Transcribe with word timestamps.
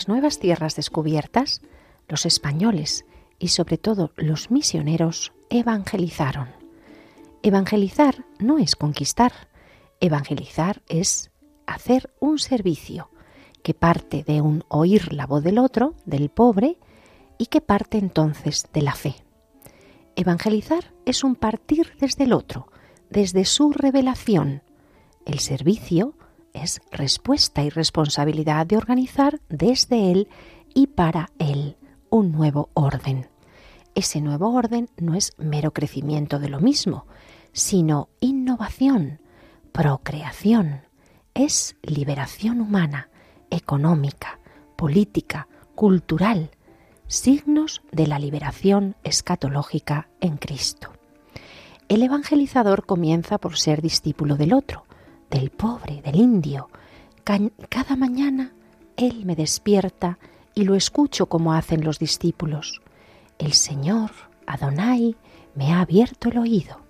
Las 0.00 0.08
nuevas 0.08 0.38
tierras 0.38 0.76
descubiertas, 0.76 1.60
los 2.08 2.24
españoles 2.24 3.04
y 3.38 3.48
sobre 3.48 3.76
todo 3.76 4.12
los 4.16 4.50
misioneros 4.50 5.34
evangelizaron. 5.50 6.48
Evangelizar 7.42 8.24
no 8.38 8.56
es 8.56 8.76
conquistar, 8.76 9.30
evangelizar 10.00 10.80
es 10.88 11.30
hacer 11.66 12.14
un 12.18 12.38
servicio 12.38 13.10
que 13.62 13.74
parte 13.74 14.24
de 14.24 14.40
un 14.40 14.64
oír 14.68 15.12
la 15.12 15.26
voz 15.26 15.44
del 15.44 15.58
otro, 15.58 15.94
del 16.06 16.30
pobre, 16.30 16.78
y 17.36 17.48
que 17.48 17.60
parte 17.60 17.98
entonces 17.98 18.70
de 18.72 18.80
la 18.80 18.94
fe. 18.94 19.16
Evangelizar 20.16 20.94
es 21.04 21.24
un 21.24 21.36
partir 21.36 21.92
desde 22.00 22.24
el 22.24 22.32
otro, 22.32 22.72
desde 23.10 23.44
su 23.44 23.70
revelación. 23.70 24.62
El 25.26 25.40
servicio 25.40 26.14
es 26.54 26.80
respuesta 26.90 27.62
y 27.62 27.70
responsabilidad 27.70 28.66
de 28.66 28.76
organizar 28.76 29.40
desde 29.48 30.10
Él 30.10 30.28
y 30.74 30.88
para 30.88 31.30
Él 31.38 31.76
un 32.10 32.32
nuevo 32.32 32.70
orden. 32.74 33.28
Ese 33.94 34.20
nuevo 34.20 34.52
orden 34.54 34.88
no 34.98 35.14
es 35.14 35.32
mero 35.38 35.72
crecimiento 35.72 36.38
de 36.38 36.48
lo 36.48 36.60
mismo, 36.60 37.06
sino 37.52 38.08
innovación, 38.20 39.20
procreación, 39.72 40.82
es 41.34 41.76
liberación 41.82 42.60
humana, 42.60 43.08
económica, 43.50 44.38
política, 44.76 45.48
cultural, 45.74 46.50
signos 47.06 47.82
de 47.90 48.06
la 48.06 48.18
liberación 48.18 48.96
escatológica 49.02 50.08
en 50.20 50.36
Cristo. 50.36 50.92
El 51.88 52.02
evangelizador 52.02 52.86
comienza 52.86 53.38
por 53.38 53.58
ser 53.58 53.82
discípulo 53.82 54.36
del 54.36 54.52
otro, 54.52 54.84
del 55.30 55.50
pobre, 55.50 56.02
del 56.02 56.16
indio. 56.16 56.68
Cada 57.24 57.96
mañana 57.96 58.52
Él 58.96 59.24
me 59.24 59.36
despierta 59.36 60.18
y 60.54 60.64
lo 60.64 60.74
escucho 60.74 61.26
como 61.26 61.54
hacen 61.54 61.84
los 61.84 61.98
discípulos. 61.98 62.82
El 63.38 63.52
Señor, 63.52 64.10
Adonai, 64.46 65.16
me 65.54 65.72
ha 65.72 65.80
abierto 65.80 66.28
el 66.28 66.38
oído. 66.38 66.80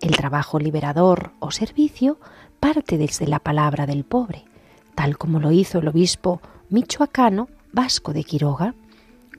El 0.00 0.16
trabajo 0.16 0.58
liberador 0.58 1.32
o 1.38 1.50
servicio 1.50 2.18
parte 2.60 2.98
desde 2.98 3.26
la 3.26 3.38
palabra 3.38 3.86
del 3.86 4.04
pobre, 4.04 4.44
tal 4.94 5.16
como 5.16 5.40
lo 5.40 5.52
hizo 5.52 5.78
el 5.78 5.88
obispo 5.88 6.40
michoacano 6.68 7.48
Vasco 7.72 8.12
de 8.12 8.24
Quiroga, 8.24 8.74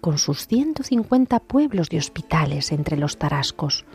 con 0.02 0.18
sus 0.18 0.48
150 0.48 1.40
pueblos 1.40 1.90
de 1.90 1.98
hospitales 1.98 2.72
entre 2.72 2.98
los 2.98 3.18
tarascos, 3.18 3.86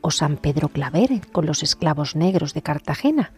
o 0.00 0.10
San 0.10 0.36
Pedro 0.36 0.68
Claver 0.68 1.20
con 1.32 1.46
los 1.46 1.62
esclavos 1.62 2.16
negros 2.16 2.54
de 2.54 2.62
Cartagena, 2.62 3.32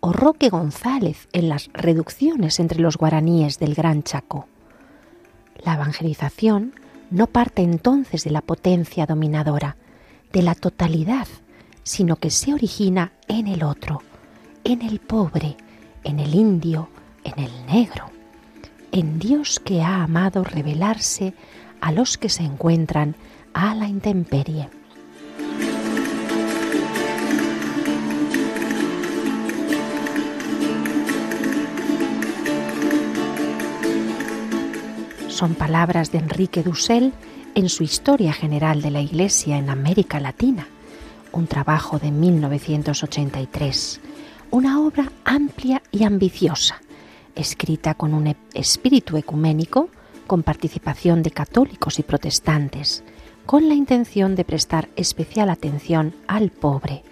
o 0.00 0.12
Roque 0.12 0.48
González 0.48 1.28
en 1.32 1.48
las 1.48 1.70
reducciones 1.72 2.60
entre 2.60 2.80
los 2.80 2.96
guaraníes 2.96 3.58
del 3.58 3.74
Gran 3.74 4.02
Chaco. 4.02 4.46
La 5.64 5.74
evangelización 5.74 6.74
no 7.10 7.26
parte 7.26 7.62
entonces 7.62 8.24
de 8.24 8.30
la 8.30 8.42
potencia 8.42 9.06
dominadora, 9.06 9.76
de 10.32 10.42
la 10.42 10.54
totalidad, 10.54 11.26
sino 11.82 12.16
que 12.16 12.30
se 12.30 12.52
origina 12.52 13.12
en 13.28 13.46
el 13.46 13.62
otro, 13.62 14.02
en 14.64 14.82
el 14.82 15.00
pobre, 15.00 15.56
en 16.04 16.20
el 16.20 16.34
indio, 16.34 16.88
en 17.24 17.38
el 17.42 17.66
negro, 17.66 18.10
en 18.92 19.18
Dios 19.18 19.60
que 19.60 19.82
ha 19.82 20.02
amado 20.02 20.44
revelarse 20.44 21.34
a 21.80 21.92
los 21.92 22.18
que 22.18 22.28
se 22.28 22.42
encuentran 22.42 23.16
a 23.54 23.74
la 23.74 23.88
intemperie. 23.88 24.68
Son 35.38 35.54
palabras 35.54 36.10
de 36.10 36.18
Enrique 36.18 36.64
Dussel 36.64 37.12
en 37.54 37.68
su 37.68 37.84
Historia 37.84 38.32
General 38.32 38.82
de 38.82 38.90
la 38.90 39.00
Iglesia 39.00 39.56
en 39.56 39.70
América 39.70 40.18
Latina, 40.18 40.66
un 41.30 41.46
trabajo 41.46 42.00
de 42.00 42.10
1983, 42.10 44.00
una 44.50 44.80
obra 44.80 45.12
amplia 45.24 45.80
y 45.92 46.02
ambiciosa, 46.02 46.82
escrita 47.36 47.94
con 47.94 48.14
un 48.14 48.34
espíritu 48.52 49.16
ecuménico, 49.16 49.90
con 50.26 50.42
participación 50.42 51.22
de 51.22 51.30
católicos 51.30 52.00
y 52.00 52.02
protestantes, 52.02 53.04
con 53.46 53.68
la 53.68 53.74
intención 53.74 54.34
de 54.34 54.44
prestar 54.44 54.88
especial 54.96 55.50
atención 55.50 56.16
al 56.26 56.50
pobre, 56.50 57.04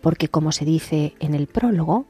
porque 0.00 0.28
como 0.28 0.50
se 0.50 0.64
dice 0.64 1.12
en 1.20 1.34
el 1.34 1.46
prólogo, 1.46 2.06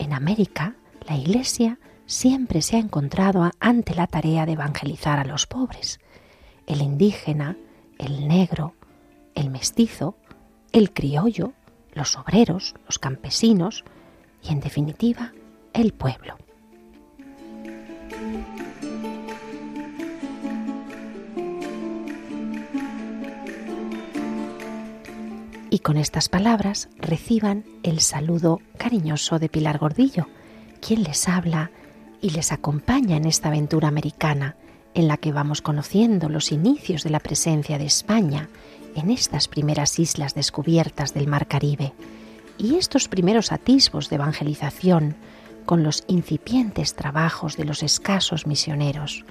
en 0.00 0.12
América 0.12 0.74
la 1.06 1.16
Iglesia 1.16 1.78
siempre 2.06 2.62
se 2.62 2.76
ha 2.76 2.80
encontrado 2.80 3.50
ante 3.60 3.94
la 3.94 4.06
tarea 4.06 4.46
de 4.46 4.52
evangelizar 4.52 5.18
a 5.18 5.24
los 5.24 5.46
pobres, 5.46 6.00
el 6.66 6.82
indígena, 6.82 7.56
el 7.98 8.28
negro, 8.28 8.74
el 9.34 9.50
mestizo, 9.50 10.16
el 10.72 10.92
criollo, 10.92 11.52
los 11.92 12.16
obreros, 12.16 12.74
los 12.86 12.98
campesinos 12.98 13.84
y, 14.42 14.52
en 14.52 14.60
definitiva, 14.60 15.32
el 15.72 15.92
pueblo. 15.92 16.36
Y 25.70 25.80
con 25.80 25.96
estas 25.96 26.28
palabras 26.28 26.88
reciban 26.98 27.64
el 27.82 27.98
saludo 28.00 28.60
cariñoso 28.78 29.40
de 29.40 29.48
Pilar 29.48 29.78
Gordillo, 29.78 30.28
quien 30.80 31.02
les 31.02 31.28
habla 31.28 31.72
y 32.24 32.30
les 32.30 32.52
acompaña 32.52 33.18
en 33.18 33.26
esta 33.26 33.48
aventura 33.48 33.86
americana 33.86 34.56
en 34.94 35.08
la 35.08 35.18
que 35.18 35.30
vamos 35.30 35.60
conociendo 35.60 36.30
los 36.30 36.52
inicios 36.52 37.02
de 37.02 37.10
la 37.10 37.20
presencia 37.20 37.76
de 37.76 37.84
España 37.84 38.48
en 38.94 39.10
estas 39.10 39.46
primeras 39.46 39.98
islas 39.98 40.34
descubiertas 40.34 41.12
del 41.12 41.26
Mar 41.26 41.46
Caribe 41.46 41.92
y 42.56 42.76
estos 42.76 43.08
primeros 43.08 43.52
atisbos 43.52 44.08
de 44.08 44.16
evangelización 44.16 45.16
con 45.66 45.82
los 45.82 46.02
incipientes 46.06 46.94
trabajos 46.94 47.58
de 47.58 47.66
los 47.66 47.82
escasos 47.82 48.46
misioneros, 48.46 49.26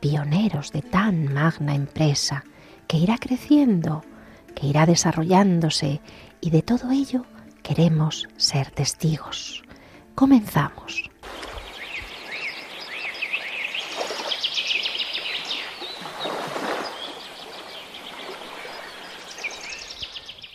pioneros 0.00 0.72
de 0.72 0.80
tan 0.80 1.34
magna 1.34 1.74
empresa 1.74 2.44
que 2.88 2.96
irá 2.96 3.18
creciendo, 3.18 4.06
que 4.54 4.68
irá 4.68 4.86
desarrollándose 4.86 6.00
y 6.40 6.48
de 6.48 6.62
todo 6.62 6.92
ello 6.92 7.26
queremos 7.62 8.26
ser 8.38 8.70
testigos. 8.70 9.62
Comenzamos. 10.14 11.10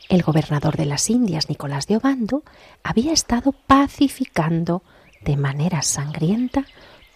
El 0.10 0.24
gobernador 0.24 0.78
de 0.78 0.86
las 0.86 1.10
Indias, 1.10 1.50
Nicolás 1.50 1.88
de 1.88 1.98
Obando, 1.98 2.44
había 2.84 3.12
estado 3.12 3.52
pacificando 3.52 4.84
de 5.22 5.38
manera 5.38 5.82
sangrienta 5.82 6.66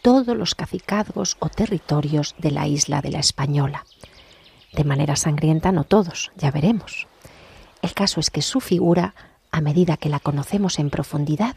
todos 0.02 0.36
los 0.36 0.56
cacicazgos 0.56 1.38
o 1.40 1.50
territorios 1.50 2.36
de 2.38 2.52
la 2.52 2.68
isla 2.68 3.02
de 3.02 3.12
la 3.12 3.20
Española. 3.20 3.86
De 4.74 4.84
manera 4.84 5.16
sangrienta 5.16 5.72
no 5.72 5.84
todos, 5.84 6.32
ya 6.38 6.52
veremos. 6.52 7.08
El 7.82 7.94
caso 7.94 8.20
es 8.20 8.30
que 8.30 8.42
su 8.42 8.60
figura, 8.60 9.16
a 9.52 9.62
medida 9.62 9.98
que 9.98 10.10
la 10.10 10.20
conocemos 10.20 10.80
en 10.80 10.90
profundidad, 10.90 11.56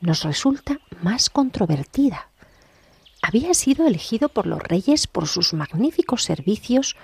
nos 0.00 0.24
resulta 0.24 0.80
más 1.00 1.30
controvertida. 1.30 2.28
Había 3.20 3.54
sido 3.54 3.86
elegido 3.86 4.28
por 4.28 4.46
los 4.46 4.60
reyes 4.60 5.06
por 5.06 5.28
sus 5.28 5.52
magníficos 5.52 6.24
servicios 6.24 6.96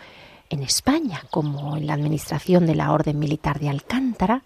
en 0.51 0.63
España, 0.63 1.25
como 1.31 1.77
en 1.77 1.87
la 1.87 1.95
administración 1.95 2.67
de 2.67 2.75
la 2.75 2.93
Orden 2.93 3.19
Militar 3.19 3.61
de 3.61 3.69
Alcántara, 3.69 4.43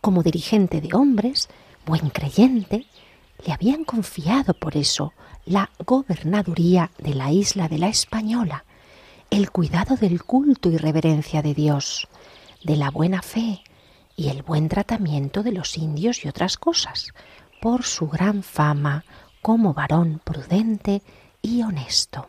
como 0.00 0.22
dirigente 0.22 0.80
de 0.80 0.94
hombres, 0.94 1.48
buen 1.84 2.10
creyente, 2.10 2.86
le 3.44 3.52
habían 3.52 3.84
confiado 3.84 4.54
por 4.54 4.76
eso 4.76 5.12
la 5.44 5.70
gobernaduría 5.84 6.90
de 6.98 7.14
la 7.14 7.32
isla 7.32 7.68
de 7.68 7.78
la 7.78 7.88
Española, 7.88 8.64
el 9.30 9.50
cuidado 9.50 9.96
del 9.96 10.22
culto 10.22 10.70
y 10.70 10.76
reverencia 10.76 11.42
de 11.42 11.54
Dios, 11.54 12.08
de 12.64 12.76
la 12.76 12.90
buena 12.90 13.22
fe, 13.22 13.62
y 14.16 14.28
el 14.28 14.42
buen 14.42 14.68
tratamiento 14.68 15.42
de 15.42 15.52
los 15.52 15.76
indios 15.76 16.24
y 16.24 16.28
otras 16.28 16.56
cosas, 16.56 17.12
por 17.60 17.84
su 17.84 18.08
gran 18.08 18.42
fama 18.42 19.04
como 19.42 19.74
varón 19.74 20.20
prudente 20.24 21.02
y 21.42 21.62
honesto. 21.62 22.28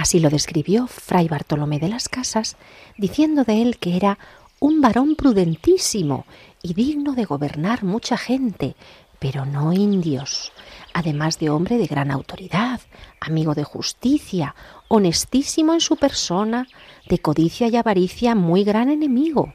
Así 0.00 0.18
lo 0.18 0.30
describió 0.30 0.86
Fray 0.86 1.28
Bartolomé 1.28 1.78
de 1.78 1.90
las 1.90 2.08
Casas, 2.08 2.56
diciendo 2.96 3.44
de 3.44 3.60
él 3.60 3.76
que 3.76 3.96
era 3.98 4.18
un 4.58 4.80
varón 4.80 5.14
prudentísimo 5.14 6.24
y 6.62 6.72
digno 6.72 7.12
de 7.12 7.26
gobernar 7.26 7.84
mucha 7.84 8.16
gente, 8.16 8.76
pero 9.18 9.44
no 9.44 9.74
indios, 9.74 10.52
además 10.94 11.38
de 11.38 11.50
hombre 11.50 11.76
de 11.76 11.86
gran 11.86 12.10
autoridad, 12.10 12.80
amigo 13.20 13.54
de 13.54 13.64
justicia, 13.64 14.54
honestísimo 14.88 15.74
en 15.74 15.82
su 15.82 15.96
persona, 15.96 16.66
de 17.06 17.18
codicia 17.18 17.68
y 17.68 17.76
avaricia 17.76 18.34
muy 18.34 18.64
gran 18.64 18.88
enemigo, 18.88 19.52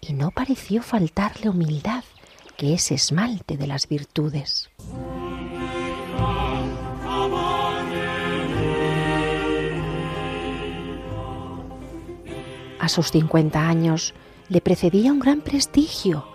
y 0.00 0.12
no 0.12 0.32
pareció 0.32 0.82
faltarle 0.82 1.50
humildad, 1.50 2.02
que 2.56 2.74
es 2.74 2.90
esmalte 2.90 3.56
de 3.56 3.68
las 3.68 3.86
virtudes. 3.86 4.70
A 12.84 12.90
sus 12.90 13.12
50 13.12 13.66
años 13.66 14.12
le 14.50 14.60
precedía 14.60 15.10
un 15.10 15.18
gran 15.18 15.40
prestigio. 15.40 16.26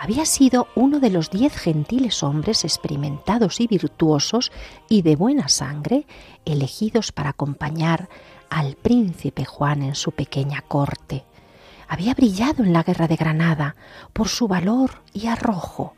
Había 0.00 0.24
sido 0.24 0.68
uno 0.74 1.00
de 1.00 1.10
los 1.10 1.28
diez 1.28 1.54
gentiles 1.54 2.22
hombres 2.22 2.64
experimentados 2.64 3.60
y 3.60 3.66
virtuosos 3.66 4.50
y 4.88 5.02
de 5.02 5.16
buena 5.16 5.48
sangre 5.48 6.06
elegidos 6.46 7.12
para 7.12 7.28
acompañar 7.28 8.08
al 8.48 8.76
príncipe 8.76 9.44
Juan 9.44 9.82
en 9.82 9.94
su 9.94 10.12
pequeña 10.12 10.62
corte. 10.62 11.26
Había 11.88 12.14
brillado 12.14 12.64
en 12.64 12.72
la 12.72 12.84
guerra 12.84 13.06
de 13.06 13.16
Granada 13.16 13.76
por 14.14 14.28
su 14.28 14.48
valor 14.48 15.02
y 15.12 15.26
arrojo, 15.26 15.92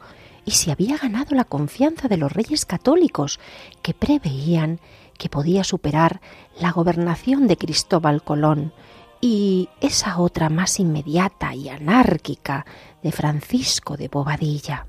y 0.44 0.50
se 0.50 0.72
había 0.72 0.96
ganado 0.96 1.36
la 1.36 1.44
confianza 1.44 2.08
de 2.08 2.16
los 2.16 2.32
reyes 2.32 2.66
católicos, 2.66 3.38
que 3.80 3.94
preveían 3.94 4.80
que 5.18 5.28
podía 5.28 5.62
superar 5.62 6.20
la 6.58 6.72
gobernación 6.72 7.46
de 7.46 7.56
Cristóbal 7.56 8.24
Colón 8.24 8.72
y 9.20 9.68
esa 9.80 10.18
otra 10.18 10.48
más 10.48 10.80
inmediata 10.80 11.54
y 11.54 11.68
anárquica 11.68 12.64
de 13.02 13.12
Francisco 13.12 13.96
de 13.96 14.08
Bobadilla. 14.08 14.86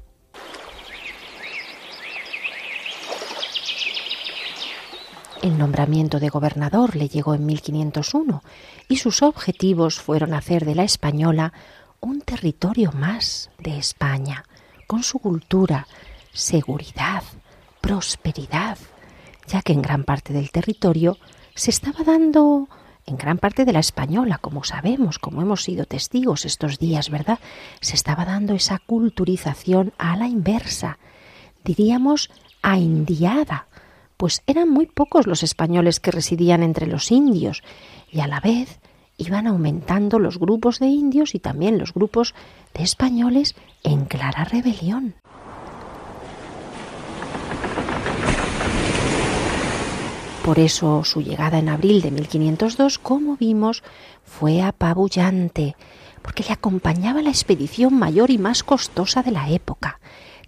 El 5.41 5.57
nombramiento 5.57 6.19
de 6.19 6.29
gobernador 6.29 6.95
le 6.95 7.09
llegó 7.09 7.33
en 7.33 7.47
1501 7.47 8.43
y 8.87 8.97
sus 8.97 9.23
objetivos 9.23 9.99
fueron 9.99 10.35
hacer 10.35 10.65
de 10.65 10.75
la 10.75 10.83
española 10.83 11.51
un 11.99 12.21
territorio 12.21 12.91
más 12.91 13.49
de 13.57 13.77
España, 13.77 14.45
con 14.85 15.01
su 15.01 15.17
cultura, 15.17 15.87
seguridad, 16.31 17.23
prosperidad, 17.79 18.77
ya 19.47 19.63
que 19.63 19.73
en 19.73 19.81
gran 19.81 20.03
parte 20.03 20.31
del 20.31 20.51
territorio 20.51 21.17
se 21.55 21.71
estaba 21.71 22.03
dando 22.03 22.67
en 23.05 23.17
gran 23.17 23.37
parte 23.37 23.65
de 23.65 23.73
la 23.73 23.79
española, 23.79 24.37
como 24.37 24.63
sabemos, 24.63 25.19
como 25.19 25.41
hemos 25.41 25.63
sido 25.63 25.85
testigos 25.85 26.45
estos 26.45 26.79
días, 26.79 27.09
¿verdad? 27.09 27.39
Se 27.79 27.95
estaba 27.95 28.25
dando 28.25 28.53
esa 28.53 28.79
culturización 28.79 29.93
a 29.97 30.15
la 30.15 30.27
inversa, 30.27 30.97
diríamos 31.63 32.29
a 32.61 32.77
indiada, 32.77 33.67
pues 34.17 34.43
eran 34.45 34.69
muy 34.69 34.85
pocos 34.85 35.25
los 35.25 35.43
españoles 35.43 35.99
que 35.99 36.11
residían 36.11 36.63
entre 36.63 36.85
los 36.85 37.11
indios 37.11 37.63
y 38.11 38.19
a 38.19 38.27
la 38.27 38.39
vez 38.39 38.79
iban 39.17 39.47
aumentando 39.47 40.19
los 40.19 40.39
grupos 40.39 40.79
de 40.79 40.87
indios 40.87 41.35
y 41.35 41.39
también 41.39 41.77
los 41.77 41.93
grupos 41.93 42.33
de 42.73 42.83
españoles 42.83 43.55
en 43.83 44.05
clara 44.05 44.43
rebelión. 44.43 45.15
Por 50.43 50.57
eso 50.57 51.03
su 51.03 51.21
llegada 51.21 51.59
en 51.59 51.69
abril 51.69 52.01
de 52.01 52.09
1502, 52.09 52.97
como 52.97 53.37
vimos, 53.37 53.83
fue 54.23 54.63
apabullante, 54.63 55.75
porque 56.23 56.43
le 56.43 56.51
acompañaba 56.51 57.21
la 57.21 57.29
expedición 57.29 57.93
mayor 57.93 58.31
y 58.31 58.39
más 58.39 58.63
costosa 58.63 59.21
de 59.21 59.31
la 59.31 59.49
época, 59.51 59.99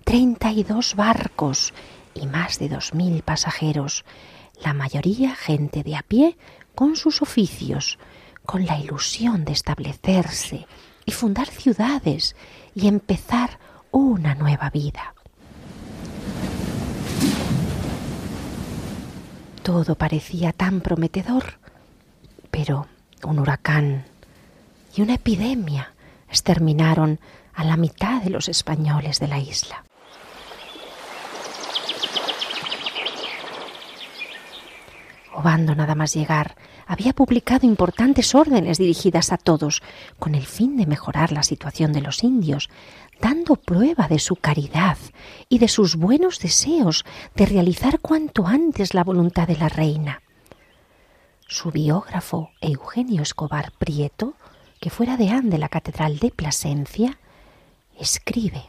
32 0.04 0.96
barcos 0.96 1.74
y 2.16 2.26
más 2.26 2.58
de 2.58 2.72
2.000 2.72 3.22
pasajeros, 3.22 4.04
la 4.64 4.74
mayoría 4.74 5.36
gente 5.36 5.84
de 5.84 5.96
a 5.96 6.02
pie 6.02 6.38
con 6.74 6.96
sus 6.96 7.22
oficios, 7.22 8.00
con 8.48 8.66
la 8.66 8.80
ilusión 8.80 9.46
de 9.46 9.52
establecerse 9.52 10.66
y 11.06 11.12
fundar 11.12 11.48
ciudades 11.48 12.36
y 12.74 12.88
empezar 12.88 13.60
una 13.92 14.34
nueva 14.34 14.72
vida. 14.72 15.13
Todo 19.64 19.96
parecía 19.96 20.52
tan 20.52 20.82
prometedor, 20.82 21.58
pero 22.52 22.88
un 23.24 23.40
huracán 23.40 24.04
y 24.94 25.02
una 25.02 25.14
epidemia 25.14 25.94
exterminaron 26.28 27.20
a 27.54 27.64
la 27.64 27.78
mitad 27.78 28.22
de 28.22 28.30
los 28.30 28.50
españoles 28.50 29.22
de 29.22 29.28
la 29.30 29.40
isla. 29.40 29.86
Obando 35.34 35.76
nada 35.76 35.96
más 35.96 36.14
llegar, 36.14 36.56
había 36.86 37.14
publicado 37.14 37.66
importantes 37.66 38.36
órdenes 38.36 38.78
dirigidas 38.78 39.32
a 39.32 39.38
todos, 39.38 39.82
con 40.20 40.36
el 40.36 40.46
fin 40.46 40.76
de 40.76 40.86
mejorar 40.86 41.32
la 41.32 41.44
situación 41.44 41.94
de 41.94 42.02
los 42.02 42.24
indios, 42.24 42.70
dando 43.22 43.56
prueba 43.56 44.08
de 44.08 44.20
su 44.20 44.36
caridad 44.36 44.98
y 45.50 45.60
de 45.60 45.68
sus 45.68 45.96
buenos 45.96 46.40
deseos 46.40 47.06
de 47.36 47.46
realizar 47.46 48.00
cuanto 48.00 48.48
antes 48.48 48.94
la 48.94 49.04
voluntad 49.04 49.48
de 49.48 49.58
la 49.58 49.70
reina. 49.70 50.22
Su 51.48 51.72
biógrafo 51.72 52.52
Eugenio 52.62 53.22
Escobar 53.22 53.72
Prieto, 53.78 54.34
que 54.80 54.90
fuera 54.90 55.18
deán 55.18 55.50
de 55.50 55.58
la 55.58 55.70
Catedral 55.70 56.20
de 56.20 56.32
Plasencia, 56.32 57.18
escribe 58.00 58.64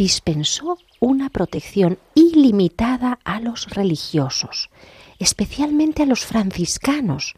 dispensó 0.00 0.78
una 0.98 1.28
protección 1.28 1.98
ilimitada 2.14 3.18
a 3.22 3.38
los 3.38 3.68
religiosos, 3.68 4.70
especialmente 5.18 6.04
a 6.04 6.06
los 6.06 6.24
franciscanos, 6.24 7.34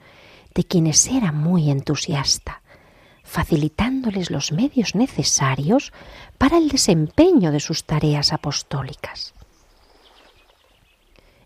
de 0.55 0.63
quienes 0.63 1.09
era 1.09 1.33
muy 1.33 1.73
entusiasta 1.73 2.62
facilitándoles 3.25 4.31
los 4.31 4.53
medios 4.53 4.95
necesarios 4.95 5.93
para 6.39 6.59
el 6.59 6.69
desempeño 6.69 7.53
de 7.53 7.61
sus 7.61 7.85
tareas 7.85 8.33
apostólicas. 8.33 9.35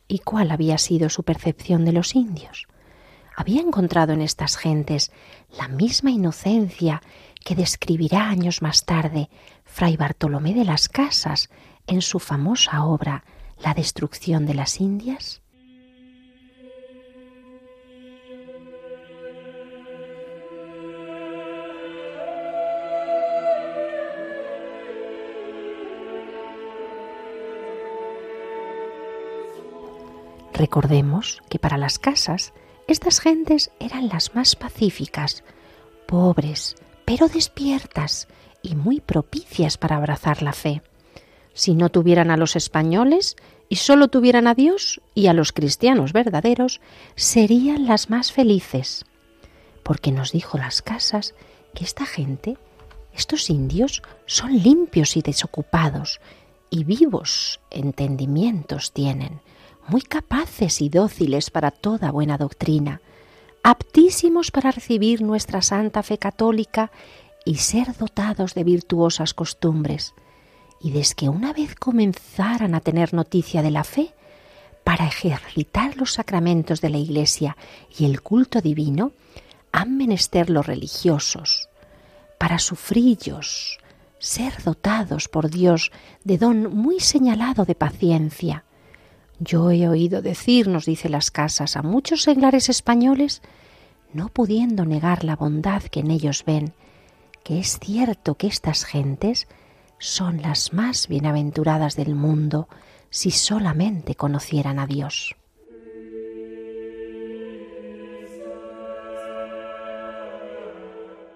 ¿Y 0.09 0.21
cuál 0.21 0.51
había 0.51 0.79
sido 0.79 1.09
su 1.09 1.23
percepción 1.23 1.85
de 1.85 1.93
los 1.93 2.15
indios? 2.15 2.67
Había 3.37 3.61
encontrado 3.61 4.13
en 4.13 4.23
estas 4.23 4.57
gentes 4.57 5.13
la 5.59 5.69
misma 5.69 6.11
inocencia 6.11 7.03
que 7.45 7.55
describirá 7.55 8.29
años 8.29 8.63
más 8.63 8.85
tarde 8.85 9.29
Fray 9.65 9.97
Bartolomé 9.97 10.55
de 10.55 10.65
las 10.65 10.89
Casas 10.89 11.51
en 11.87 12.03
su 12.03 12.19
famosa 12.19 12.85
obra 12.85 13.25
La 13.59 13.75
destrucción 13.75 14.47
de 14.47 14.55
las 14.55 14.81
Indias? 14.81 15.43
Recordemos 30.57 31.43
que 31.51 31.59
para 31.59 31.77
las 31.77 31.99
casas 31.99 32.55
estas 32.89 33.21
gentes 33.21 33.71
eran 33.79 34.09
las 34.09 34.35
más 34.35 34.57
pacíficas, 34.57 35.45
pobres, 36.07 36.77
pero 37.05 37.29
despiertas 37.29 38.27
y 38.63 38.75
muy 38.75 39.01
propicias 39.01 39.77
para 39.77 39.97
abrazar 39.97 40.41
la 40.41 40.55
fe. 40.55 40.81
Si 41.53 41.75
no 41.75 41.91
tuvieran 41.91 42.31
a 42.31 42.39
los 42.39 42.57
españoles 42.57 43.37
y 43.69 43.77
solo 43.77 44.09
tuvieran 44.09 44.47
a 44.47 44.55
Dios 44.55 45.03
y 45.15 45.27
a 45.27 45.35
los 45.35 45.53
cristianos 45.53 46.15
verdaderos, 46.15 46.81
serían 47.17 47.87
las 47.87 48.09
más 48.09 48.33
felices. 48.33 49.05
Porque 49.83 50.11
nos 50.11 50.33
dijo 50.33 50.57
las 50.57 50.81
casas 50.81 51.35
que 51.75 51.85
esta 51.85 52.07
gente, 52.07 52.57
estos 53.13 53.51
indios, 53.51 54.03
son 54.25 54.57
limpios 54.57 55.19
y 55.19 55.23
desocupados, 55.23 56.19
y 56.71 56.85
vivos 56.85 57.61
entendimientos 57.71 58.93
tienen, 58.93 59.43
muy 59.89 60.03
capaces 60.03 60.81
y 60.81 60.89
dóciles 60.89 61.51
para 61.51 61.71
toda 61.71 62.11
buena 62.11 62.39
doctrina, 62.39 63.01
aptísimos 63.63 64.51
para 64.51 64.71
recibir 64.71 65.23
nuestra 65.23 65.63
santa 65.63 66.03
fe 66.03 66.19
católica 66.19 66.91
y 67.45 67.57
ser 67.57 67.97
dotados 67.97 68.55
de 68.55 68.65
virtuosas 68.65 69.35
costumbres. 69.35 70.15
Y 70.81 70.91
desde 70.91 71.29
una 71.29 71.53
vez 71.53 71.75
comenzaran 71.75 72.75
a 72.75 72.81
tener 72.81 73.15
noticia 73.15 73.63
de 73.63 73.71
la 73.71 73.85
fe, 73.85 74.15
para 74.87 75.09
ejercitar 75.09 75.97
los 75.97 76.13
sacramentos 76.13 76.81
de 76.81 76.91
la 76.91 76.99
Iglesia 76.99 77.57
y 77.99 78.05
el 78.05 78.23
culto 78.23 78.61
divino, 78.61 79.11
han 79.73 79.97
menester 79.97 80.49
los 80.49 80.65
religiosos, 80.65 81.69
para 82.39 82.61
sufrillos, 82.61 83.81
ser 84.21 84.63
dotados 84.63 85.27
por 85.27 85.51
Dios 85.51 85.91
de 86.23 86.39
don 86.39 86.73
muy 86.73 87.01
señalado 87.01 87.65
de 87.65 87.75
paciencia. 87.75 88.65
Yo 89.39 89.71
he 89.71 89.89
oído 89.89 90.23
decir, 90.23 90.69
nos 90.69 90.87
dice 90.87 91.09
las 91.09 91.31
casas, 91.31 91.77
a 91.77 91.83
muchos 91.83 92.23
seglares 92.23 92.69
españoles, 92.69 93.43
no 94.13 94.29
pudiendo 94.29 94.85
negar 94.85 95.25
la 95.25 95.37
bondad 95.37 95.83
que 95.83 96.01
en 96.01 96.11
ellos 96.11 96.45
ven, 96.47 96.73
que 97.45 97.59
es 97.59 97.79
cierto 97.79 98.37
que 98.37 98.47
estas 98.47 98.85
gentes 98.85 99.47
son 99.99 100.43
las 100.43 100.73
más 100.73 101.09
bienaventuradas 101.09 101.97
del 101.97 102.15
mundo 102.15 102.69
si 103.11 103.31
solamente 103.31 104.15
conocieran 104.15 104.79
a 104.79 104.87
Dios. 104.87 105.36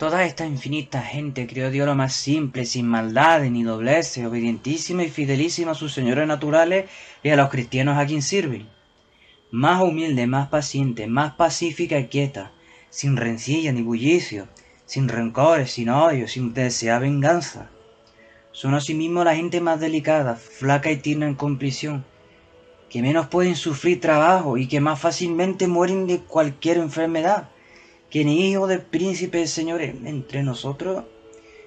Toda 0.00 0.24
esta 0.24 0.46
infinita 0.46 1.02
gente 1.02 1.46
crió 1.46 1.70
Dios 1.70 1.86
lo 1.86 1.94
más 1.94 2.14
simple, 2.14 2.64
sin 2.64 2.86
maldades 2.86 3.50
ni 3.50 3.64
dobleces, 3.64 4.24
obedientísima 4.24 5.04
y 5.04 5.10
fidelísima 5.10 5.72
a 5.72 5.74
sus 5.74 5.92
señores 5.92 6.26
naturales 6.26 6.88
y 7.22 7.28
a 7.28 7.36
los 7.36 7.50
cristianos 7.50 7.98
a 7.98 8.06
quien 8.06 8.22
sirven. 8.22 8.66
Más 9.50 9.82
humilde, 9.82 10.26
más 10.26 10.48
paciente, 10.48 11.06
más 11.06 11.34
pacífica 11.34 11.98
y 11.98 12.06
quieta, 12.06 12.50
sin 12.88 13.18
rencilla 13.18 13.72
ni 13.72 13.82
bullicio, 13.82 14.48
sin 14.86 15.06
rencores, 15.06 15.72
sin 15.72 15.90
odio, 15.90 16.28
sin 16.28 16.54
desear 16.54 17.02
venganza. 17.02 17.68
Son 18.52 18.72
asimismo 18.72 19.22
la 19.22 19.36
gente 19.36 19.60
más 19.60 19.80
delicada, 19.80 20.34
flaca 20.34 20.90
y 20.90 20.96
tierna 20.96 21.26
en 21.26 21.34
comprisión, 21.34 22.06
que 22.88 23.02
menos 23.02 23.26
pueden 23.26 23.54
sufrir 23.54 24.00
trabajo 24.00 24.56
y 24.56 24.66
que 24.66 24.80
más 24.80 24.98
fácilmente 24.98 25.68
mueren 25.68 26.06
de 26.06 26.20
cualquier 26.20 26.78
enfermedad 26.78 27.50
que 28.10 28.24
ni 28.24 28.50
hijos 28.50 28.68
de 28.68 28.78
príncipes 28.78 29.50
señores 29.50 29.94
entre 30.04 30.42
nosotros, 30.42 31.04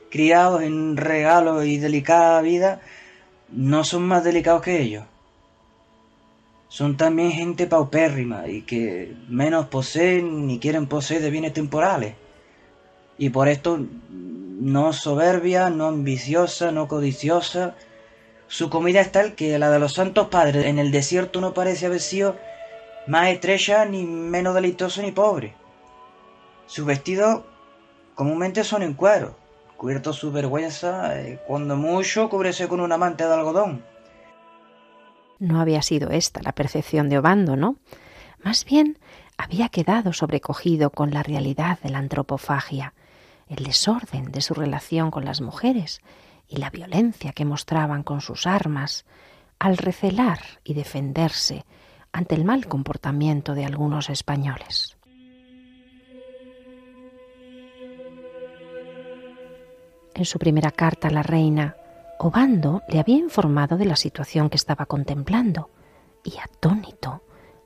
criados 0.09 0.62
en 0.62 0.97
regalo 0.97 1.63
y 1.63 1.77
delicada 1.77 2.41
vida, 2.41 2.81
no 3.50 3.83
son 3.83 4.03
más 4.03 4.23
delicados 4.23 4.62
que 4.62 4.81
ellos. 4.81 5.05
Son 6.67 6.97
también 6.97 7.31
gente 7.31 7.67
paupérrima 7.67 8.47
y 8.47 8.63
que 8.63 9.15
menos 9.29 9.67
poseen 9.67 10.47
ni 10.47 10.59
quieren 10.59 10.88
poseer 10.88 11.21
de 11.21 11.29
bienes 11.29 11.53
temporales. 11.53 12.15
Y 13.17 13.29
por 13.29 13.47
esto 13.47 13.79
no 14.09 14.91
soberbia, 14.91 15.69
no 15.69 15.88
ambiciosa, 15.88 16.71
no 16.71 16.88
codiciosa. 16.88 17.75
Su 18.47 18.69
comida 18.69 19.01
es 19.01 19.12
tal 19.12 19.35
que 19.35 19.59
la 19.59 19.69
de 19.69 19.79
los 19.79 19.93
santos 19.93 20.27
padres 20.29 20.65
en 20.65 20.79
el 20.79 20.91
desierto 20.91 21.41
no 21.41 21.53
parece 21.53 21.85
haber 21.85 22.01
sido 22.01 22.38
más 23.07 23.27
estrecha 23.29 23.85
ni 23.85 24.03
menos 24.05 24.55
deleitosa 24.55 25.01
ni 25.03 25.12
pobre. 25.12 25.53
Sus 26.65 26.86
vestidos 26.86 27.43
comúnmente 28.15 28.63
son 28.63 28.84
en 28.84 28.93
cuero, 28.93 29.36
cubierto 29.77 30.13
su 30.13 30.32
vergüenza, 30.32 31.20
eh, 31.20 31.39
cuando 31.48 31.75
mucho 31.75 32.29
cúbrese 32.29 32.67
con 32.67 32.79
una 32.79 32.98
manta 32.98 33.27
de 33.27 33.34
algodón. 33.34 33.84
No 35.39 35.60
había 35.60 35.82
sido 35.82 36.10
esta 36.10 36.41
la 36.41 36.53
percepción 36.53 37.10
de 37.10 37.17
Obando, 37.17 37.55
¿no? 37.55 37.75
Más 38.41 38.65
bien 38.65 38.98
había 39.38 39.70
quedado 39.70 40.13
sobrecogido 40.13 40.89
con 40.89 41.12
la 41.12 41.24
realidad 41.24 41.79
de 41.79 41.89
la 41.89 42.00
antropofagia, 42.00 42.93
el 43.50 43.63
desorden 43.63 44.32
de 44.32 44.41
su 44.41 44.53
relación 44.53 45.12
con 45.12 45.25
las 45.25 45.41
mujeres 45.41 46.01
y 46.48 46.58
la 46.58 46.70
violencia 46.70 47.34
que 47.34 47.46
mostraban 47.46 48.03
con 48.03 48.22
sus 48.22 48.48
armas 48.48 49.05
al 49.60 49.77
recelar 49.77 50.39
y 50.63 50.74
defenderse 50.74 51.65
ante 52.12 52.36
el 52.36 52.46
mal 52.46 52.67
comportamiento 52.67 53.53
de 53.55 53.65
algunos 53.65 54.10
españoles. 54.10 54.98
En 60.15 60.25
su 60.25 60.39
primera 60.39 60.72
carta 60.72 61.08
a 61.08 61.12
la 61.12 61.24
reina, 61.24 61.75
Obando 62.24 62.84
le 62.88 63.01
había 63.01 63.17
informado 63.17 63.75
de 63.75 63.84
la 63.84 63.98
situación 63.98 64.50
que 64.50 64.55
estaba 64.55 64.86
contemplando 64.86 65.70
y 66.24 66.38
atónito 66.38 67.22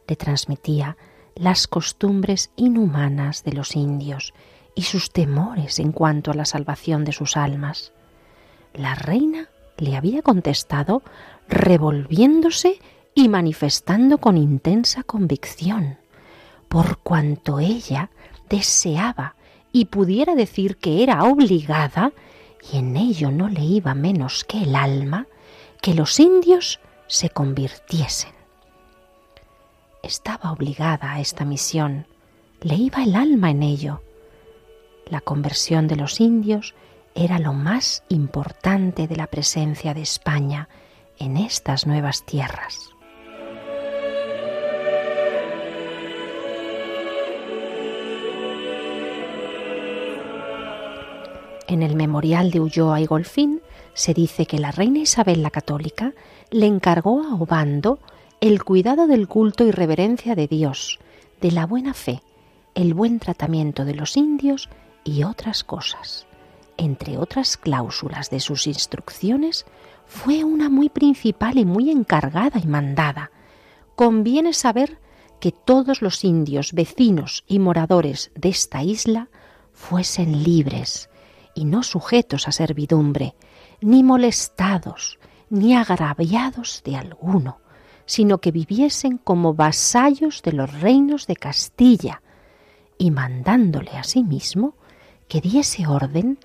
le 0.08 0.16
transmitía 0.16 0.98
las 1.36 1.68
costumbres 1.68 2.50
inhumanas 2.56 3.44
de 3.44 3.54
los 3.54 3.76
indios 3.76 4.34
y 4.74 4.82
sus 4.82 5.12
temores 5.12 5.78
en 5.78 5.92
cuanto 5.92 6.32
a 6.32 6.34
la 6.34 6.46
salvación 6.46 7.04
de 7.04 7.12
sus 7.12 7.38
almas. 7.38 7.94
La 8.74 8.96
reina 8.96 9.50
le 9.78 9.96
había 9.96 10.24
contestado 10.24 11.04
revolviéndose 11.48 12.80
y 13.14 13.30
manifestando 13.30 14.18
con 14.18 14.38
intensa 14.38 15.04
convicción, 15.04 16.00
por 16.68 16.98
cuanto 16.98 17.60
ella 17.60 18.10
deseaba 18.50 19.36
y 19.72 19.86
pudiera 19.86 20.34
decir 20.34 20.78
que 20.78 21.04
era 21.04 21.26
obligada 21.26 22.12
y 22.72 22.78
en 22.78 22.98
ello 22.98 23.32
no 23.32 23.48
le 23.50 23.62
iba 23.62 23.94
menos 23.94 24.44
que 24.44 24.64
el 24.64 24.76
alma, 24.76 25.28
que 25.82 25.94
los 25.94 26.20
indios 26.20 26.80
se 27.08 27.30
convirtiesen. 27.30 28.32
Estaba 30.04 30.52
obligada 30.52 31.14
a 31.14 31.20
esta 31.20 31.46
misión, 31.46 32.08
le 32.62 32.76
iba 32.76 33.04
el 33.04 33.16
alma 33.16 33.52
en 33.52 33.64
ello. 33.64 34.02
La 35.06 35.22
conversión 35.22 35.88
de 35.88 35.96
los 35.96 36.20
indios 36.20 36.76
era 37.16 37.40
lo 37.40 37.54
más 37.54 38.04
importante 38.10 39.08
de 39.08 39.16
la 39.16 39.28
presencia 39.28 39.94
de 39.94 40.02
España 40.02 40.70
en 41.18 41.38
estas 41.38 41.88
nuevas 41.88 42.26
tierras. 42.26 42.92
En 51.68 51.84
el 51.84 51.96
memorial 51.96 52.50
de 52.50 52.62
Ulloa 52.62 53.02
y 53.02 53.06
Golfín 53.06 53.62
se 53.94 54.14
dice 54.14 54.46
que 54.46 54.58
la 54.58 54.72
reina 54.72 55.00
Isabel 55.00 55.44
la 55.44 55.50
Católica 55.50 56.14
le 56.50 56.66
encargó 56.66 57.24
a 57.24 57.36
Obando 57.36 58.00
el 58.40 58.64
cuidado 58.64 59.06
del 59.06 59.28
culto 59.28 59.66
y 59.66 59.72
reverencia 59.72 60.34
de 60.34 60.48
Dios, 60.48 61.00
de 61.42 61.52
la 61.52 61.66
buena 61.66 61.94
fe, 61.94 62.22
el 62.74 62.94
buen 62.94 63.20
tratamiento 63.20 63.84
de 63.84 63.96
los 63.96 64.16
indios 64.16 64.70
y 65.04 65.24
otras 65.24 65.66
cosas. 65.66 66.26
Entre 66.78 67.18
otras 67.18 67.58
cláusulas 67.58 68.30
de 68.30 68.40
sus 68.40 68.66
instrucciones, 68.66 69.66
fue 70.06 70.46
una 70.46 70.70
muy 70.70 70.88
principal 70.88 71.58
y 71.58 71.66
muy 71.66 71.92
encargada 71.92 72.62
y 72.64 72.68
mandada. 72.68 73.32
Conviene 73.96 74.54
saber 74.54 75.00
que 75.42 75.52
todos 75.52 76.02
los 76.02 76.24
indios 76.24 76.72
vecinos 76.72 77.44
y 77.46 77.60
moradores 77.60 78.32
de 78.36 78.50
esta 78.50 78.84
isla 78.84 79.28
fuesen 79.74 80.44
libres, 80.44 81.10
y 81.58 81.66
no 81.66 81.82
sujetos 81.82 82.48
a 82.48 82.52
servidumbre, 82.52 83.34
ni 83.82 84.04
molestados, 84.04 85.18
ni 85.50 85.76
agraviados 85.76 86.84
de 86.86 86.96
alguno, 86.96 87.58
sino 88.06 88.38
que 88.38 88.52
viviesen 88.52 89.18
como 89.18 89.56
vasallos 89.56 90.44
de 90.44 90.52
los 90.52 90.82
reinos 90.82 91.26
de 91.26 91.36
Castilla, 91.36 92.22
y 93.00 93.10
mandándole 93.10 93.92
a 93.92 94.04
sí 94.04 94.24
mismo 94.24 94.76
que 95.28 95.42
diese 95.42 95.88
orden 95.88 96.38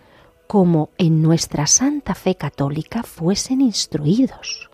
como 0.47 0.89
en 0.97 1.21
nuestra 1.21 1.67
santa 1.67 2.15
fe 2.15 2.35
católica 2.35 3.03
fuesen 3.03 3.61
instruidos. 3.61 4.71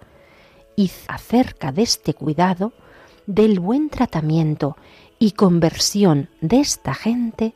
Y 0.76 0.90
acerca 1.08 1.72
de 1.72 1.82
este 1.82 2.14
cuidado, 2.14 2.72
del 3.26 3.58
buen 3.58 3.90
tratamiento 3.90 4.76
y 5.18 5.32
conversión 5.32 6.30
de 6.40 6.60
esta 6.60 6.94
gente, 6.94 7.54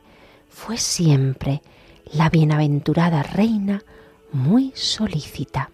fue 0.49 0.77
siempre 0.77 1.61
la 2.11 2.29
bienaventurada 2.29 3.23
reina 3.23 3.81
muy 4.31 4.71
solícita. 4.75 5.69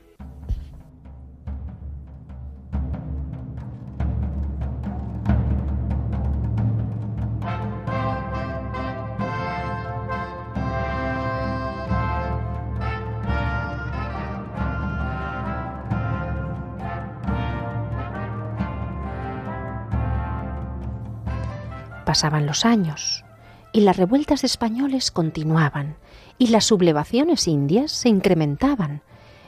Pasaban 22.05 22.47
los 22.47 22.65
años 22.65 23.23
y 23.71 23.81
las 23.81 23.97
revueltas 23.97 24.43
españoles 24.43 25.11
continuaban 25.11 25.95
y 26.37 26.47
las 26.47 26.65
sublevaciones 26.65 27.47
indias 27.47 27.91
se 27.91 28.09
incrementaban, 28.09 29.01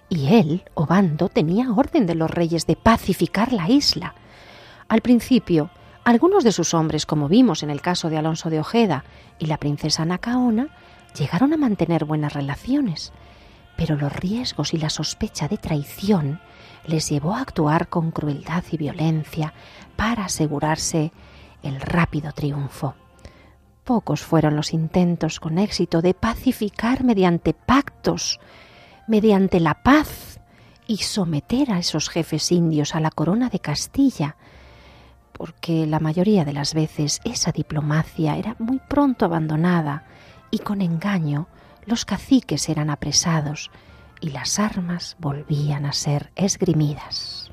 y 0.10 0.36
él, 0.36 0.63
Obando, 0.74 1.30
tenía 1.30 1.72
orden 1.72 2.06
de 2.06 2.16
los 2.16 2.30
reyes 2.30 2.68
de 2.68 2.75
pacificar 2.75 3.54
la 3.54 3.70
isla. 3.70 4.13
Al 4.90 5.00
principio, 5.01 5.70
algunos 6.04 6.44
de 6.44 6.51
sus 6.51 6.74
hombres, 6.74 7.06
como 7.06 7.30
vimos 7.30 7.63
en 7.63 7.70
el 7.70 7.82
caso 7.82 8.10
de 8.10 8.18
Alonso 8.18 8.50
de 8.50 8.60
Ojeda 8.60 9.06
y 9.40 9.46
la 9.46 9.58
princesa 9.58 10.04
Nacaona, 10.04 10.68
llegaron 11.18 11.54
a 11.54 11.58
mantener 11.58 12.04
buenas 12.04 12.34
relaciones, 12.34 13.13
pero 13.78 13.96
los 13.96 14.12
riesgos 14.12 14.74
y 14.74 14.78
la 14.78 14.90
sospecha 14.90 15.48
de 15.48 15.58
traición 15.58 16.42
les 16.86 17.10
llevó 17.10 17.36
a 17.36 17.42
actuar 17.42 17.88
con 17.88 18.12
crueldad 18.12 18.63
y 18.72 18.78
violencia 18.78 19.54
para 19.96 20.25
asegurarse 20.25 21.13
el 21.63 21.80
rápido 21.80 22.34
triunfo. 22.34 22.96
Pocos 23.83 24.21
fueron 24.21 24.55
los 24.55 24.73
intentos 24.73 25.39
con 25.39 25.57
éxito 25.57 26.01
de 26.01 26.13
pacificar 26.13 27.03
mediante 27.03 27.53
pactos, 27.53 28.39
mediante 29.07 29.59
la 29.59 29.81
paz 29.83 30.39
y 30.88 30.97
someter 30.97 31.71
a 31.71 31.79
esos 31.79 32.09
jefes 32.09 32.51
indios 32.51 32.95
a 32.95 33.00
la 33.00 33.11
corona 33.11 33.50
de 33.50 33.59
Castilla, 33.59 34.35
porque 35.31 35.88
la 35.88 36.00
mayoría 36.00 36.45
de 36.45 36.53
las 36.53 36.73
veces 36.73 37.19
esa 37.23 37.51
diplomacia 37.51 38.38
era 38.38 38.55
muy 38.59 38.79
pronto 38.79 39.25
abandonada 39.25 40.05
y 40.51 40.59
con 40.59 40.81
engaño 40.81 41.47
los 41.85 42.05
caciques 42.05 42.69
eran 42.69 42.89
apresados 42.89 43.71
y 44.19 44.29
las 44.29 44.59
armas 44.59 45.15
volvían 45.19 45.85
a 45.85 45.93
ser 45.93 46.31
esgrimidas. 46.35 47.51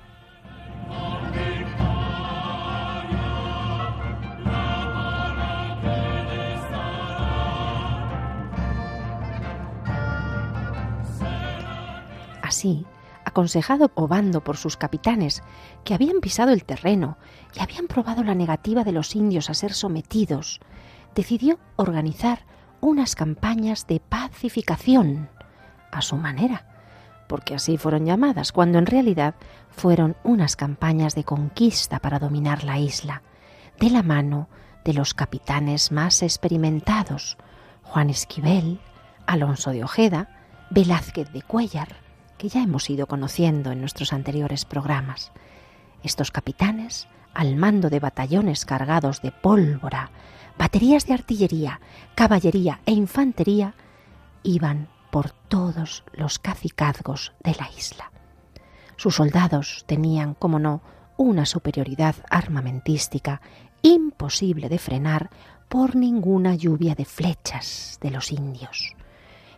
Así, 12.49 12.87
aconsejado 13.26 13.93
Obando 13.95 14.43
por 14.43 14.57
sus 14.57 14.78
capitanes, 14.78 15.43
que 15.85 15.93
habían 15.93 16.21
pisado 16.21 16.50
el 16.50 16.64
terreno 16.64 17.19
y 17.55 17.61
habían 17.61 17.88
probado 17.88 18.25
la 18.25 18.35
negativa 18.35 18.85
de 18.85 18.93
los 18.93 19.14
indios 19.14 19.50
a 19.50 19.55
ser 19.55 19.75
sometidos, 19.75 20.61
decidió 21.14 21.59
organizar 21.76 22.47
unas 22.81 23.14
campañas 23.14 23.87
de 23.87 24.00
pacificación 24.00 25.28
a 25.93 26.00
su 26.00 26.17
manera, 26.17 26.64
porque 27.28 27.55
así 27.55 27.76
fueron 27.76 28.07
llamadas, 28.07 28.50
cuando 28.50 28.78
en 28.78 28.87
realidad 28.87 29.35
fueron 29.69 30.17
unas 30.25 30.57
campañas 30.57 31.14
de 31.14 31.25
conquista 31.25 31.99
para 31.99 32.19
dominar 32.19 32.64
la 32.64 32.78
isla, 32.78 33.23
de 33.78 33.90
la 33.90 34.02
mano 34.02 34.49
de 34.87 34.95
los 34.95 35.12
capitanes 35.12 35.93
más 35.93 36.23
experimentados, 36.23 37.37
Juan 37.83 38.09
Esquivel, 38.09 38.81
Alonso 39.26 39.71
de 39.71 39.85
Ojeda, 39.85 40.31
Velázquez 40.71 41.31
de 41.31 41.43
Cuellar, 41.43 42.08
que 42.38 42.49
ya 42.49 42.62
hemos 42.62 42.88
ido 42.88 43.07
conociendo 43.07 43.73
en 43.73 43.80
nuestros 43.80 44.12
anteriores 44.12 44.64
programas. 44.64 45.33
Estos 46.02 46.30
capitanes, 46.30 47.09
al 47.35 47.57
mando 47.57 47.90
de 47.90 48.00
batallones 48.00 48.64
cargados 48.64 49.21
de 49.21 49.33
pólvora, 49.33 50.11
baterías 50.57 51.07
de 51.07 51.14
artillería, 51.14 51.80
caballería 52.14 52.80
e 52.87 52.92
infantería, 52.92 53.75
iban 54.42 54.88
por 55.11 55.30
todos 55.30 56.04
los 56.12 56.38
cacicazgos 56.38 57.33
de 57.42 57.54
la 57.59 57.68
isla. 57.76 58.12
Sus 58.97 59.16
soldados 59.16 59.85
tenían, 59.87 60.35
como 60.35 60.59
no, 60.59 60.83
una 61.16 61.47
superioridad 61.47 62.14
armamentística 62.30 63.40
imposible 63.83 64.68
de 64.68 64.78
frenar 64.78 65.30
por 65.68 65.97
ninguna 65.97 66.54
lluvia 66.54 66.95
de 66.95 67.04
flechas 67.04 67.99
de 68.00 68.11
los 68.11 68.33
indios. 68.33 68.95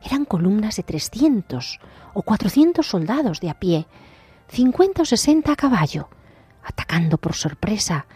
Eran 0.03 0.25
columnas 0.25 0.77
de 0.77 0.83
300 0.83 1.81
o 2.15 2.23
400 2.23 2.87
soldados 2.87 3.41
de 3.41 3.51
a 3.51 3.59
pie, 3.59 3.87
50 4.49 5.03
o 5.03 5.05
60 5.05 5.53
a 5.53 5.57
caballo, 5.57 6.09
atacando 6.65 7.19
por 7.19 7.35
sorpresa, 7.35 8.07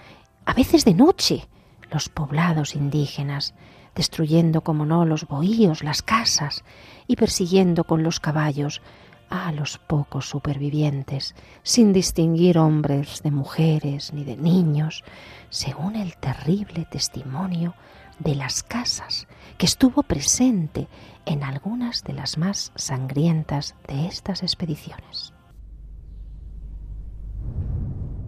a 0.44 0.52
veces 0.52 0.84
de 0.84 0.94
noche, 0.94 1.48
los 1.90 2.08
poblados 2.08 2.74
indígenas, 2.74 3.54
destruyendo 3.94 4.62
como 4.62 4.84
no 4.84 5.04
los 5.04 5.26
bohíos, 5.26 5.84
las 5.84 6.02
casas, 6.02 6.64
y 7.06 7.16
persiguiendo 7.16 7.84
con 7.84 8.02
los 8.02 8.18
caballos 8.20 8.82
a 9.30 9.52
los 9.52 9.78
pocos 9.78 10.28
supervivientes, 10.28 11.34
sin 11.62 11.92
distinguir 11.92 12.58
hombres 12.58 13.22
de 13.22 13.30
mujeres 13.30 14.12
ni 14.12 14.24
de 14.24 14.36
niños, 14.36 15.04
según 15.50 15.96
el 15.96 16.16
terrible 16.16 16.86
testimonio 16.90 17.74
de 18.18 18.34
las 18.34 18.62
casas 18.62 19.26
que 19.58 19.66
estuvo 19.66 20.02
presente 20.02 20.88
en 21.26 21.42
algunas 21.42 22.04
de 22.04 22.12
las 22.12 22.38
más 22.38 22.72
sangrientas 22.74 23.74
de 23.88 24.06
estas 24.06 24.42
expediciones. 24.42 25.32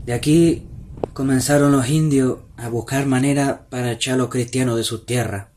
De 0.05 0.13
aquí 0.13 0.67
comenzaron 1.13 1.73
los 1.73 1.89
indios 1.89 2.39
a 2.57 2.69
buscar 2.69 3.07
manera 3.07 3.67
para 3.69 3.93
echar 3.93 4.15
a 4.15 4.19
los 4.19 4.29
cristianos 4.29 4.77
de 4.77 4.85
su 4.85 5.05
tierra. 5.05 5.51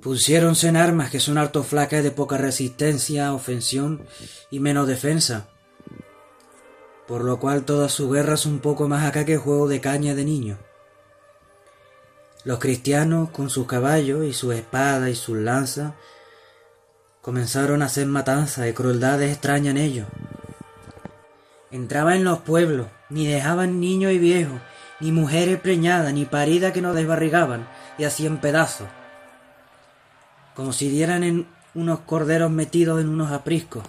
Pusiéronse 0.00 0.68
en 0.68 0.76
armas 0.76 1.10
que 1.10 1.20
son 1.20 1.38
harto 1.38 1.62
flacas 1.62 2.02
de 2.02 2.10
poca 2.10 2.38
resistencia, 2.38 3.34
ofensión 3.34 4.04
y 4.50 4.60
menos 4.60 4.86
defensa. 4.86 5.48
Por 7.06 7.24
lo 7.24 7.38
cual 7.38 7.64
todas 7.64 7.92
sus 7.92 8.12
guerras 8.12 8.40
son 8.40 8.54
un 8.54 8.58
poco 8.60 8.88
más 8.88 9.04
acá 9.04 9.24
que 9.24 9.36
juego 9.36 9.68
de 9.68 9.80
caña 9.80 10.14
de 10.14 10.24
niño. 10.24 10.58
Los 12.44 12.58
cristianos, 12.58 13.30
con 13.30 13.50
sus 13.50 13.66
caballos 13.66 14.24
y 14.24 14.32
sus 14.32 14.54
espadas 14.54 15.10
y 15.10 15.14
sus 15.14 15.36
lanzas, 15.36 15.92
comenzaron 17.20 17.82
a 17.82 17.86
hacer 17.86 18.06
matanzas 18.06 18.66
y 18.66 18.72
crueldades 18.72 19.30
extrañas 19.30 19.72
en 19.72 19.76
ellos. 19.76 20.06
Entraban 21.70 22.14
en 22.14 22.24
los 22.24 22.38
pueblos, 22.38 22.86
ni 23.10 23.26
dejaban 23.26 23.78
niños 23.78 24.12
y 24.12 24.18
viejos, 24.18 24.58
ni 25.00 25.12
mujeres 25.12 25.60
preñadas, 25.60 26.14
ni 26.14 26.24
paridas 26.24 26.72
que 26.72 26.80
no 26.80 26.94
desbarrigaban 26.94 27.68
y 27.98 28.04
hacían 28.04 28.40
pedazos, 28.40 28.88
como 30.54 30.72
si 30.72 30.88
dieran 30.88 31.24
en 31.24 31.46
unos 31.74 32.00
corderos 32.00 32.50
metidos 32.50 33.02
en 33.02 33.10
unos 33.10 33.32
apriscos. 33.32 33.84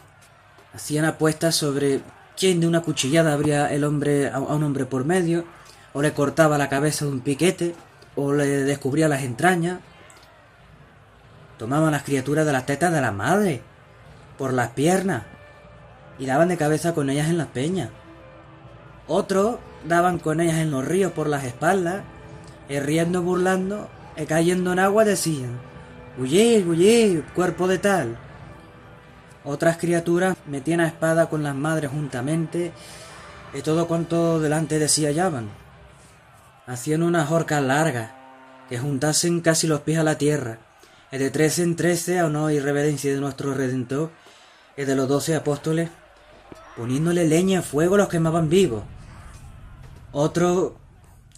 Hacían 0.73 1.05
apuestas 1.05 1.55
sobre 1.55 2.01
quién 2.37 2.59
de 2.59 2.67
una 2.67 2.81
cuchillada 2.81 3.33
abría 3.33 3.73
el 3.73 3.85
hombre 3.85 4.29
a 4.29 4.39
un 4.39 4.63
hombre 4.63 4.85
por 4.85 5.05
medio, 5.05 5.45
o 5.93 6.01
le 6.01 6.13
cortaba 6.13 6.57
la 6.57 6.69
cabeza 6.69 7.05
de 7.05 7.11
un 7.11 7.21
piquete, 7.21 7.75
o 8.15 8.33
le 8.33 8.45
descubría 8.45 9.07
las 9.07 9.23
entrañas. 9.23 9.79
Tomaban 11.57 11.91
las 11.91 12.03
criaturas 12.03 12.45
de 12.45 12.53
las 12.53 12.65
tetas 12.65 12.91
de 12.91 13.01
la 13.01 13.11
madre, 13.11 13.61
por 14.37 14.53
las 14.53 14.69
piernas, 14.69 15.23
y 16.17 16.25
daban 16.25 16.49
de 16.49 16.57
cabeza 16.57 16.93
con 16.93 17.09
ellas 17.09 17.29
en 17.29 17.37
las 17.37 17.47
peñas. 17.47 17.89
Otros 19.07 19.57
daban 19.87 20.19
con 20.19 20.41
ellas 20.41 20.57
en 20.57 20.71
los 20.71 20.85
ríos 20.85 21.11
por 21.11 21.27
las 21.27 21.43
espaldas, 21.43 22.01
y 22.67 22.79
riendo, 22.79 23.21
burlando, 23.21 23.89
y 24.17 24.25
cayendo 24.25 24.73
en 24.73 24.79
agua 24.79 25.05
decían, 25.05 25.59
huyid, 26.17 26.67
huyid, 26.67 27.19
cuerpo 27.35 27.67
de 27.67 27.77
tal. 27.77 28.17
Otras 29.43 29.77
criaturas 29.77 30.35
metían 30.47 30.81
a 30.81 30.87
espada 30.87 31.29
con 31.29 31.43
las 31.43 31.55
madres 31.55 31.91
juntamente, 31.91 32.71
y 33.53 33.61
todo 33.61 33.87
cuanto 33.87 34.39
delante 34.39 34.79
de 34.79 34.87
sí 34.87 35.05
hallaban 35.05 35.60
hacían 36.67 37.03
unas 37.03 37.31
horcas 37.31 37.61
largas, 37.61 38.11
que 38.69 38.79
juntasen 38.79 39.41
casi 39.41 39.67
los 39.67 39.81
pies 39.81 39.99
a 39.99 40.03
la 40.03 40.17
tierra, 40.17 40.59
y 41.11 41.17
de 41.17 41.29
trece 41.29 41.63
en 41.63 41.75
trece 41.75 42.19
a 42.19 42.25
honor 42.25 42.51
y 42.51 42.59
reverencia 42.59 43.13
de 43.13 43.19
nuestro 43.19 43.53
Redentor, 43.53 44.11
y 44.77 44.83
de 44.85 44.95
los 44.95 45.07
doce 45.07 45.35
apóstoles, 45.35 45.89
poniéndole 46.77 47.27
leña 47.27 47.59
a 47.59 47.63
fuego 47.63 47.97
los 47.97 48.07
quemaban 48.07 48.49
vivos. 48.49 48.83
Otros 50.11 50.73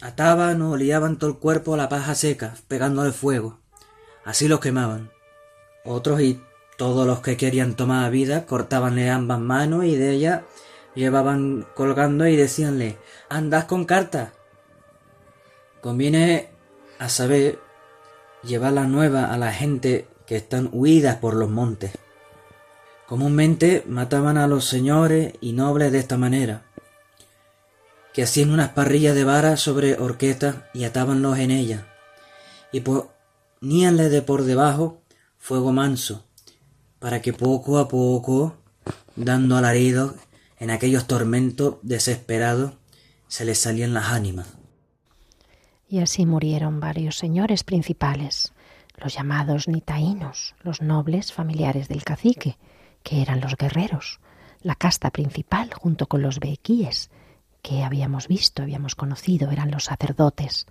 ataban 0.02 0.62
o 0.62 0.78
liaban 0.78 1.18
todo 1.18 1.32
el 1.32 1.38
cuerpo 1.38 1.74
a 1.74 1.78
la 1.78 1.90
paja 1.90 2.16
seca, 2.16 2.56
pegándole 2.68 3.12
fuego. 3.12 3.60
Así 4.26 4.48
los 4.48 4.60
quemaban. 4.60 5.12
Otros 5.86 6.22
y 6.22 6.42
todos 6.78 7.06
los 7.06 7.22
que 7.22 7.38
querían 7.38 7.76
tomar 7.76 8.10
vida 8.12 8.46
cortabanle 8.46 9.10
ambas 9.10 9.40
manos 9.40 9.86
y 9.86 9.96
de 9.96 10.12
ellas 10.12 10.42
llevaban 10.96 11.66
colgando 11.76 12.28
y 12.28 12.36
decíanle, 12.36 12.98
andad 13.30 13.66
con 13.66 13.86
cartas, 13.86 14.32
Conviene 15.84 16.48
a 16.98 17.10
saber 17.10 17.60
llevar 18.42 18.72
la 18.72 18.86
nueva 18.86 19.34
a 19.34 19.38
la 19.38 19.52
gente 19.52 20.08
que 20.26 20.38
están 20.38 20.70
huidas 20.72 21.18
por 21.18 21.34
los 21.34 21.50
montes. 21.50 21.92
Comúnmente 23.06 23.84
mataban 23.86 24.38
a 24.38 24.48
los 24.48 24.64
señores 24.64 25.34
y 25.42 25.52
nobles 25.52 25.92
de 25.92 26.00
esta 26.00 26.18
manera, 26.18 26.64
que 28.14 28.24
hacían 28.24 28.52
unas 28.52 28.70
parrillas 28.70 29.14
de 29.14 29.26
varas 29.26 29.60
sobre 29.60 30.00
horquetas 30.00 30.56
y 30.74 30.86
atábanlos 30.86 31.38
en 31.40 31.52
ellas, 31.52 31.82
y 32.72 32.80
poníanle 32.80 34.08
de 34.08 34.22
por 34.22 34.46
debajo 34.46 35.02
fuego 35.38 35.74
manso, 35.74 36.26
para 37.00 37.22
que 37.22 37.34
poco 37.34 37.78
a 37.78 37.90
poco, 37.90 38.56
dando 39.18 39.58
alaridos 39.58 40.14
en 40.60 40.70
aquellos 40.70 41.08
tormentos 41.08 41.76
desesperados, 41.82 42.72
se 43.28 43.44
les 43.44 43.60
salían 43.60 43.94
las 43.94 44.06
ánimas 44.06 44.63
y 45.94 46.00
así 46.00 46.26
murieron 46.26 46.80
varios 46.80 47.20
señores 47.20 47.64
principales, 47.64 48.52
los 48.98 49.14
llamados 49.14 49.68
nitaínos, 49.68 50.56
los 50.64 50.82
nobles 50.82 51.32
familiares 51.32 51.88
del 51.88 52.04
cacique, 52.04 52.58
que 53.04 53.22
eran 53.22 53.42
los 53.42 53.56
guerreros, 53.56 54.20
la 54.64 54.74
casta 54.74 55.12
principal 55.12 55.72
junto 55.72 56.08
con 56.08 56.24
los 56.24 56.40
bequíes, 56.40 57.12
que 57.62 57.84
habíamos 57.84 58.28
visto, 58.28 58.64
habíamos 58.64 58.96
conocido, 58.96 59.52
eran 59.52 59.70
los 59.70 59.84
sacerdotes, 59.84 60.66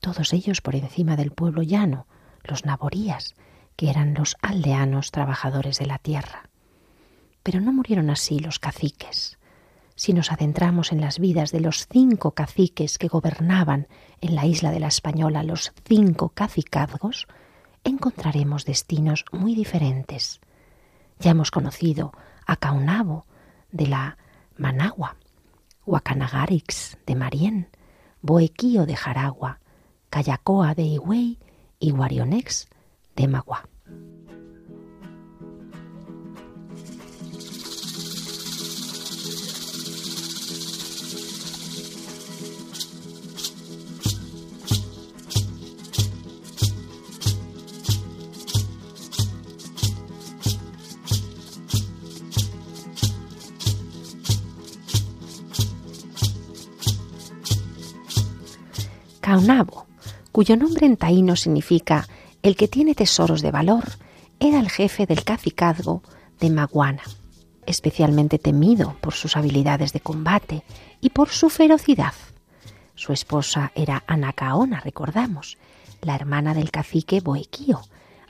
todos 0.00 0.34
ellos 0.34 0.60
por 0.60 0.76
encima 0.76 1.16
del 1.16 1.30
pueblo 1.30 1.62
llano, 1.62 2.06
los 2.44 2.66
naborías, 2.66 3.34
que 3.74 3.88
eran 3.88 4.12
los 4.12 4.36
aldeanos 4.42 5.12
trabajadores 5.12 5.78
de 5.78 5.86
la 5.86 5.96
tierra. 5.96 6.50
Pero 7.42 7.62
no 7.62 7.72
murieron 7.72 8.10
así 8.10 8.38
los 8.38 8.58
caciques, 8.58 9.38
si 9.94 10.12
nos 10.12 10.32
adentramos 10.32 10.92
en 10.92 11.00
las 11.00 11.18
vidas 11.18 11.52
de 11.52 11.60
los 11.60 11.86
cinco 11.88 12.32
caciques 12.32 12.98
que 12.98 13.08
gobernaban 13.08 13.88
en 14.20 14.34
la 14.34 14.46
isla 14.46 14.70
de 14.70 14.80
la 14.80 14.88
Española, 14.88 15.42
los 15.42 15.72
cinco 15.84 16.30
cacicazgos, 16.30 17.26
encontraremos 17.84 18.64
destinos 18.64 19.24
muy 19.32 19.54
diferentes. 19.54 20.40
Ya 21.18 21.32
hemos 21.32 21.50
conocido 21.50 22.12
a 22.46 22.56
Caunabo 22.56 23.26
de 23.70 23.86
la 23.86 24.18
Managua, 24.56 25.16
Huacanagarix 25.84 26.98
de 27.06 27.14
Marién, 27.14 27.68
Boequío 28.20 28.86
de 28.86 28.96
Jaragua, 28.96 29.60
Cayacoa 30.10 30.74
de 30.74 30.82
Higüey 30.82 31.38
y 31.78 31.90
Guarionex 31.90 32.68
de 33.16 33.28
Magua. 33.28 33.68
Cuyo 60.32 60.56
nombre 60.56 60.86
en 60.86 60.96
taíno 60.96 61.36
significa 61.36 62.06
el 62.42 62.56
que 62.56 62.68
tiene 62.68 62.94
tesoros 62.94 63.40
de 63.40 63.50
valor, 63.50 63.84
era 64.40 64.58
el 64.58 64.68
jefe 64.68 65.06
del 65.06 65.24
cacicazgo 65.24 66.02
de 66.40 66.50
Maguana, 66.50 67.02
especialmente 67.64 68.38
temido 68.38 68.96
por 69.00 69.14
sus 69.14 69.36
habilidades 69.36 69.92
de 69.92 70.00
combate 70.00 70.64
y 71.00 71.10
por 71.10 71.28
su 71.28 71.48
ferocidad. 71.48 72.14
Su 72.94 73.12
esposa 73.12 73.72
era 73.74 74.04
Anacaona, 74.06 74.80
recordamos, 74.80 75.56
la 76.02 76.14
hermana 76.14 76.52
del 76.52 76.70
cacique 76.70 77.20
Boequío, 77.20 77.80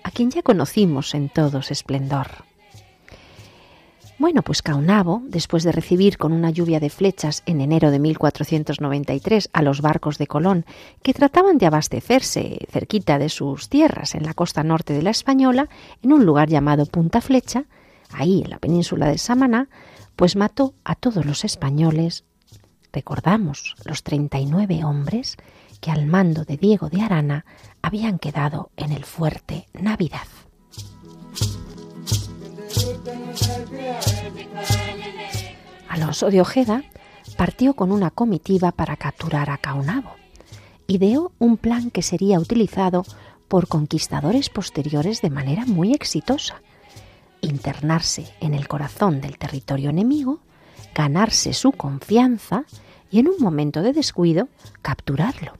a 0.05 0.11
quien 0.11 0.31
ya 0.31 0.43
conocimos 0.43 1.15
en 1.15 1.31
todo 1.31 1.63
su 1.63 1.73
esplendor. 1.73 2.45
Bueno, 4.23 4.43
pues 4.43 4.63
Caunabo, 4.63 5.21
después 5.27 5.65
de 5.65 5.73
recibir 5.73 6.17
con 6.17 6.33
una 6.33 6.51
lluvia 6.51 6.79
de 6.79 6.91
flechas 6.91 7.43
en 7.45 7.61
enero 7.61 7.91
de 7.91 7.99
1493 7.99 9.51
a 9.53 9.63
los 9.63 9.81
barcos 9.81 10.17
de 10.17 10.29
Colón 10.29 10.65
que 11.03 11.13
trataban 11.13 11.59
de 11.59 11.67
abastecerse 11.67 12.61
cerquita 12.71 13.19
de 13.19 13.29
sus 13.29 13.69
tierras 13.69 14.15
en 14.15 14.23
la 14.23 14.33
costa 14.33 14.63
norte 14.63 14.93
de 14.93 15.03
la 15.03 15.11
Española, 15.11 15.69
en 16.03 16.13
un 16.13 16.25
lugar 16.25 16.49
llamado 16.49 16.87
Punta 16.87 17.21
Flecha, 17.21 17.65
ahí 18.13 18.43
en 18.45 18.51
la 18.51 18.61
península 18.61 19.09
de 19.09 19.19
Samaná, 19.19 19.69
pues 20.15 20.37
mató 20.37 20.73
a 20.85 20.95
todos 20.95 21.27
los 21.27 21.45
españoles, 21.45 22.23
recordamos, 22.93 23.75
los 23.85 24.05
39 24.05 24.85
hombres 24.85 25.37
que 25.81 25.91
al 25.91 26.07
mando 26.07 26.45
de 26.45 26.59
Diego 26.59 26.89
de 26.91 27.03
Arana 27.03 27.45
habían 27.83 28.21
quedado 28.21 28.71
en 28.77 28.93
el 28.93 29.05
fuerte 29.05 29.67
Navidad. 29.73 30.29
Alonso 35.89 36.31
de 36.31 36.41
Ojeda 36.41 36.83
partió 37.37 37.75
con 37.75 37.93
una 37.93 38.11
comitiva 38.11 38.73
para 38.73 38.97
capturar 38.97 39.51
a 39.51 39.59
Caunabo. 39.59 40.11
Ideó 40.87 41.33
un 41.39 41.57
plan 41.57 41.91
que 41.91 42.03
sería 42.03 42.39
utilizado 42.39 43.05
por 43.49 43.69
conquistadores 43.69 44.49
posteriores 44.49 45.21
de 45.21 45.31
manera 45.31 45.67
muy 45.67 45.93
exitosa. 45.93 46.63
Internarse 47.41 48.35
en 48.41 48.55
el 48.55 48.69
corazón 48.69 49.21
del 49.21 49.39
territorio 49.39 49.91
enemigo, 49.91 50.41
ganarse 50.95 51.53
su 51.53 51.73
confianza 51.73 52.65
y 53.11 53.19
en 53.19 53.29
un 53.29 53.37
momento 53.39 53.83
de 53.83 53.93
descuido 53.93 54.49
capturarlo. 54.81 55.53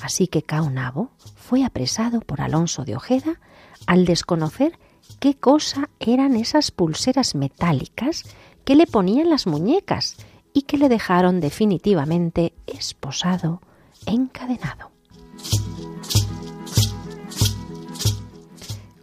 Así 0.00 0.28
que 0.28 0.42
Caunabo 0.42 1.10
fue 1.34 1.64
apresado 1.64 2.20
por 2.20 2.40
Alonso 2.40 2.84
de 2.84 2.94
Ojeda 2.94 3.40
al 3.86 4.04
desconocer 4.04 4.78
qué 5.20 5.34
cosa 5.34 5.90
eran 6.00 6.36
esas 6.36 6.70
pulseras 6.70 7.34
metálicas 7.34 8.24
que 8.64 8.74
le 8.74 8.86
ponían 8.86 9.30
las 9.30 9.46
muñecas 9.46 10.16
y 10.52 10.62
que 10.62 10.78
le 10.78 10.88
dejaron 10.88 11.40
definitivamente 11.40 12.52
esposado, 12.66 13.60
encadenado. 14.06 14.90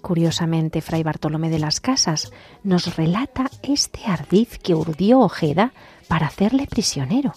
Curiosamente, 0.01 0.81
Fray 0.81 1.03
Bartolomé 1.03 1.49
de 1.49 1.59
las 1.59 1.79
Casas 1.79 2.31
nos 2.63 2.95
relata 2.97 3.49
este 3.61 4.05
ardiz 4.05 4.57
que 4.59 4.75
urdió 4.75 5.19
Ojeda 5.19 5.73
para 6.07 6.27
hacerle 6.27 6.67
prisionero 6.67 7.33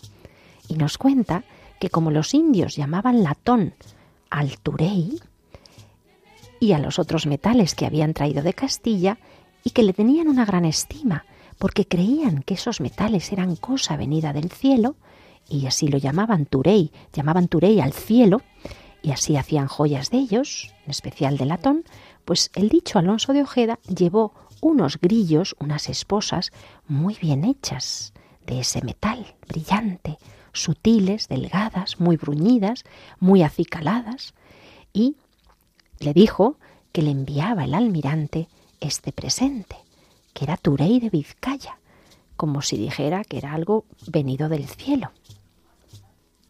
y 0.68 0.74
nos 0.74 0.98
cuenta 0.98 1.44
que 1.78 1.90
como 1.90 2.10
los 2.10 2.34
indios 2.34 2.76
llamaban 2.76 3.22
latón 3.22 3.74
al 4.30 4.58
turey 4.58 5.20
y 6.64 6.72
a 6.72 6.78
los 6.78 6.98
otros 6.98 7.26
metales 7.26 7.74
que 7.74 7.84
habían 7.84 8.14
traído 8.14 8.42
de 8.42 8.54
Castilla 8.54 9.18
y 9.64 9.70
que 9.70 9.82
le 9.82 9.92
tenían 9.92 10.28
una 10.28 10.46
gran 10.46 10.64
estima, 10.64 11.26
porque 11.58 11.86
creían 11.86 12.42
que 12.42 12.54
esos 12.54 12.80
metales 12.80 13.30
eran 13.32 13.56
cosa 13.56 13.98
venida 13.98 14.32
del 14.32 14.50
cielo, 14.50 14.96
y 15.46 15.66
así 15.66 15.88
lo 15.88 15.98
llamaban 15.98 16.46
Turey, 16.46 16.90
llamaban 17.12 17.48
Turey 17.48 17.80
al 17.80 17.92
cielo, 17.92 18.40
y 19.02 19.10
así 19.10 19.36
hacían 19.36 19.66
joyas 19.66 20.08
de 20.08 20.18
ellos, 20.18 20.72
en 20.86 20.90
especial 20.90 21.36
de 21.36 21.44
latón, 21.44 21.84
pues 22.24 22.50
el 22.54 22.70
dicho 22.70 22.98
Alonso 22.98 23.34
de 23.34 23.42
Ojeda 23.42 23.78
llevó 23.86 24.32
unos 24.62 24.98
grillos, 24.98 25.54
unas 25.60 25.90
esposas 25.90 26.50
muy 26.88 27.14
bien 27.20 27.44
hechas, 27.44 28.14
de 28.46 28.60
ese 28.60 28.82
metal 28.82 29.34
brillante, 29.46 30.16
sutiles, 30.54 31.28
delgadas, 31.28 32.00
muy 32.00 32.16
bruñidas, 32.16 32.84
muy 33.20 33.42
acicaladas, 33.42 34.32
y 34.94 35.16
le 36.00 36.12
dijo 36.12 36.58
que 36.92 37.02
le 37.02 37.10
enviaba 37.10 37.64
el 37.64 37.74
almirante 37.74 38.48
este 38.80 39.12
presente 39.12 39.84
que 40.34 40.44
era 40.44 40.56
Turey 40.56 41.00
de 41.00 41.08
Vizcaya, 41.08 41.78
como 42.36 42.60
si 42.60 42.76
dijera 42.76 43.24
que 43.24 43.38
era 43.38 43.54
algo 43.54 43.86
venido 44.06 44.48
del 44.50 44.66
cielo. 44.66 45.12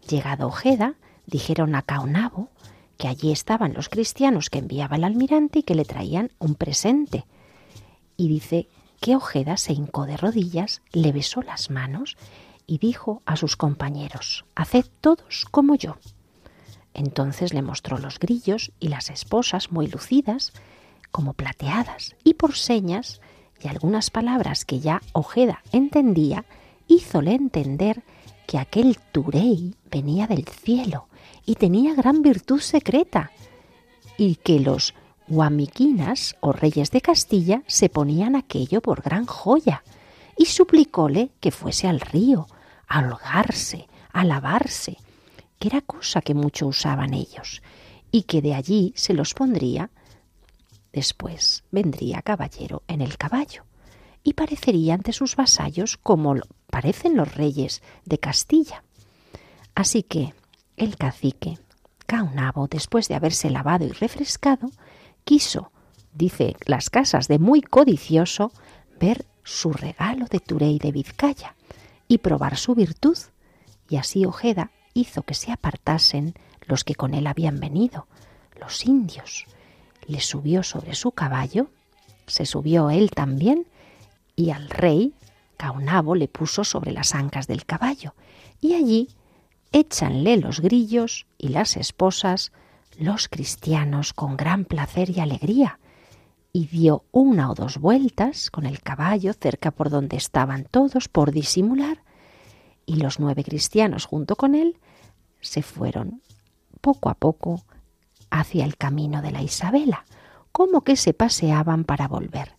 Llegado 0.09 0.48
Ojeda, 0.48 0.94
dijeron 1.26 1.74
a 1.74 1.83
Caonabo 1.83 2.48
que 2.96 3.09
allí 3.09 3.30
estaban 3.30 3.74
los 3.74 3.88
cristianos 3.88 4.50
que 4.50 4.59
enviaba 4.59 4.96
el 4.96 5.04
almirante 5.04 5.61
y 5.61 5.62
que 5.62 5.74
le 5.74 5.85
traían 5.85 6.33
un 6.38 6.54
presente. 6.54 7.26
Y 8.16 8.28
dice 8.28 8.68
que 9.00 9.16
Ojeda 9.16 9.57
se 9.57 9.74
hincó 9.74 10.07
de 10.07 10.16
rodillas, 10.16 10.80
le 10.92 11.12
besó 11.12 11.42
las 11.42 11.70
manos 11.70 12.16
y 12.66 12.78
dijo 12.78 13.22
a 13.26 13.37
sus 13.37 13.57
compañeros, 13.57 14.46
Haced 14.54 14.87
todos 15.00 15.44
como 15.50 15.74
yo. 15.74 15.98
Entonces 16.94 17.52
le 17.52 17.62
mostró 17.62 17.98
los 17.98 18.18
grillos 18.18 18.72
y 18.78 18.88
las 18.88 19.11
esposas 19.11 19.72
muy 19.72 19.88
lucidas, 19.88 20.52
como 21.11 21.35
plateadas, 21.35 22.14
y 22.24 22.35
por 22.35 22.57
señas 22.57 23.20
y 23.61 23.68
algunas 23.68 24.11
palabras 24.11 24.64
que 24.64 24.80
ya 24.80 25.00
Ojeda 25.12 25.62
entendía, 25.72 26.44
hízole 26.87 27.35
entender 27.35 28.02
que 28.46 28.59
aquel 28.59 28.98
Turey 29.12 29.74
venía 29.90 30.26
del 30.26 30.46
cielo 30.46 31.09
y 31.46 31.54
tenía 31.54 31.94
gran 31.94 32.22
virtud 32.22 32.61
secreta, 32.61 33.30
y 34.16 34.37
que 34.37 34.61
los 34.61 34.94
guamiquinas 35.26 36.37
o 36.40 36.52
reyes 36.52 36.90
de 36.90 37.00
Castilla 37.00 37.62
se 37.66 37.88
ponían 37.88 38.37
aquello 38.37 38.80
por 38.80 39.02
gran 39.02 39.26
joya, 39.26 39.83
y 40.37 40.46
suplicóle 40.46 41.30
que 41.40 41.50
fuese 41.50 41.88
al 41.88 42.00
río, 42.00 42.46
a 42.87 43.00
holgarse, 43.00 43.88
a 44.12 44.24
lavarse, 44.24 44.98
era 45.66 45.81
cosa 45.81 46.20
que 46.20 46.35
mucho 46.35 46.66
usaban 46.66 47.14
ellos, 47.14 47.62
y 48.11 48.22
que 48.22 48.42
de 48.42 48.55
allí 48.55 48.92
se 48.96 49.14
los 49.14 49.35
pondría 49.35 49.90
Después 50.94 51.64
vendría 51.72 52.22
caballero 52.22 52.85
en 52.87 53.00
el 53.00 53.18
caballo 53.18 53.64
y 54.22 54.35
parecería 54.35 54.94
ante 54.94 55.12
sus 55.12 55.35
vasallos 55.35 55.96
como 55.96 56.37
parecen 56.70 57.16
los 57.16 57.35
reyes 57.35 57.83
de 58.05 58.18
Castilla. 58.18 58.85
Así 59.74 60.05
que 60.05 60.35
el 60.77 60.96
cacique, 60.96 61.59
Caunabo, 62.07 62.68
después 62.68 63.09
de 63.09 63.16
haberse 63.16 63.50
lavado 63.50 63.85
y 63.85 63.90
refrescado, 63.90 64.70
quiso, 65.24 65.72
dice 66.12 66.55
las 66.64 66.90
casas 66.90 67.27
de 67.27 67.40
muy 67.40 67.61
codicioso, 67.61 68.53
ver 69.00 69.27
su 69.42 69.72
regalo 69.72 70.27
de 70.27 70.38
Turey 70.38 70.79
de 70.79 70.92
Vizcaya 70.92 71.57
y 72.07 72.18
probar 72.18 72.57
su 72.57 72.77
virtud, 72.77 73.18
y 73.88 73.96
así 73.96 74.27
Ojeda 74.27 74.70
hizo 74.94 75.22
que 75.22 75.35
se 75.35 75.52
apartasen 75.52 76.35
los 76.62 76.85
que 76.85 76.94
con 76.94 77.14
él 77.14 77.26
habían 77.26 77.61
venido, 77.61 78.07
los 78.59 78.87
indios, 78.87 79.46
le 80.07 80.20
subió 80.20 80.62
sobre 80.62 80.94
su 80.94 81.12
caballo, 81.12 81.68
se 82.26 82.46
subió 82.46 82.90
él 82.90 83.11
también, 83.11 83.66
y 84.37 84.50
al 84.50 84.70
rey, 84.70 85.12
Caunabo, 85.57 86.14
le 86.14 86.28
puso 86.28 86.64
sobre 86.64 86.92
las 86.92 87.14
ancas 87.14 87.46
del 87.46 87.66
caballo, 87.66 88.14
y 88.61 88.74
allí 88.74 89.09
échanle 89.72 90.37
los 90.37 90.61
grillos 90.61 91.26
y 91.37 91.48
las 91.48 91.76
esposas, 91.76 92.52
los 92.98 93.28
cristianos 93.28 94.12
con 94.12 94.37
gran 94.37 94.64
placer 94.64 95.11
y 95.11 95.20
alegría, 95.20 95.78
y 96.52 96.66
dio 96.66 97.04
una 97.11 97.50
o 97.50 97.54
dos 97.54 97.78
vueltas 97.78 98.50
con 98.50 98.66
el 98.66 98.80
caballo 98.80 99.33
cerca 99.33 99.72
por 99.72 99.90
donde 99.90 100.16
estaban 100.16 100.64
todos 100.70 101.09
por 101.09 101.33
disimular, 101.33 102.03
y 102.87 102.97
los 102.97 103.20
nueve 103.20 103.44
cristianos 103.44 104.07
junto 104.07 104.37
con 104.37 104.55
él 104.55 104.77
se 105.40 105.62
fueron 105.62 106.23
poco 106.81 107.09
a 107.09 107.14
poco 107.14 107.62
hacia 108.31 108.64
el 108.64 108.77
camino 108.77 109.23
de 109.23 109.31
la 109.31 109.42
Isabela, 109.42 110.05
como 110.53 110.83
que 110.83 110.97
se 110.97 111.14
paseaban 111.14 111.85
para 111.85 112.09
volver. 112.09 112.53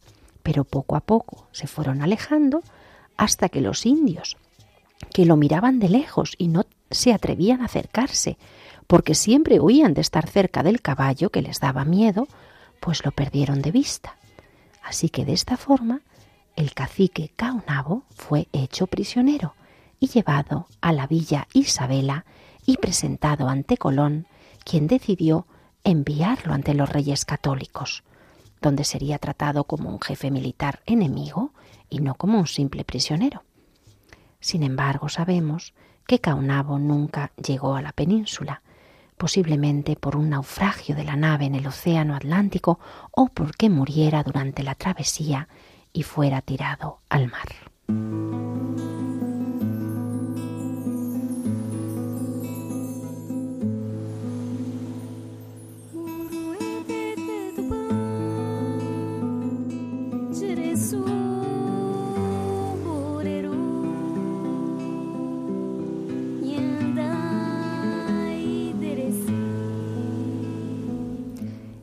Pero 0.44 0.64
poco 0.64 0.96
a 0.96 1.02
poco 1.02 1.48
se 1.52 1.68
fueron 1.68 2.02
alejando 2.02 2.62
hasta 3.18 3.50
que 3.50 3.62
los 3.62 3.86
indios, 3.86 4.38
que 5.14 5.26
lo 5.26 5.38
miraban 5.38 5.80
de 5.80 5.90
lejos 5.90 6.36
y 6.38 6.48
no 6.48 6.66
se 6.92 7.14
atrevían 7.14 7.62
a 7.62 7.66
acercarse, 7.66 8.38
porque 8.88 9.16
siempre 9.16 9.60
huían 9.60 9.94
de 9.94 10.02
estar 10.02 10.30
cerca 10.30 10.64
del 10.64 10.82
caballo 10.82 11.30
que 11.30 11.42
les 11.42 11.60
daba 11.60 11.86
miedo, 11.86 12.28
pues 12.80 13.04
lo 13.04 13.12
perdieron 13.12 13.62
de 13.62 13.72
vista. 13.72 14.18
Así 14.84 15.10
que 15.10 15.26
de 15.26 15.34
esta 15.34 15.58
forma 15.58 16.02
el 16.56 16.74
cacique 16.74 17.32
Caunabo 17.36 18.04
fue 18.16 18.48
hecho 18.54 18.88
prisionero 18.88 19.56
y 20.00 20.08
llevado 20.08 20.68
a 20.82 20.92
la 20.92 21.08
villa 21.08 21.48
Isabela 21.54 22.26
y 22.66 22.78
presentado 22.78 23.48
ante 23.48 23.78
Colón, 23.78 24.28
quien 24.64 24.88
decidió 24.88 25.48
enviarlo 25.84 26.54
ante 26.54 26.74
los 26.74 26.90
reyes 26.90 27.26
católicos, 27.26 28.04
donde 28.62 28.84
sería 28.84 29.20
tratado 29.20 29.66
como 29.66 29.90
un 29.90 30.02
jefe 30.02 30.32
militar 30.32 30.82
enemigo 30.86 31.54
y 31.90 32.00
no 32.00 32.16
como 32.16 32.40
un 32.40 32.48
simple 32.48 32.84
prisionero. 32.84 33.44
Sin 34.40 34.64
embargo, 34.64 35.10
sabemos 35.10 35.74
que 36.08 36.20
Caunabo 36.20 36.80
nunca 36.80 37.32
llegó 37.36 37.76
a 37.76 37.82
la 37.82 37.92
península, 37.92 38.62
posiblemente 39.18 39.96
por 39.96 40.16
un 40.16 40.30
naufragio 40.30 40.96
de 40.96 41.04
la 41.04 41.16
nave 41.16 41.46
en 41.46 41.56
el 41.56 41.68
Océano 41.68 42.16
Atlántico 42.16 42.80
o 43.12 43.28
porque 43.28 43.70
muriera 43.70 44.24
durante 44.24 44.64
la 44.64 44.76
travesía 44.76 45.48
y 45.94 46.04
fuera 46.04 46.42
tirado 46.42 47.00
al 47.10 47.32
mar. 47.32 47.48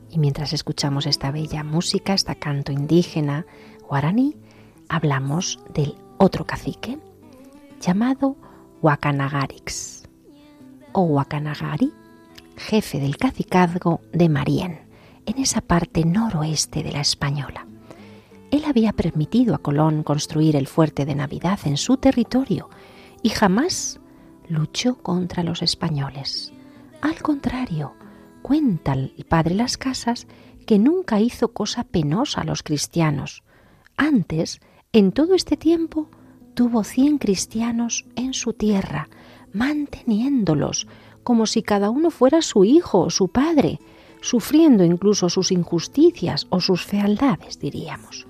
Y 0.09 0.19
mientras 0.19 0.53
escuchamos 0.53 1.07
esta 1.07 1.31
bella 1.31 1.63
música, 1.63 2.13
esta 2.13 2.35
canto 2.35 2.71
indígena 2.71 3.45
guaraní, 3.87 4.35
hablamos 4.87 5.59
del 5.73 5.95
otro 6.17 6.45
cacique 6.45 6.99
llamado 7.81 8.37
Wakanagarix 8.81 10.03
o 10.91 11.01
Wakanagari, 11.01 11.91
jefe 12.57 12.99
del 12.99 13.17
cacicazgo 13.17 14.01
de 14.11 14.29
Marién, 14.29 14.81
en 15.25 15.39
esa 15.39 15.61
parte 15.61 16.05
noroeste 16.05 16.83
de 16.83 16.91
la 16.91 17.01
Española. 17.01 17.65
Él 18.53 18.65
había 18.65 18.93
permitido 18.93 19.55
a 19.55 19.57
Colón 19.57 20.03
construir 20.03 20.55
el 20.55 20.67
fuerte 20.67 21.05
de 21.05 21.15
Navidad 21.15 21.59
en 21.65 21.75
su 21.75 21.97
territorio 21.97 22.69
y 23.23 23.29
jamás 23.29 23.99
luchó 24.47 24.99
contra 24.99 25.41
los 25.41 25.63
españoles. 25.63 26.53
Al 27.01 27.19
contrario, 27.23 27.95
cuenta 28.43 28.93
el 28.93 29.25
padre 29.27 29.55
Las 29.55 29.75
Casas 29.77 30.27
que 30.67 30.77
nunca 30.77 31.19
hizo 31.19 31.47
cosa 31.47 31.83
penosa 31.83 32.41
a 32.41 32.43
los 32.43 32.61
cristianos. 32.61 33.41
Antes, 33.97 34.61
en 34.91 35.13
todo 35.13 35.33
este 35.33 35.57
tiempo, 35.57 36.11
tuvo 36.53 36.83
cien 36.83 37.17
cristianos 37.17 38.05
en 38.15 38.35
su 38.35 38.53
tierra, 38.53 39.09
manteniéndolos 39.51 40.87
como 41.23 41.47
si 41.47 41.63
cada 41.63 41.89
uno 41.89 42.11
fuera 42.11 42.43
su 42.43 42.65
hijo 42.65 42.99
o 42.99 43.09
su 43.09 43.29
padre, 43.29 43.79
sufriendo 44.21 44.83
incluso 44.83 45.27
sus 45.27 45.51
injusticias 45.51 46.45
o 46.51 46.61
sus 46.61 46.85
fealdades, 46.85 47.57
diríamos. 47.57 48.27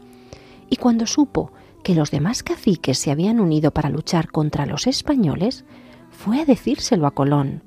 Y 0.69 0.78
cuando 0.78 1.06
supo 1.06 1.52
que 1.84 1.95
los 1.95 2.12
demás 2.12 2.43
caciques 2.43 2.97
se 2.97 3.12
habían 3.12 3.39
unido 3.39 3.71
para 3.71 3.89
luchar 3.89 4.32
contra 4.32 4.65
los 4.65 4.88
españoles, 4.88 5.65
fue 6.12 6.41
a 6.41 6.45
decírselo 6.45 7.08
a 7.08 7.12
Colón, 7.12 7.63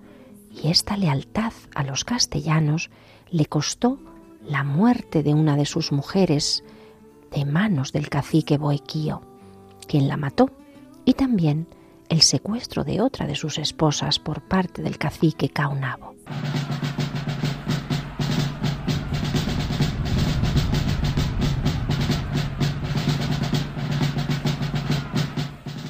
y 0.50 0.68
esta 0.68 0.96
lealtad 0.96 1.52
a 1.74 1.84
los 1.84 2.04
castellanos 2.04 2.90
le 3.30 3.46
costó 3.46 3.98
la 4.48 4.64
muerte 4.64 5.22
de 5.22 5.34
una 5.34 5.56
de 5.56 5.66
sus 5.66 5.92
mujeres 5.92 6.64
de 7.32 7.44
manos 7.44 7.92
del 7.92 8.08
cacique 8.08 8.56
Boequío, 8.56 9.22
quien 9.86 10.08
la 10.08 10.16
mató, 10.16 10.50
y 11.04 11.14
también 11.14 11.68
el 12.08 12.22
secuestro 12.22 12.84
de 12.84 13.00
otra 13.00 13.26
de 13.26 13.34
sus 13.34 13.58
esposas 13.58 14.18
por 14.18 14.42
parte 14.42 14.82
del 14.82 14.96
cacique 14.96 15.48
Caunabo. 15.48 16.14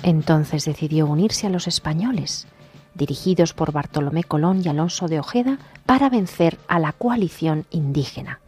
Entonces 0.07 0.65
decidió 0.65 1.07
unirse 1.09 1.49
a 1.49 1.51
los 1.51 1.67
españoles 1.67 2.47
dirigidos 2.95 3.53
por 3.53 3.73
Bartolomé 3.73 4.25
Colón 4.25 4.63
y 4.65 4.69
Alonso 4.69 5.09
de 5.09 5.19
Ojeda, 5.19 5.59
para 5.85 6.09
vencer 6.09 6.59
a 6.69 6.79
la 6.79 6.93
coalición 6.93 7.67
indígena, 7.71 8.41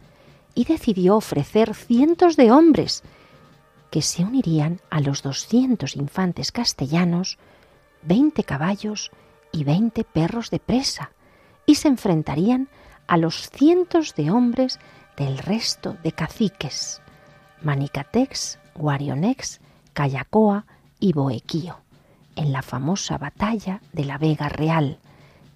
y 0.55 0.63
decidió 0.63 1.17
ofrecer 1.17 1.75
cientos 1.75 2.35
de 2.35 2.51
hombres 2.51 3.03
que 3.91 4.01
se 4.01 4.23
unirían 4.23 4.79
a 4.89 5.01
los 5.01 5.21
200 5.21 5.95
infantes 5.97 6.51
castellanos, 6.51 7.37
20 8.03 8.43
caballos 8.43 9.11
y 9.51 9.65
20 9.65 10.03
perros 10.05 10.49
de 10.49 10.59
presa, 10.59 11.11
y 11.65 11.75
se 11.75 11.89
enfrentarían 11.89 12.69
a 13.05 13.17
los 13.17 13.49
cientos 13.49 14.15
de 14.15 14.31
hombres 14.31 14.79
del 15.17 15.37
resto 15.37 15.97
de 16.03 16.13
caciques, 16.13 17.01
Manicatex, 17.61 18.57
Guarionex, 18.75 19.59
Cayacoa 19.93 20.65
y 20.99 21.13
Boequío 21.13 21.77
en 22.35 22.51
la 22.51 22.61
famosa 22.61 23.17
batalla 23.17 23.81
de 23.91 24.05
la 24.05 24.17
Vega 24.17 24.49
Real, 24.49 24.99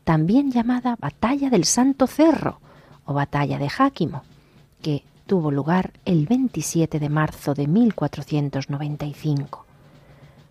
también 0.04 0.52
llamada 0.52 0.98
Batalla 1.00 1.50
del 1.50 1.66
Santo 1.66 2.08
Cerro 2.08 2.60
o 3.06 3.14
Batalla 3.14 3.58
de 3.58 3.70
Jáquimo, 3.70 4.24
que 4.82 5.04
tuvo 5.26 5.52
lugar 5.52 5.94
el 6.06 6.28
27 6.28 7.00
de 7.00 7.10
marzo 7.10 7.54
de 7.54 7.68
1495. 7.68 9.66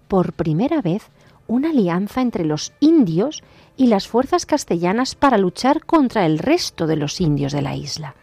Por 0.08 0.32
primera 0.32 0.80
vez, 0.80 1.02
una 1.46 1.70
alianza 1.70 2.22
entre 2.22 2.44
los 2.44 2.72
indios 2.80 3.42
y 3.76 3.88
las 3.88 4.08
fuerzas 4.08 4.46
castellanas 4.46 5.14
para 5.14 5.38
luchar 5.38 5.84
contra 5.84 6.24
el 6.24 6.38
resto 6.38 6.86
de 6.86 6.96
los 6.96 7.20
indios 7.20 7.52
de 7.52 7.62
la 7.62 7.76
isla. 7.76 8.14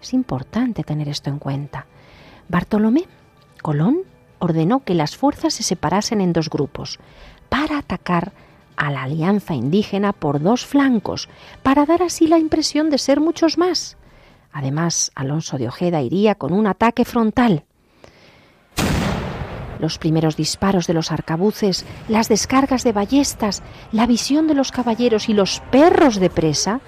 Es 0.00 0.14
importante 0.14 0.84
tener 0.84 1.08
esto 1.08 1.28
en 1.28 1.38
cuenta. 1.38 1.86
Bartolomé 2.48 3.04
Colón 3.60 4.09
ordenó 4.40 4.84
que 4.84 4.94
las 4.94 5.16
fuerzas 5.16 5.54
se 5.54 5.62
separasen 5.62 6.20
en 6.20 6.32
dos 6.32 6.50
grupos 6.50 6.98
para 7.48 7.78
atacar 7.78 8.32
a 8.76 8.90
la 8.90 9.02
alianza 9.02 9.54
indígena 9.54 10.12
por 10.12 10.40
dos 10.40 10.64
flancos, 10.64 11.28
para 11.62 11.84
dar 11.86 12.02
así 12.02 12.26
la 12.26 12.38
impresión 12.38 12.90
de 12.90 12.98
ser 12.98 13.20
muchos 13.20 13.58
más. 13.58 13.96
Además, 14.52 15.12
Alonso 15.14 15.58
de 15.58 15.68
Ojeda 15.68 16.00
iría 16.00 16.34
con 16.34 16.52
un 16.52 16.66
ataque 16.66 17.04
frontal. 17.04 17.64
Los 19.78 19.98
primeros 19.98 20.36
disparos 20.36 20.86
de 20.86 20.94
los 20.94 21.12
arcabuces, 21.12 21.84
las 22.08 22.28
descargas 22.28 22.82
de 22.82 22.92
ballestas, 22.92 23.62
la 23.92 24.06
visión 24.06 24.46
de 24.46 24.54
los 24.54 24.72
caballeros 24.72 25.28
y 25.28 25.34
los 25.34 25.60
perros 25.70 26.16
de 26.16 26.30
presa, 26.30 26.80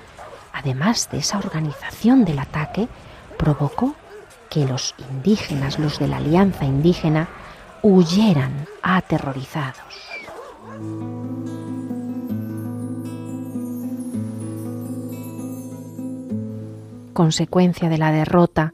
además 0.53 1.11
de 1.11 1.19
esa 1.19 1.39
organización 1.39 2.25
del 2.25 2.39
ataque, 2.39 2.89
provocó 3.37 3.95
que 4.51 4.67
los 4.67 4.95
indígenas, 5.11 5.79
los 5.79 5.99
de 5.99 6.09
la 6.09 6.19
alianza 6.19 6.65
indígena, 6.65 7.29
huyeran 7.83 8.67
aterrorizados. 8.83 9.77
Consecuencia 17.13 17.89
de 17.89 17.99
la 17.99 18.13
derrota, 18.13 18.73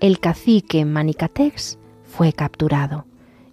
el 0.00 0.20
cacique 0.20 0.84
Manicatex 0.84 1.78
fue 2.04 2.32
capturado 2.32 3.06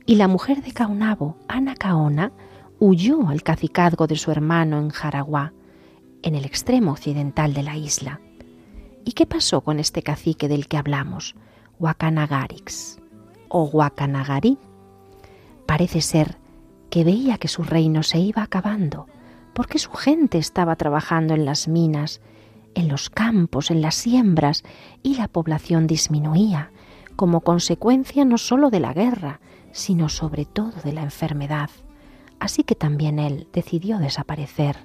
y 0.06 0.16
la 0.16 0.28
mujer 0.28 0.62
de 0.62 0.74
Caunabo, 0.74 1.38
Ana 1.48 1.76
Caona, 1.76 2.32
huyó 2.80 3.30
al 3.30 3.44
cacicazgo 3.44 4.08
de 4.08 4.16
su 4.16 4.32
hermano 4.32 4.80
en 4.80 4.90
Jaraguá, 4.90 5.54
en 6.22 6.36
el 6.36 6.46
extremo 6.46 6.92
occidental 6.92 7.54
de 7.54 7.64
la 7.64 7.78
isla. 7.78 8.20
¿Y 9.06 9.14
qué 9.14 9.26
pasó 9.26 9.62
con 9.62 9.80
este 9.80 10.04
cacique 10.04 10.48
del 10.48 10.68
que 10.68 10.78
hablamos, 10.78 11.36
Huacanagarix 11.80 13.00
o 13.50 13.64
Huacanagari? 13.64 14.58
Parece 15.68 16.02
ser 16.02 16.38
que 16.90 17.04
veía 17.04 17.38
que 17.38 17.48
su 17.48 17.62
reino 17.62 18.02
se 18.02 18.20
iba 18.20 18.42
acabando, 18.42 19.06
porque 19.54 19.78
su 19.78 19.92
gente 19.92 20.38
estaba 20.38 20.76
trabajando 20.76 21.34
en 21.34 21.46
las 21.46 21.68
minas, 21.68 22.22
en 22.74 22.88
los 22.88 23.10
campos, 23.10 23.70
en 23.70 23.82
las 23.82 23.96
siembras, 23.96 24.64
y 25.04 25.16
la 25.18 25.28
población 25.28 25.86
disminuía, 25.86 26.72
como 27.16 27.42
consecuencia 27.42 28.26
no 28.26 28.38
sólo 28.38 28.70
de 28.70 28.80
la 28.80 28.94
guerra, 28.94 29.40
sino 29.72 30.10
sobre 30.10 30.46
todo 30.46 30.74
de 30.84 30.94
la 30.94 31.04
enfermedad. 31.04 31.70
Así 32.40 32.64
que 32.64 32.76
también 32.76 33.20
él 33.20 33.48
decidió 33.52 33.98
desaparecer 33.98 34.78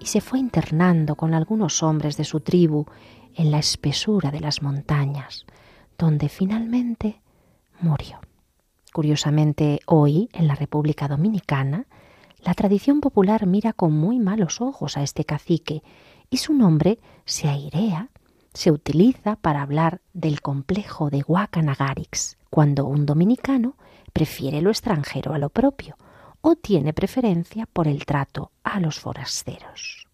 y 0.00 0.06
se 0.06 0.20
fue 0.20 0.38
internando 0.38 1.16
con 1.16 1.34
algunos 1.34 1.82
hombres 1.82 2.16
de 2.16 2.24
su 2.24 2.40
tribu 2.40 2.86
en 3.34 3.50
la 3.50 3.58
espesura 3.58 4.30
de 4.30 4.40
las 4.40 4.62
montañas, 4.62 5.46
donde 5.96 6.28
finalmente 6.28 7.20
murió. 7.80 8.20
Curiosamente, 8.98 9.78
hoy, 9.86 10.28
en 10.32 10.48
la 10.48 10.56
República 10.56 11.06
Dominicana, 11.06 11.86
la 12.42 12.52
tradición 12.52 13.00
popular 13.00 13.46
mira 13.46 13.72
con 13.72 13.92
muy 13.92 14.18
malos 14.18 14.60
ojos 14.60 14.96
a 14.96 15.04
este 15.04 15.24
cacique 15.24 15.84
y 16.30 16.38
su 16.38 16.52
nombre 16.52 16.98
se 17.24 17.46
airea, 17.46 18.08
se 18.52 18.72
utiliza 18.72 19.36
para 19.36 19.62
hablar 19.62 20.00
del 20.14 20.40
complejo 20.40 21.10
de 21.10 21.20
Guacanagarix, 21.20 22.38
cuando 22.50 22.86
un 22.86 23.06
dominicano 23.06 23.76
prefiere 24.12 24.62
lo 24.62 24.70
extranjero 24.70 25.32
a 25.32 25.38
lo 25.38 25.50
propio 25.50 25.96
o 26.40 26.56
tiene 26.56 26.92
preferencia 26.92 27.66
por 27.72 27.86
el 27.86 28.04
trato 28.04 28.50
a 28.64 28.80
los 28.80 28.98
forasteros. 28.98 30.07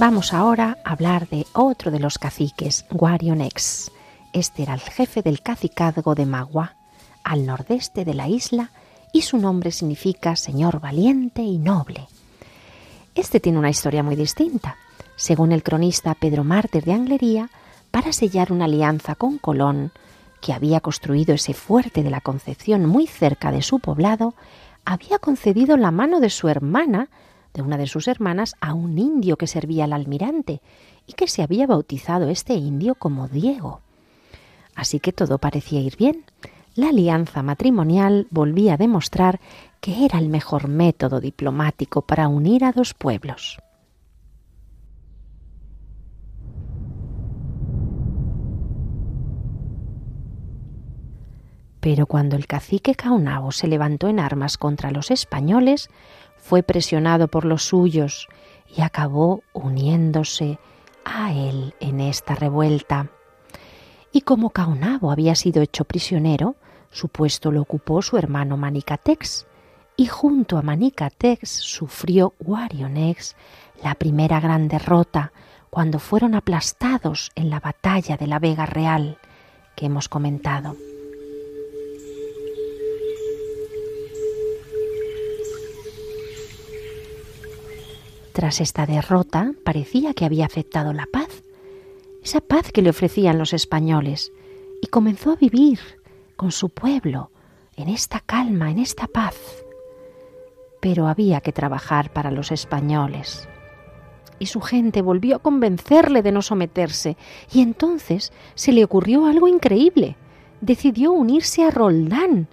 Vamos 0.00 0.32
ahora 0.32 0.78
a 0.82 0.92
hablar 0.92 1.28
de 1.28 1.46
otro 1.52 1.90
de 1.90 1.98
los 1.98 2.18
caciques, 2.18 2.86
Guarionex. 2.90 3.92
Este 4.32 4.62
era 4.62 4.72
el 4.72 4.80
jefe 4.80 5.20
del 5.20 5.42
cacicazgo 5.42 6.14
de 6.14 6.24
Magua, 6.24 6.74
al 7.22 7.44
nordeste 7.44 8.06
de 8.06 8.14
la 8.14 8.26
isla, 8.26 8.70
y 9.12 9.20
su 9.20 9.36
nombre 9.36 9.72
significa 9.72 10.36
Señor 10.36 10.80
valiente 10.80 11.42
y 11.42 11.58
noble. 11.58 12.08
Este 13.14 13.40
tiene 13.40 13.58
una 13.58 13.68
historia 13.68 14.02
muy 14.02 14.16
distinta. 14.16 14.78
Según 15.16 15.52
el 15.52 15.62
cronista 15.62 16.14
Pedro 16.14 16.44
Mártir 16.44 16.84
de 16.84 16.94
Anglería, 16.94 17.50
para 17.90 18.14
sellar 18.14 18.52
una 18.52 18.64
alianza 18.64 19.16
con 19.16 19.36
Colón, 19.36 19.92
que 20.40 20.54
había 20.54 20.80
construido 20.80 21.34
ese 21.34 21.52
fuerte 21.52 22.02
de 22.02 22.08
la 22.08 22.22
Concepción 22.22 22.86
muy 22.86 23.06
cerca 23.06 23.52
de 23.52 23.60
su 23.60 23.80
poblado, 23.80 24.32
había 24.86 25.18
concedido 25.18 25.76
la 25.76 25.90
mano 25.90 26.20
de 26.20 26.30
su 26.30 26.48
hermana 26.48 27.10
de 27.54 27.62
una 27.62 27.76
de 27.76 27.86
sus 27.86 28.08
hermanas 28.08 28.54
a 28.60 28.74
un 28.74 28.98
indio 28.98 29.36
que 29.36 29.46
servía 29.46 29.84
al 29.84 29.92
almirante 29.92 30.60
y 31.06 31.14
que 31.14 31.28
se 31.28 31.42
había 31.42 31.66
bautizado 31.66 32.28
este 32.28 32.54
indio 32.54 32.94
como 32.94 33.28
Diego. 33.28 33.80
Así 34.74 35.00
que 35.00 35.12
todo 35.12 35.38
parecía 35.38 35.80
ir 35.80 35.96
bien. 35.96 36.24
La 36.74 36.90
alianza 36.90 37.42
matrimonial 37.42 38.26
volvía 38.30 38.74
a 38.74 38.78
demostrar 38.78 39.40
que 39.80 40.04
era 40.04 40.18
el 40.18 40.28
mejor 40.28 40.68
método 40.68 41.20
diplomático 41.20 42.02
para 42.02 42.28
unir 42.28 42.64
a 42.64 42.72
dos 42.72 42.94
pueblos. 42.94 43.58
Pero 51.80 52.06
cuando 52.06 52.36
el 52.36 52.46
cacique 52.46 52.94
Caunabo 52.94 53.52
se 53.52 53.66
levantó 53.66 54.08
en 54.08 54.20
armas 54.20 54.58
contra 54.58 54.90
los 54.90 55.10
españoles, 55.10 55.88
fue 56.36 56.62
presionado 56.62 57.28
por 57.28 57.44
los 57.44 57.64
suyos 57.64 58.28
y 58.74 58.82
acabó 58.82 59.42
uniéndose 59.52 60.58
a 61.04 61.32
él 61.32 61.74
en 61.80 62.00
esta 62.00 62.34
revuelta. 62.34 63.08
Y 64.12 64.22
como 64.22 64.50
Caunabo 64.50 65.10
había 65.10 65.34
sido 65.34 65.62
hecho 65.62 65.84
prisionero, 65.84 66.56
su 66.90 67.08
puesto 67.08 67.52
lo 67.52 67.62
ocupó 67.62 68.02
su 68.02 68.16
hermano 68.16 68.56
Manicatex, 68.56 69.46
y 69.96 70.06
junto 70.06 70.56
a 70.56 70.62
Manicatex 70.62 71.48
sufrió 71.48 72.34
Guarionex 72.40 73.36
la 73.82 73.94
primera 73.94 74.40
gran 74.40 74.66
derrota 74.68 75.32
cuando 75.68 75.98
fueron 75.98 76.34
aplastados 76.34 77.30
en 77.34 77.50
la 77.50 77.60
batalla 77.60 78.16
de 78.16 78.26
la 78.26 78.38
Vega 78.38 78.66
Real 78.66 79.18
que 79.76 79.86
hemos 79.86 80.08
comentado. 80.08 80.76
Tras 88.40 88.62
esta 88.62 88.86
derrota 88.86 89.52
parecía 89.66 90.14
que 90.14 90.24
había 90.24 90.46
aceptado 90.46 90.94
la 90.94 91.04
paz, 91.04 91.42
esa 92.24 92.40
paz 92.40 92.72
que 92.72 92.80
le 92.80 92.88
ofrecían 92.88 93.36
los 93.36 93.52
españoles, 93.52 94.32
y 94.80 94.86
comenzó 94.86 95.32
a 95.32 95.36
vivir 95.36 95.78
con 96.36 96.50
su 96.50 96.70
pueblo 96.70 97.30
en 97.76 97.90
esta 97.90 98.20
calma, 98.20 98.70
en 98.70 98.78
esta 98.78 99.08
paz. 99.08 99.36
Pero 100.80 101.06
había 101.06 101.42
que 101.42 101.52
trabajar 101.52 102.14
para 102.14 102.30
los 102.30 102.50
españoles. 102.50 103.46
Y 104.38 104.46
su 104.46 104.62
gente 104.62 105.02
volvió 105.02 105.36
a 105.36 105.40
convencerle 105.40 106.22
de 106.22 106.32
no 106.32 106.40
someterse, 106.40 107.18
y 107.52 107.60
entonces 107.60 108.32
se 108.54 108.72
le 108.72 108.84
ocurrió 108.84 109.26
algo 109.26 109.48
increíble. 109.48 110.16
Decidió 110.62 111.12
unirse 111.12 111.62
a 111.62 111.70
Roldán, 111.70 112.48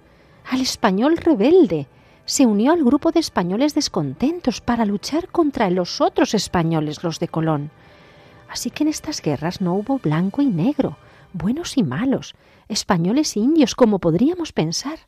al 0.50 0.60
español 0.60 1.16
rebelde, 1.16 1.88
se 2.28 2.44
unió 2.44 2.72
al 2.72 2.84
grupo 2.84 3.10
de 3.10 3.20
españoles 3.20 3.74
descontentos 3.74 4.60
para 4.60 4.84
luchar 4.84 5.28
contra 5.28 5.70
los 5.70 6.02
otros 6.02 6.34
españoles, 6.34 7.02
los 7.02 7.20
de 7.20 7.28
Colón. 7.28 7.70
Así 8.50 8.70
que 8.70 8.84
en 8.84 8.90
estas 8.90 9.22
guerras 9.22 9.62
no 9.62 9.72
hubo 9.72 9.98
blanco 9.98 10.42
y 10.42 10.46
negro, 10.46 10.98
buenos 11.32 11.78
y 11.78 11.82
malos, 11.82 12.34
españoles 12.68 13.34
e 13.34 13.40
indios, 13.40 13.74
como 13.74 13.98
podríamos 13.98 14.52
pensar, 14.52 14.98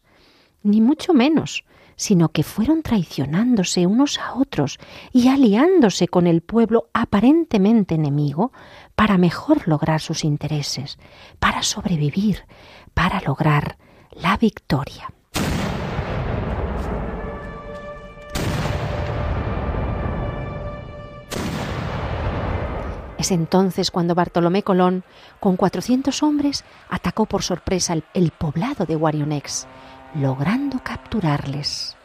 ni 0.63 0.81
mucho 0.81 1.13
menos, 1.13 1.65
sino 1.95 2.31
que 2.31 2.43
fueron 2.43 2.83
traicionándose 2.83 3.87
unos 3.87 4.19
a 4.19 4.33
otros 4.33 4.79
y 5.13 5.29
aliándose 5.29 6.09
con 6.09 6.27
el 6.27 6.41
pueblo 6.41 6.89
aparentemente 6.95 7.97
enemigo 7.97 8.51
para 8.95 9.19
mejor 9.19 9.69
lograr 9.69 10.01
sus 10.01 10.25
intereses, 10.25 10.99
para 11.39 11.63
sobrevivir, 11.63 12.47
para 12.95 13.21
lograr 13.21 13.77
la 14.11 14.39
victoria. 14.39 15.13
Es 23.21 23.33
entonces 23.33 23.91
cuando 23.91 24.15
Bartolomé 24.15 24.63
Colón, 24.63 25.05
con 25.41 25.59
400 25.59 26.23
hombres, 26.23 26.65
atacó 26.89 27.27
por 27.27 27.43
sorpresa 27.43 27.95
el, 28.15 28.31
poblado 28.31 28.87
de 28.87 28.95
Guarionex, 28.95 29.67
logrando 30.15 30.83
capturarles. 30.83 31.99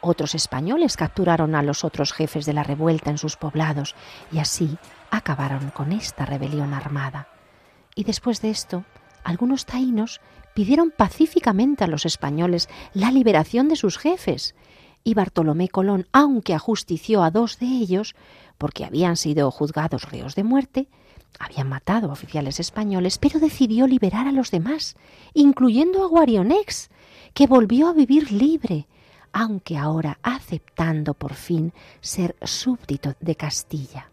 Otros 0.00 0.34
españoles 0.34 0.96
capturaron 0.96 1.54
a 1.56 1.62
los 1.62 1.84
otros 1.84 2.14
jefes 2.14 2.46
de 2.46 2.54
la 2.54 2.62
revuelta 2.62 3.10
en 3.10 3.18
sus 3.18 3.36
poblados 3.36 3.94
y 4.32 4.38
así 4.38 4.78
acabaron 5.10 5.68
con 5.72 5.92
esta 5.92 6.24
rebelión 6.24 6.72
armada. 6.72 7.28
Y 7.94 8.04
después 8.04 8.40
de 8.40 8.48
esto, 8.48 8.86
algunos 9.24 9.66
taínos 9.66 10.22
pidieron 10.54 10.90
pacíficamente 10.90 11.84
a 11.84 11.86
los 11.86 12.06
españoles 12.06 12.70
la 12.94 13.12
liberación 13.12 13.68
de 13.68 13.76
sus 13.76 13.98
jefes, 13.98 14.54
y 15.04 15.14
Bartolomé 15.14 15.68
Colón, 15.68 16.06
aunque 16.12 16.54
ajustició 16.54 17.22
a 17.22 17.30
dos 17.30 17.58
de 17.58 17.66
ellos, 17.66 18.14
porque 18.58 18.84
habían 18.84 19.16
sido 19.16 19.50
juzgados 19.50 20.10
reos 20.10 20.34
de 20.34 20.44
muerte, 20.44 20.88
habían 21.38 21.68
matado 21.68 22.10
a 22.10 22.12
oficiales 22.12 22.60
españoles, 22.60 23.18
pero 23.18 23.40
decidió 23.40 23.86
liberar 23.86 24.28
a 24.28 24.32
los 24.32 24.50
demás, 24.50 24.96
incluyendo 25.34 26.04
a 26.04 26.08
Guarionex, 26.08 26.90
que 27.34 27.46
volvió 27.46 27.88
a 27.88 27.92
vivir 27.92 28.30
libre, 28.30 28.86
aunque 29.32 29.78
ahora 29.78 30.18
aceptando 30.22 31.14
por 31.14 31.34
fin 31.34 31.72
ser 32.00 32.36
súbdito 32.42 33.14
de 33.20 33.34
Castilla. 33.34 34.11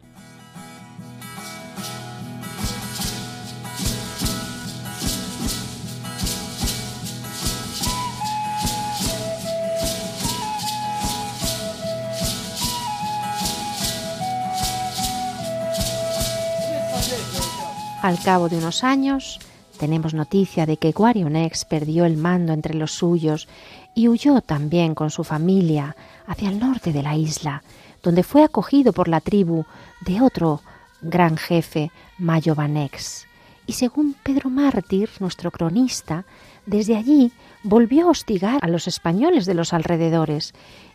Al 18.01 18.17
cabo 18.23 18.47
de 18.47 18.57
unos 18.57 18.85
años, 18.85 19.39
tenemos 19.77 20.13
noticia 20.13 20.65
de 20.65 20.77
que 20.77 20.93
Guarionex 20.93 21.65
perdió 21.65 22.05
el 22.05 22.15
mando 22.15 22.53
entre 22.53 22.73
los 22.73 22.93
suyos 22.93 23.49
y 23.93 24.07
huyó 24.07 24.39
también 24.39 24.95
con 24.95 25.09
su 25.09 25.25
familia 25.25 25.97
hacia 26.25 26.49
el 26.49 26.59
norte 26.59 26.93
de 26.93 27.03
la 27.03 27.17
isla, 27.17 27.61
donde 28.01 28.23
fue 28.23 28.43
acogido 28.43 28.93
por 28.93 29.09
la 29.09 29.19
tribu 29.19 29.65
de 30.05 30.21
otro 30.21 30.61
gran 31.01 31.35
jefe, 31.35 31.91
Mayobanex. 32.17 33.27
Y 33.67 33.73
según 33.73 34.15
Pedro 34.23 34.49
Mártir, 34.49 35.09
nuestro 35.19 35.51
cronista, 35.51 36.23
desde 36.65 36.95
allí 36.95 37.33
volvió 37.63 38.07
a 38.07 38.11
hostigar 38.11 38.59
a 38.61 38.69
los 38.69 38.87
españoles 38.87 39.45
de 39.45 39.55
los 39.55 39.73
alrededores 39.73 40.53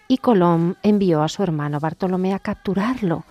y 0.09 0.19
Colón 0.19 0.77
envió 0.83 1.23
a 1.23 1.29
su 1.29 1.43
hermano 1.43 1.81
Bartolomé 1.81 2.35
a 2.35 2.39
capturarlo, 2.39 3.25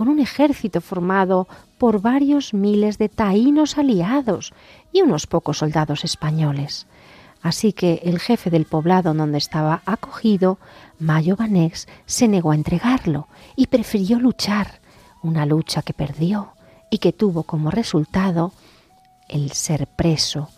con 0.00 0.08
un 0.08 0.18
ejército 0.18 0.80
formado 0.80 1.46
por 1.76 2.00
varios 2.00 2.54
miles 2.54 2.96
de 2.96 3.10
taínos 3.10 3.76
aliados 3.76 4.54
y 4.94 5.02
unos 5.02 5.26
pocos 5.26 5.58
soldados 5.58 6.04
españoles. 6.04 6.86
Así 7.42 7.74
que 7.74 8.00
el 8.04 8.18
jefe 8.18 8.48
del 8.48 8.64
poblado 8.64 9.12
donde 9.12 9.36
estaba 9.36 9.82
acogido, 9.84 10.56
Mayo 10.98 11.36
Banex, 11.36 11.86
se 12.06 12.28
negó 12.28 12.52
a 12.52 12.54
entregarlo 12.54 13.28
y 13.56 13.66
prefirió 13.66 14.18
luchar, 14.18 14.80
una 15.22 15.44
lucha 15.44 15.82
que 15.82 15.92
perdió 15.92 16.54
y 16.90 16.96
que 16.96 17.12
tuvo 17.12 17.42
como 17.42 17.70
resultado 17.70 18.54
el 19.28 19.52
ser 19.52 19.86
preso, 19.86 20.48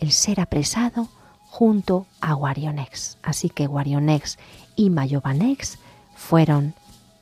el 0.00 0.12
ser 0.12 0.40
apresado 0.40 1.08
junto 1.48 2.04
a 2.20 2.34
Guarionex. 2.34 3.16
Así 3.22 3.48
que 3.48 3.66
Guarionex 3.66 4.36
y 4.76 4.90
Mayobanex 4.90 5.78
fueron 6.14 6.74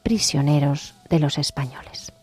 prisioneros 0.08 0.94
de 1.10 1.18
los 1.18 1.36
españoles. 1.36 2.14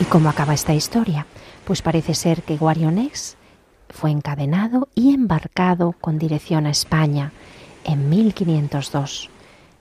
¿Y 0.00 0.04
cómo 0.04 0.28
acaba 0.28 0.54
esta 0.54 0.74
historia? 0.74 1.26
Pues 1.64 1.82
parece 1.82 2.14
ser 2.14 2.44
que 2.44 2.56
Guarionex 2.56 3.36
fue 3.90 4.12
encadenado 4.12 4.86
y 4.94 5.12
embarcado 5.12 5.96
con 6.00 6.20
dirección 6.20 6.66
a 6.66 6.70
España 6.70 7.32
en 7.82 8.08
1502. 8.08 9.28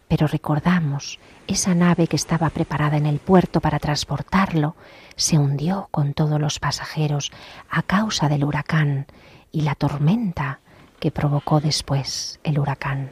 Pero 0.08 0.26
recordamos, 0.26 1.20
esa 1.46 1.76
nave 1.76 2.08
que 2.08 2.16
estaba 2.16 2.50
preparada 2.50 2.98
en 2.98 3.06
el 3.06 3.20
puerto 3.20 3.62
para 3.62 3.78
transportarlo 3.78 4.76
se 5.18 5.38
hundió 5.38 5.88
con 5.92 6.16
todos 6.16 6.42
los 6.42 6.58
pasajeros 6.58 7.32
a 7.70 7.84
causa 7.84 8.28
del 8.28 8.44
huracán 8.44 9.06
y 9.52 9.62
la 9.62 9.76
tormenta 9.76 10.62
que 11.04 11.12
provocó 11.12 11.60
después 11.60 12.40
el 12.46 12.60
huracán. 12.60 13.12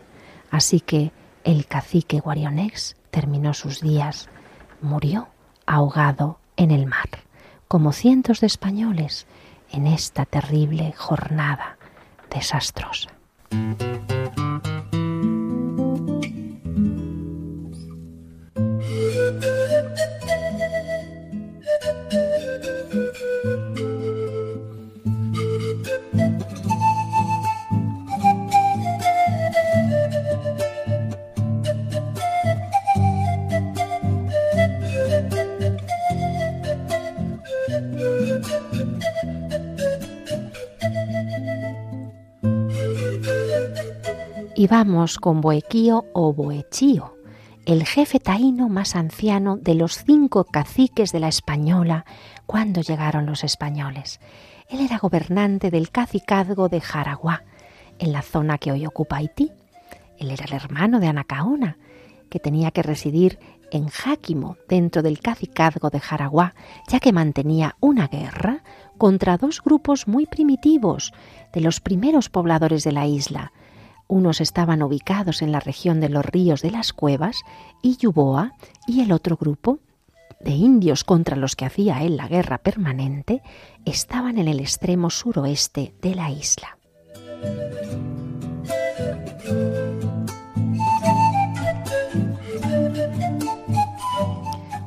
Así 0.50 0.80
que 0.80 1.12
el 1.44 1.66
cacique 1.66 2.22
Guarionex 2.22 2.96
terminó 3.10 3.54
sus 3.54 3.82
días, 3.82 4.30
murió 4.80 5.28
ahogado 5.66 6.40
en 6.56 6.72
el 6.72 6.86
mar, 6.86 7.10
como 7.68 7.92
cientos 7.92 8.40
de 8.40 8.48
españoles 8.48 9.28
en 9.74 9.88
esta 9.88 10.24
terrible 10.24 10.94
jornada 10.96 11.78
desastrosa. 12.34 13.10
Y 44.62 44.68
vamos 44.68 45.18
con 45.18 45.42
Boequío 45.42 46.06
o 46.14 46.34
Boechío, 46.34 47.18
el 47.66 47.84
jefe 47.84 48.20
taíno 48.20 48.70
más 48.70 48.96
anciano 48.96 49.58
de 49.58 49.74
los 49.74 50.04
cinco 50.04 50.44
caciques 50.44 51.12
de 51.12 51.20
la 51.20 51.30
Española 51.30 52.06
cuando 52.46 52.82
llegaron 52.82 53.26
los 53.26 53.44
españoles. 53.44 54.20
Él 54.70 54.82
era 54.82 55.00
gobernante 55.00 55.72
del 55.72 55.90
cacicazgo 55.90 56.70
de 56.70 56.80
Jaraguá, 56.80 57.44
en 57.98 58.12
la 58.12 58.22
zona 58.22 58.60
que 58.60 58.72
hoy 58.72 58.86
ocupa 58.86 59.16
Haití. 59.16 59.52
Él 60.20 60.30
era 60.30 60.46
el 60.46 60.54
hermano 60.54 61.00
de 61.00 61.08
Anacaona, 61.08 61.80
que 62.30 62.38
tenía 62.38 62.70
que 62.70 62.84
residir 62.84 63.40
en 63.72 63.88
Jáquimo, 63.88 64.58
dentro 64.70 65.02
del 65.02 65.22
cacicazgo 65.22 65.90
de 65.90 66.00
Jaraguá, 66.00 66.54
ya 66.88 67.00
que 67.00 67.14
mantenía 67.14 67.78
una 67.80 68.08
guerra 68.08 68.62
contra 69.00 69.38
dos 69.38 69.64
grupos 69.64 70.08
muy 70.08 70.28
primitivos 70.28 71.14
de 71.52 71.62
los 71.62 71.80
primeros 71.80 72.30
pobladores 72.30 72.84
de 72.84 72.92
la 72.92 73.08
isla, 73.08 73.54
unos 74.12 74.42
estaban 74.42 74.84
ubicados 74.84 75.42
en 75.42 75.54
la 75.54 75.62
región 75.62 76.02
de 76.02 76.10
los 76.10 76.26
ríos 76.26 76.62
de 76.62 76.70
las 76.70 76.92
cuevas 76.92 77.44
y 77.82 77.96
Yuboa, 77.96 78.52
y 78.86 79.00
el 79.00 79.14
otro 79.14 79.38
grupo, 79.38 79.80
de 80.42 80.52
indios 80.52 81.06
contra 81.06 81.38
los 81.38 81.56
que 81.56 81.66
hacía 81.66 82.04
él 82.04 82.18
la 82.18 82.28
guerra 82.28 82.58
permanente, 82.58 83.42
estaban 83.86 84.38
en 84.38 84.50
el 84.50 84.60
extremo 84.60 85.10
suroeste 85.10 85.96
de 86.02 86.16
la 86.16 86.30
isla. 86.30 86.78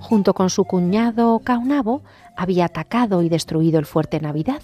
Junto 0.00 0.34
con 0.34 0.50
su 0.50 0.64
cuñado 0.64 1.40
Caunabo, 1.42 2.02
había 2.36 2.66
atacado 2.66 3.22
y 3.22 3.30
destruido 3.30 3.78
el 3.78 3.86
fuerte 3.86 4.20
Navidad, 4.20 4.60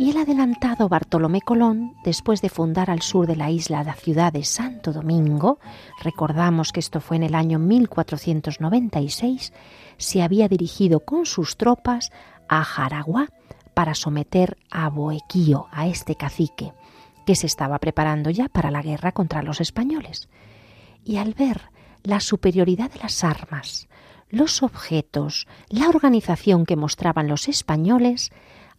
y 0.00 0.08
el 0.08 0.16
adelantado 0.16 0.88
Bartolomé 0.88 1.42
Colón, 1.42 1.94
después 2.04 2.40
de 2.40 2.48
fundar 2.48 2.88
al 2.88 3.02
sur 3.02 3.26
de 3.26 3.36
la 3.36 3.50
isla 3.50 3.84
la 3.84 3.92
ciudad 3.92 4.32
de 4.32 4.44
Santo 4.44 4.94
Domingo, 4.94 5.58
recordamos 6.02 6.72
que 6.72 6.80
esto 6.80 7.02
fue 7.02 7.18
en 7.18 7.22
el 7.22 7.34
año 7.34 7.58
1496, 7.58 9.52
se 9.98 10.22
había 10.22 10.48
dirigido 10.48 11.00
con 11.00 11.26
sus 11.26 11.58
tropas 11.58 12.12
a 12.48 12.64
Jaraguá 12.64 13.28
para 13.74 13.94
someter 13.94 14.56
a 14.70 14.88
Boequío, 14.88 15.66
a 15.70 15.86
este 15.86 16.14
cacique, 16.14 16.72
que 17.26 17.34
se 17.34 17.46
estaba 17.46 17.78
preparando 17.78 18.30
ya 18.30 18.48
para 18.48 18.70
la 18.70 18.80
guerra 18.80 19.12
contra 19.12 19.42
los 19.42 19.60
españoles. 19.60 20.30
Y 21.04 21.18
al 21.18 21.34
ver 21.34 21.60
la 22.04 22.20
superioridad 22.20 22.90
de 22.90 23.00
las 23.00 23.22
armas, 23.22 23.86
los 24.30 24.62
objetos, 24.62 25.46
la 25.68 25.90
organización 25.90 26.64
que 26.64 26.76
mostraban 26.76 27.28
los 27.28 27.48
españoles, 27.48 28.32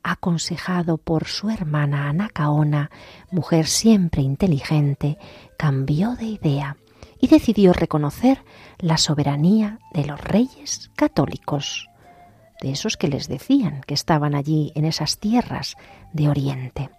aconsejado 0.03 0.97
por 0.97 1.27
su 1.27 1.49
hermana 1.49 2.09
Anacaona, 2.09 2.91
mujer 3.31 3.67
siempre 3.67 4.21
inteligente, 4.21 5.17
cambió 5.57 6.15
de 6.15 6.25
idea 6.25 6.77
y 7.19 7.27
decidió 7.27 7.73
reconocer 7.73 8.43
la 8.79 8.97
soberanía 8.97 9.79
de 9.93 10.05
los 10.05 10.19
reyes 10.19 10.91
católicos, 10.95 11.87
de 12.61 12.71
esos 12.71 12.97
que 12.97 13.07
les 13.07 13.27
decían 13.27 13.81
que 13.85 13.93
estaban 13.93 14.35
allí 14.35 14.71
en 14.75 14.85
esas 14.85 15.19
tierras 15.19 15.75
de 16.13 16.29
Oriente. 16.29 16.89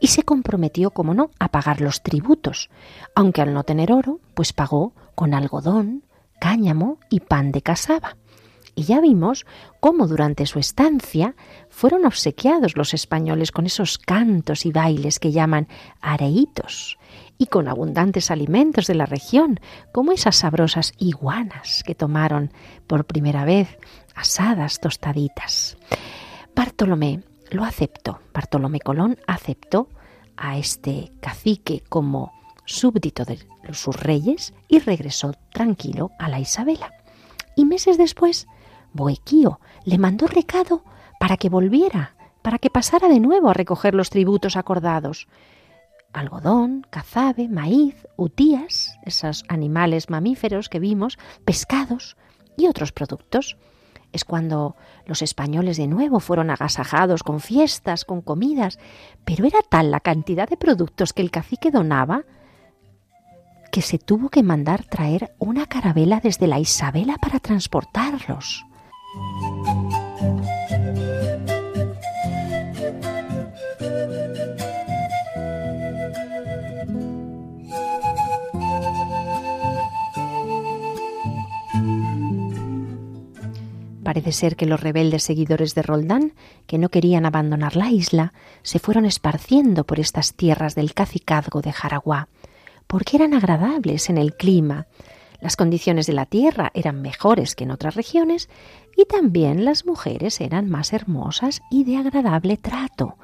Y 0.00 0.08
se 0.08 0.22
comprometió, 0.22 0.90
como 0.90 1.14
no, 1.14 1.30
a 1.38 1.48
pagar 1.48 1.80
los 1.80 2.02
tributos, 2.02 2.70
aunque 3.14 3.42
al 3.42 3.52
no 3.52 3.64
tener 3.64 3.92
oro, 3.92 4.20
pues 4.34 4.52
pagó 4.52 4.94
con 5.14 5.34
algodón, 5.34 6.04
cáñamo 6.40 6.98
y 7.10 7.20
pan 7.20 7.52
de 7.52 7.62
casaba. 7.62 8.16
Y 8.74 8.84
ya 8.84 9.00
vimos 9.00 9.46
cómo 9.80 10.06
durante 10.06 10.46
su 10.46 10.58
estancia 10.58 11.36
fueron 11.68 12.04
obsequiados 12.06 12.76
los 12.76 12.92
españoles 12.94 13.52
con 13.52 13.66
esos 13.66 13.98
cantos 13.98 14.66
y 14.66 14.72
bailes 14.72 15.18
que 15.18 15.32
llaman 15.32 15.68
areitos 16.00 16.98
y 17.38 17.46
con 17.46 17.68
abundantes 17.68 18.30
alimentos 18.30 18.86
de 18.86 18.94
la 18.94 19.06
región, 19.06 19.60
como 19.92 20.12
esas 20.12 20.36
sabrosas 20.36 20.92
iguanas 20.98 21.82
que 21.84 21.94
tomaron 21.94 22.52
por 22.86 23.04
primera 23.04 23.44
vez 23.44 23.78
asadas 24.14 24.80
tostaditas. 24.80 25.76
Bartolomé 26.54 27.22
lo 27.50 27.64
aceptó, 27.64 28.20
Bartolomé 28.32 28.80
Colón 28.80 29.18
aceptó 29.26 29.88
a 30.36 30.58
este 30.58 31.12
cacique 31.20 31.82
como 31.88 32.32
súbdito 32.64 33.24
de 33.24 33.38
sus 33.72 33.96
reyes 33.96 34.54
y 34.68 34.78
regresó 34.78 35.34
tranquilo 35.52 36.10
a 36.18 36.28
la 36.28 36.40
Isabela. 36.40 36.92
Y 37.56 37.64
meses 37.66 37.98
después 37.98 38.46
Boequío 38.94 39.60
le 39.84 39.98
mandó 39.98 40.26
recado 40.26 40.82
para 41.20 41.36
que 41.36 41.50
volviera, 41.50 42.14
para 42.42 42.58
que 42.58 42.70
pasara 42.70 43.08
de 43.08 43.20
nuevo 43.20 43.50
a 43.50 43.54
recoger 43.54 43.94
los 43.94 44.08
tributos 44.08 44.56
acordados. 44.56 45.28
Algodón, 46.12 46.86
cazabe, 46.90 47.48
maíz, 47.48 48.06
utías, 48.16 48.96
esos 49.02 49.44
animales 49.48 50.10
mamíferos 50.10 50.68
que 50.68 50.78
vimos, 50.78 51.18
pescados 51.44 52.16
y 52.56 52.68
otros 52.68 52.92
productos. 52.92 53.56
Es 54.12 54.24
cuando 54.24 54.76
los 55.06 55.22
españoles 55.22 55.76
de 55.76 55.88
nuevo 55.88 56.20
fueron 56.20 56.50
agasajados 56.50 57.24
con 57.24 57.40
fiestas, 57.40 58.04
con 58.04 58.20
comidas, 58.20 58.78
pero 59.24 59.44
era 59.44 59.58
tal 59.68 59.90
la 59.90 59.98
cantidad 59.98 60.48
de 60.48 60.56
productos 60.56 61.12
que 61.12 61.22
el 61.22 61.32
cacique 61.32 61.72
donaba 61.72 62.22
que 63.72 63.82
se 63.82 63.98
tuvo 63.98 64.28
que 64.28 64.44
mandar 64.44 64.84
traer 64.84 65.34
una 65.40 65.66
carabela 65.66 66.20
desde 66.20 66.46
la 66.46 66.60
Isabela 66.60 67.16
para 67.16 67.40
transportarlos. 67.40 68.64
Parece 84.04 84.32
ser 84.32 84.54
que 84.54 84.66
los 84.66 84.80
rebeldes 84.80 85.22
seguidores 85.24 85.74
de 85.74 85.82
Roldán, 85.82 86.34
que 86.66 86.78
no 86.78 86.88
querían 86.88 87.26
abandonar 87.26 87.74
la 87.74 87.90
isla, 87.90 88.32
se 88.62 88.78
fueron 88.78 89.06
esparciendo 89.06 89.84
por 89.84 89.98
estas 89.98 90.34
tierras 90.34 90.74
del 90.74 90.94
cacicazgo 90.94 91.62
de 91.62 91.72
Jaraguá, 91.72 92.28
porque 92.86 93.16
eran 93.16 93.34
agradables 93.34 94.10
en 94.10 94.18
el 94.18 94.36
clima, 94.36 94.86
Las 95.44 95.56
condiciones 95.56 96.06
de 96.06 96.14
la 96.14 96.24
tierra 96.24 96.70
eran 96.72 97.02
mejores 97.02 97.54
que 97.54 97.64
en 97.64 97.70
otras 97.70 97.96
regiones 97.96 98.48
y 98.96 99.04
también 99.04 99.66
las 99.66 99.84
mujeres 99.84 100.40
eran 100.40 100.70
más 100.70 100.94
hermosas 100.94 101.60
y 101.70 101.84
de 101.84 101.98
agradable 101.98 102.56
trato, 102.56 103.18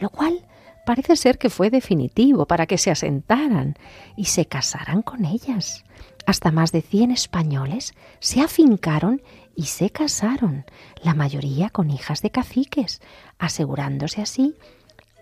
lo 0.00 0.08
cual 0.08 0.46
parece 0.86 1.16
ser 1.16 1.36
que 1.36 1.50
fue 1.50 1.68
definitivo 1.68 2.46
para 2.46 2.64
que 2.64 2.78
se 2.78 2.90
asentaran 2.90 3.74
y 4.16 4.24
se 4.24 4.46
casaran 4.46 5.02
con 5.02 5.26
ellas. 5.26 5.84
Hasta 6.24 6.50
más 6.50 6.72
de 6.72 6.80
100 6.80 7.10
españoles 7.10 7.92
se 8.20 8.40
afincaron 8.40 9.20
y 9.54 9.64
se 9.64 9.90
casaron, 9.90 10.64
la 11.02 11.12
mayoría 11.12 11.68
con 11.68 11.90
hijas 11.90 12.22
de 12.22 12.30
caciques, 12.30 13.02
asegurándose 13.36 14.22
así 14.22 14.54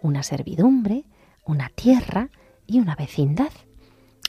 una 0.02 0.22
servidumbre, 0.22 1.02
una 1.44 1.68
tierra 1.70 2.28
y 2.64 2.78
una 2.78 2.94
vecindad. 2.94 3.50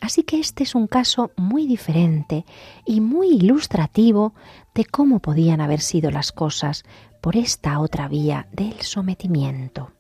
Así 0.05 0.21
que 0.21 0.39
este 0.39 0.61
es 0.61 0.75
un 0.75 0.85
caso 0.85 1.31
muy 1.35 1.65
diferente 1.65 2.45
y 2.85 3.01
muy 3.01 3.37
ilustrativo 3.37 4.35
de 4.75 4.85
cómo 4.85 5.17
podían 5.17 5.61
haber 5.61 5.81
sido 5.81 6.11
las 6.11 6.31
cosas 6.31 6.83
por 7.21 7.35
esta 7.35 7.79
otra 7.79 8.07
vía 8.07 8.47
del 8.51 8.79
sometimiento. 8.81 9.93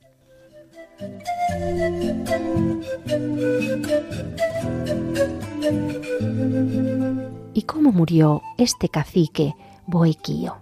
¿Y 7.55 7.63
cómo 7.63 7.91
murió 7.91 8.43
este 8.59 8.89
cacique 8.89 9.55
Boequío? 9.87 10.57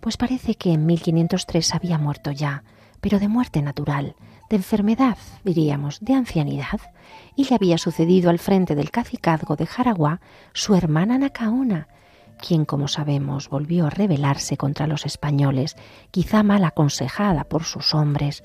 Pues 0.00 0.16
parece 0.16 0.56
que 0.56 0.72
en 0.72 0.86
1503 0.86 1.76
había 1.76 1.98
muerto 1.98 2.32
ya, 2.32 2.64
pero 3.00 3.20
de 3.20 3.28
muerte 3.28 3.62
natural, 3.62 4.16
de 4.48 4.56
enfermedad, 4.56 5.18
diríamos, 5.44 6.00
de 6.00 6.14
ancianidad, 6.14 6.80
y 7.36 7.48
le 7.48 7.54
había 7.54 7.78
sucedido 7.78 8.30
al 8.30 8.38
frente 8.38 8.74
del 8.74 8.90
cacicazgo 8.90 9.56
de 9.56 9.66
Jaraguá 9.66 10.20
su 10.52 10.74
hermana 10.74 11.18
Nacaona, 11.18 11.88
quien, 12.40 12.64
como 12.64 12.88
sabemos, 12.88 13.48
volvió 13.48 13.86
a 13.86 13.90
rebelarse 13.90 14.56
contra 14.56 14.86
los 14.86 15.06
españoles, 15.06 15.76
quizá 16.10 16.42
mal 16.42 16.64
aconsejada 16.64 17.44
por 17.44 17.64
sus 17.64 17.94
hombres, 17.94 18.42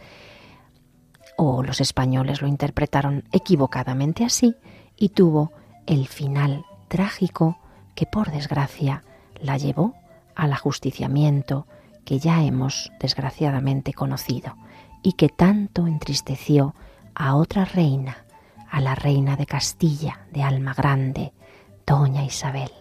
o 1.37 1.63
los 1.63 1.81
españoles 1.81 2.41
lo 2.41 2.47
interpretaron 2.47 3.23
equivocadamente 3.31 4.25
así, 4.25 4.55
y 4.97 5.09
tuvo 5.09 5.51
el 5.85 6.07
final 6.07 6.65
trágico 6.87 7.57
que, 7.95 8.05
por 8.05 8.31
desgracia, 8.31 9.03
la 9.39 9.57
llevó 9.57 9.95
al 10.35 10.53
ajusticiamiento 10.53 11.67
que 12.05 12.19
ya 12.19 12.43
hemos 12.43 12.91
desgraciadamente 12.99 13.93
conocido 13.93 14.55
y 15.03 15.13
que 15.13 15.29
tanto 15.29 15.85
entristeció 15.85 16.73
a 17.13 17.35
otra 17.35 17.65
reina, 17.65 18.25
a 18.71 18.81
la 18.81 18.95
reina 18.95 19.35
de 19.35 19.45
Castilla 19.45 20.21
de 20.31 20.41
alma 20.41 20.73
grande, 20.73 21.33
doña 21.85 22.23
Isabel. 22.23 22.71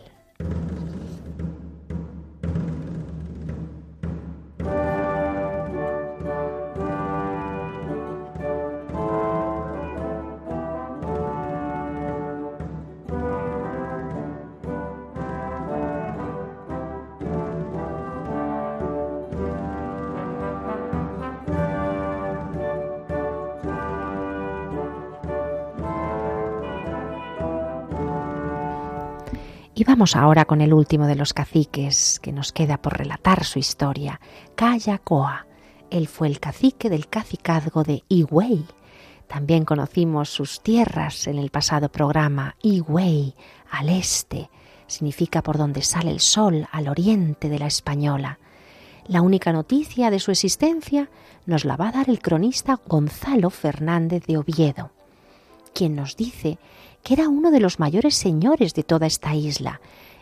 Y 29.75 29.85
vamos 29.85 30.17
ahora 30.17 30.45
con 30.45 30.61
el 30.61 30.75
último 30.75 31.07
de 31.07 31.15
los 31.15 31.33
caciques 31.33 32.21
que 32.21 32.31
nos 32.31 32.53
queda 32.53 32.77
por 32.77 32.99
relatar 32.99 33.45
su 33.45 33.59
historia, 33.59 34.21
Cayacoa. 34.55 35.47
Él 35.91 36.09
fue 36.09 36.29
el 36.29 36.41
cacique 36.41 36.91
del 36.91 37.09
cacicazgo 37.09 37.83
de 37.83 38.05
Higüey. 38.09 38.67
También 39.29 39.65
conocimos 39.65 40.29
sus 40.29 40.61
tierras 40.61 41.27
en 41.27 41.39
el 41.39 41.51
pasado 41.51 41.89
programa, 41.89 42.55
Higüey, 42.61 43.35
al 43.71 43.89
este, 43.89 44.51
significa 44.87 45.43
por 45.43 45.57
donde 45.57 45.81
sale 45.81 46.11
el 46.11 46.21
sol, 46.21 46.69
al 46.71 46.89
oriente 46.89 47.49
de 47.49 47.59
la 47.59 47.67
española. 47.67 48.39
La 49.07 49.23
única 49.23 49.55
noticia 49.55 50.11
de 50.11 50.21
su 50.21 50.31
existencia 50.31 51.09
nos 51.47 51.65
la 51.65 51.79
va 51.79 51.89
a 51.89 51.93
dar 51.93 52.11
el 52.11 52.21
cronista 52.21 52.79
Gonzalo 52.87 53.49
Fernández 53.49 54.27
de 54.27 54.37
Oviedo, 54.37 54.91
quien 55.73 55.97
nos 55.97 56.15
dice 56.19 56.59
que 57.03 57.15
era 57.15 57.29
uno 57.29 57.51
de 57.51 57.61
los 57.61 57.79
mayores 57.79 58.15
señores 58.15 58.75
de 58.75 58.83
toda 58.83 59.07
esta 59.07 59.35
isla, 59.35 59.81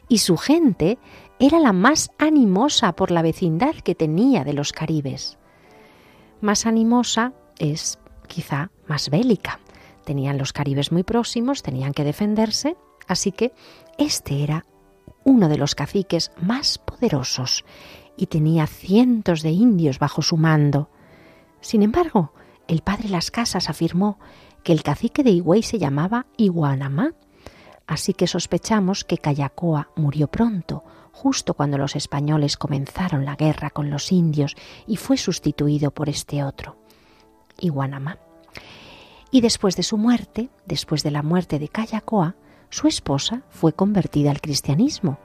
y 0.08 0.18
su 0.18 0.36
gente 0.36 0.98
era 1.38 1.60
la 1.60 1.72
más 1.72 2.10
animosa 2.18 2.96
por 2.96 3.10
la 3.10 3.22
vecindad 3.22 3.74
que 3.76 3.94
tenía 3.94 4.44
de 4.44 4.52
los 4.52 4.72
caribes. 4.72 5.38
Más 6.40 6.66
animosa 6.66 7.32
es 7.58 7.98
quizá 8.26 8.70
más 8.86 9.10
bélica. 9.10 9.60
Tenían 10.04 10.38
los 10.38 10.52
caribes 10.52 10.90
muy 10.90 11.02
próximos, 11.02 11.62
tenían 11.62 11.92
que 11.92 12.04
defenderse, 12.04 12.76
así 13.06 13.32
que 13.32 13.52
este 13.98 14.42
era 14.42 14.66
uno 15.24 15.48
de 15.48 15.58
los 15.58 15.74
caciques 15.74 16.32
más 16.40 16.78
poderosos 16.78 17.64
y 18.16 18.26
tenía 18.26 18.66
cientos 18.66 19.42
de 19.42 19.50
indios 19.50 19.98
bajo 19.98 20.22
su 20.22 20.36
mando. 20.36 20.88
Sin 21.60 21.82
embargo, 21.82 22.32
el 22.68 22.82
padre 22.82 23.08
Las 23.08 23.30
Casas 23.30 23.68
afirmó 23.68 24.18
que 24.60 24.72
el 24.72 24.82
cacique 24.82 25.22
de 25.22 25.30
Higüey 25.30 25.62
se 25.62 25.78
llamaba 25.78 26.26
Iguanamá, 26.36 27.14
así 27.86 28.14
que 28.14 28.26
sospechamos 28.26 29.04
que 29.04 29.18
Cayacoa 29.18 29.90
murió 29.96 30.28
pronto, 30.28 30.84
justo 31.12 31.54
cuando 31.54 31.78
los 31.78 31.96
españoles 31.96 32.56
comenzaron 32.56 33.24
la 33.24 33.36
guerra 33.36 33.70
con 33.70 33.90
los 33.90 34.12
indios 34.12 34.56
y 34.86 34.96
fue 34.96 35.16
sustituido 35.16 35.90
por 35.90 36.08
este 36.08 36.44
otro, 36.44 36.76
Iguanamá. 37.58 38.18
Y 39.30 39.40
después 39.40 39.76
de 39.76 39.82
su 39.82 39.96
muerte, 39.96 40.50
después 40.66 41.02
de 41.02 41.10
la 41.10 41.22
muerte 41.22 41.58
de 41.58 41.68
Cayacoa, 41.68 42.34
su 42.68 42.88
esposa 42.88 43.42
fue 43.48 43.72
convertida 43.72 44.30
al 44.30 44.40
cristianismo. 44.40 45.18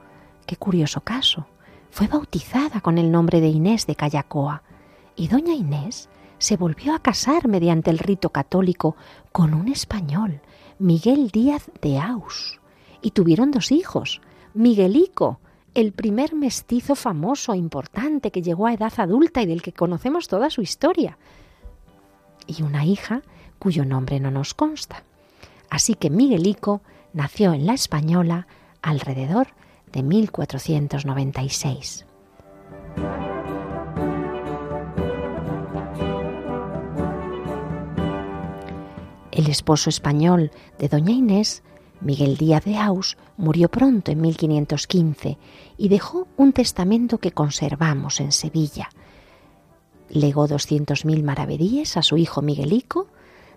Qué 0.46 0.56
curioso 0.56 1.00
caso. 1.00 1.46
Fue 1.90 2.06
bautizada 2.06 2.80
con 2.80 2.98
el 2.98 3.10
nombre 3.10 3.40
de 3.40 3.48
Inés 3.48 3.86
de 3.86 3.96
Cayacoa. 3.96 4.62
Y 5.16 5.28
doña 5.28 5.54
Inés 5.54 6.08
se 6.38 6.56
volvió 6.56 6.94
a 6.94 7.00
casar 7.00 7.48
mediante 7.48 7.90
el 7.90 7.98
rito 7.98 8.30
católico 8.30 8.96
con 9.32 9.54
un 9.54 9.68
español, 9.68 10.40
Miguel 10.78 11.30
Díaz 11.30 11.70
de 11.80 11.98
Aus, 11.98 12.60
y 13.00 13.12
tuvieron 13.12 13.50
dos 13.50 13.72
hijos, 13.72 14.20
Miguelico, 14.54 15.40
el 15.74 15.92
primer 15.92 16.34
mestizo 16.34 16.94
famoso 16.94 17.52
e 17.52 17.58
importante 17.58 18.30
que 18.30 18.42
llegó 18.42 18.66
a 18.66 18.72
edad 18.72 18.92
adulta 18.96 19.42
y 19.42 19.46
del 19.46 19.62
que 19.62 19.72
conocemos 19.72 20.28
toda 20.28 20.50
su 20.50 20.62
historia, 20.62 21.18
y 22.46 22.62
una 22.62 22.84
hija 22.84 23.22
cuyo 23.58 23.84
nombre 23.84 24.20
no 24.20 24.30
nos 24.30 24.54
consta. 24.54 25.04
Así 25.68 25.94
que 25.94 26.10
Miguelico 26.10 26.80
nació 27.12 27.52
en 27.52 27.66
la 27.66 27.74
Española 27.74 28.46
alrededor 28.82 29.48
de 29.92 30.02
1496. 30.02 32.06
El 39.36 39.50
esposo 39.50 39.90
español 39.90 40.50
de 40.78 40.88
doña 40.88 41.12
Inés, 41.12 41.62
Miguel 42.00 42.38
Díaz 42.38 42.64
de 42.64 42.78
Aus, 42.78 43.18
murió 43.36 43.68
pronto 43.68 44.10
en 44.10 44.22
1515 44.22 45.36
y 45.76 45.88
dejó 45.90 46.26
un 46.38 46.54
testamento 46.54 47.18
que 47.18 47.32
conservamos 47.32 48.20
en 48.20 48.32
Sevilla. 48.32 48.88
Legó 50.08 50.48
200.000 50.48 51.22
maravedíes 51.22 51.98
a 51.98 52.02
su 52.02 52.16
hijo 52.16 52.40
Miguelico, 52.40 53.08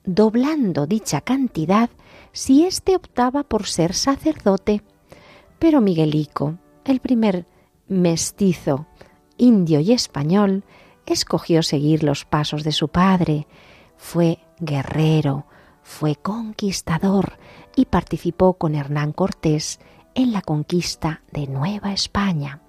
doblando 0.03 0.85
dicha 0.85 1.21
cantidad 1.21 1.89
si 2.33 2.65
éste 2.65 2.97
optaba 2.97 3.43
por 3.43 3.65
ser 3.65 3.93
sacerdote. 3.93 4.81
Pero 5.59 5.79
Miguelico, 5.79 6.57
el 6.83 6.99
primer 6.99 7.45
mestizo, 7.87 8.85
indio 9.37 9.79
y 9.79 9.93
español, 9.93 10.65
escogió 11.05 11.63
seguir 11.63 12.03
los 12.03 12.25
pasos 12.25 12.65
de 12.65 12.73
su 12.73 12.89
padre. 12.89 13.47
Fue 13.95 14.39
guerrero, 14.59 15.45
fue 15.89 16.15
conquistador 16.15 17.39
y 17.75 17.85
participó 17.85 18.53
con 18.53 18.75
Hernán 18.75 19.11
Cortés 19.11 19.79
en 20.13 20.31
la 20.31 20.43
conquista 20.43 21.23
de 21.33 21.47
Nueva 21.47 21.91
España. 21.91 22.61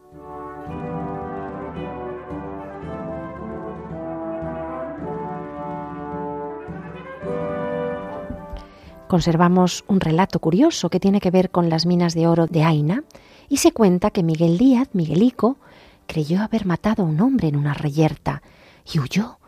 Conservamos 9.07 9.85
un 9.87 10.01
relato 10.01 10.39
curioso 10.39 10.89
que 10.89 10.99
tiene 10.99 11.21
que 11.21 11.31
ver 11.31 11.51
con 11.51 11.68
las 11.68 11.85
minas 11.85 12.14
de 12.14 12.27
oro 12.27 12.47
de 12.47 12.64
Aina 12.64 13.05
y 13.51 13.59
se 13.59 13.73
cuenta 13.73 14.11
que 14.11 14.23
Miguel 14.23 14.57
Díaz, 14.57 14.89
Miguelico, 14.95 15.59
creyó 16.07 16.41
haber 16.41 16.64
matado 16.64 17.03
a 17.03 17.07
un 17.07 17.21
hombre 17.21 17.49
en 17.49 17.57
una 17.57 17.75
reyerta 17.75 18.43
y 18.91 18.99
huyó 18.99 19.39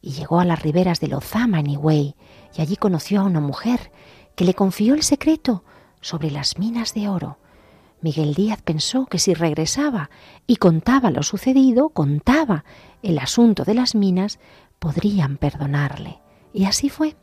y 0.00 0.12
llegó 0.12 0.40
a 0.40 0.44
las 0.44 0.62
riberas 0.62 1.00
de 1.00 1.08
Lozama 1.08 1.60
en 1.60 1.70
Higüey 1.70 2.14
y 2.56 2.62
allí 2.62 2.76
conoció 2.76 3.20
a 3.20 3.24
una 3.24 3.40
mujer 3.40 3.92
que 4.34 4.44
le 4.44 4.54
confió 4.54 4.94
el 4.94 5.02
secreto 5.02 5.64
sobre 6.00 6.30
las 6.30 6.58
minas 6.58 6.94
de 6.94 7.08
oro. 7.08 7.38
Miguel 8.00 8.34
Díaz 8.34 8.62
pensó 8.62 9.06
que 9.06 9.18
si 9.18 9.34
regresaba 9.34 10.10
y 10.46 10.56
contaba 10.56 11.10
lo 11.10 11.22
sucedido, 11.22 11.88
contaba 11.88 12.64
el 13.02 13.18
asunto 13.18 13.64
de 13.64 13.74
las 13.74 13.94
minas, 13.94 14.38
podrían 14.78 15.36
perdonarle. 15.36 16.20
Y 16.52 16.66
así 16.66 16.88
fue. 16.88 17.16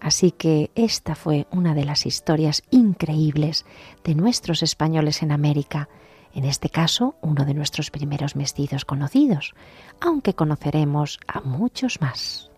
Así 0.00 0.32
que 0.32 0.70
esta 0.74 1.14
fue 1.14 1.46
una 1.50 1.74
de 1.74 1.84
las 1.84 2.06
historias 2.06 2.62
increíbles 2.70 3.64
de 4.02 4.14
nuestros 4.14 4.62
españoles 4.62 5.22
en 5.22 5.32
América, 5.32 5.88
en 6.34 6.44
este 6.44 6.68
caso 6.68 7.14
uno 7.22 7.44
de 7.44 7.54
nuestros 7.54 7.90
primeros 7.90 8.36
mestizos 8.36 8.84
conocidos, 8.84 9.54
aunque 10.00 10.34
conoceremos 10.34 11.20
a 11.26 11.40
muchos 11.40 12.00
más. 12.00 12.50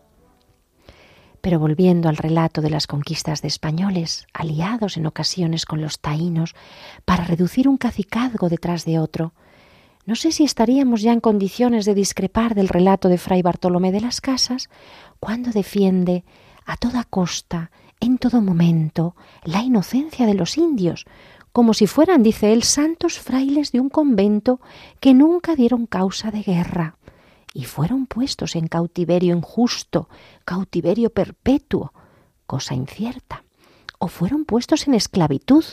Pero 1.41 1.61
volviendo 1.61 2.09
al 2.09 2.17
relato 2.17 2.63
de 2.63 2.71
las 2.71 2.87
conquistas 2.87 3.43
de 3.43 3.49
españoles, 3.49 4.27
aliados 4.33 4.97
en 4.97 5.07
ocasiones 5.07 5.67
con 5.67 5.81
los 5.81 6.01
taínos, 6.01 6.55
para 7.05 7.25
reducir 7.25 7.69
un 7.69 7.77
cacicazgo 7.77 8.49
detrás 8.49 8.85
de 8.85 8.99
otro, 8.99 9.33
no 10.07 10.15
sé 10.15 10.33
si 10.33 10.45
estaríamos 10.45 11.03
ya 11.03 11.13
en 11.13 11.21
condiciones 11.21 11.85
de 11.85 11.95
discrepar 11.95 12.55
del 12.55 12.69
relato 12.69 13.09
de 13.09 13.19
Fray 13.19 13.43
Bartolomé 13.43 13.93
de 13.93 14.01
las 14.01 14.21
Casas 14.21 14.71
cuando 15.21 15.51
defiende 15.51 16.25
a 16.65 16.77
toda 16.77 17.05
costa, 17.05 17.71
en 18.01 18.19
todo 18.19 18.41
momento, 18.41 19.17
la 19.43 19.63
inocencia 19.63 20.27
de 20.27 20.35
los 20.35 20.59
indios, 20.59 21.07
como 21.57 21.73
si 21.73 21.87
fueran, 21.87 22.23
dice 22.23 22.53
él, 22.53 22.65
santos 22.65 23.19
frailes 23.19 23.73
de 23.73 23.81
un 23.81 23.89
convento 23.89 24.61
que 25.01 25.15
nunca 25.15 25.57
dieron 25.57 25.87
causa 25.87 26.31
de 26.31 26.43
guerra 26.43 26.99
y 27.55 27.65
fueron 27.65 28.05
puestos 28.05 28.57
en 28.57 28.69
cautiverio 28.69 29.35
injusto, 29.35 30.11
cautiverio 30.45 31.09
perpetuo, 31.09 31.95
cosa 32.47 32.75
incierta, 32.75 33.43
o 33.99 34.09
fueron 34.09 34.45
puestos 34.45 34.87
en 34.87 34.93
esclavitud, 34.93 35.65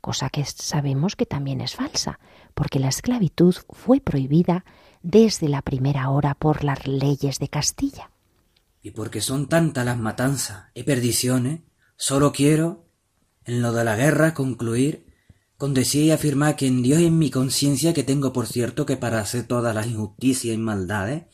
cosa 0.00 0.30
que 0.30 0.44
sabemos 0.44 1.16
que 1.16 1.26
también 1.26 1.60
es 1.60 1.74
falsa, 1.74 2.20
porque 2.54 2.78
la 2.78 2.86
esclavitud 2.86 3.56
fue 3.70 4.00
prohibida 4.00 4.64
desde 5.02 5.48
la 5.48 5.62
primera 5.62 6.10
hora 6.10 6.36
por 6.36 6.62
las 6.62 6.86
leyes 6.86 7.40
de 7.40 7.48
Castilla. 7.48 8.12
Y 8.82 8.92
porque 8.92 9.20
son 9.20 9.48
tantas 9.48 9.84
las 9.84 9.98
matanzas 9.98 10.66
y 10.74 10.84
perdiciones, 10.84 11.62
solo 11.96 12.30
quiero, 12.30 12.84
en 13.44 13.62
lo 13.62 13.72
de 13.72 13.82
la 13.82 13.96
guerra, 13.96 14.32
concluir 14.32 15.12
con 15.56 15.74
decir 15.74 16.04
y 16.04 16.10
afirmar 16.10 16.56
que 16.56 16.66
en 16.66 16.82
Dios 16.82 17.00
y 17.00 17.06
en 17.06 17.18
mi 17.18 17.30
conciencia, 17.30 17.94
que 17.94 18.02
tengo 18.02 18.32
por 18.32 18.46
cierto 18.46 18.86
que 18.86 18.96
para 18.96 19.20
hacer 19.20 19.46
todas 19.46 19.74
las 19.74 19.86
injusticias 19.86 20.54
y 20.54 20.58
maldades, 20.58 21.24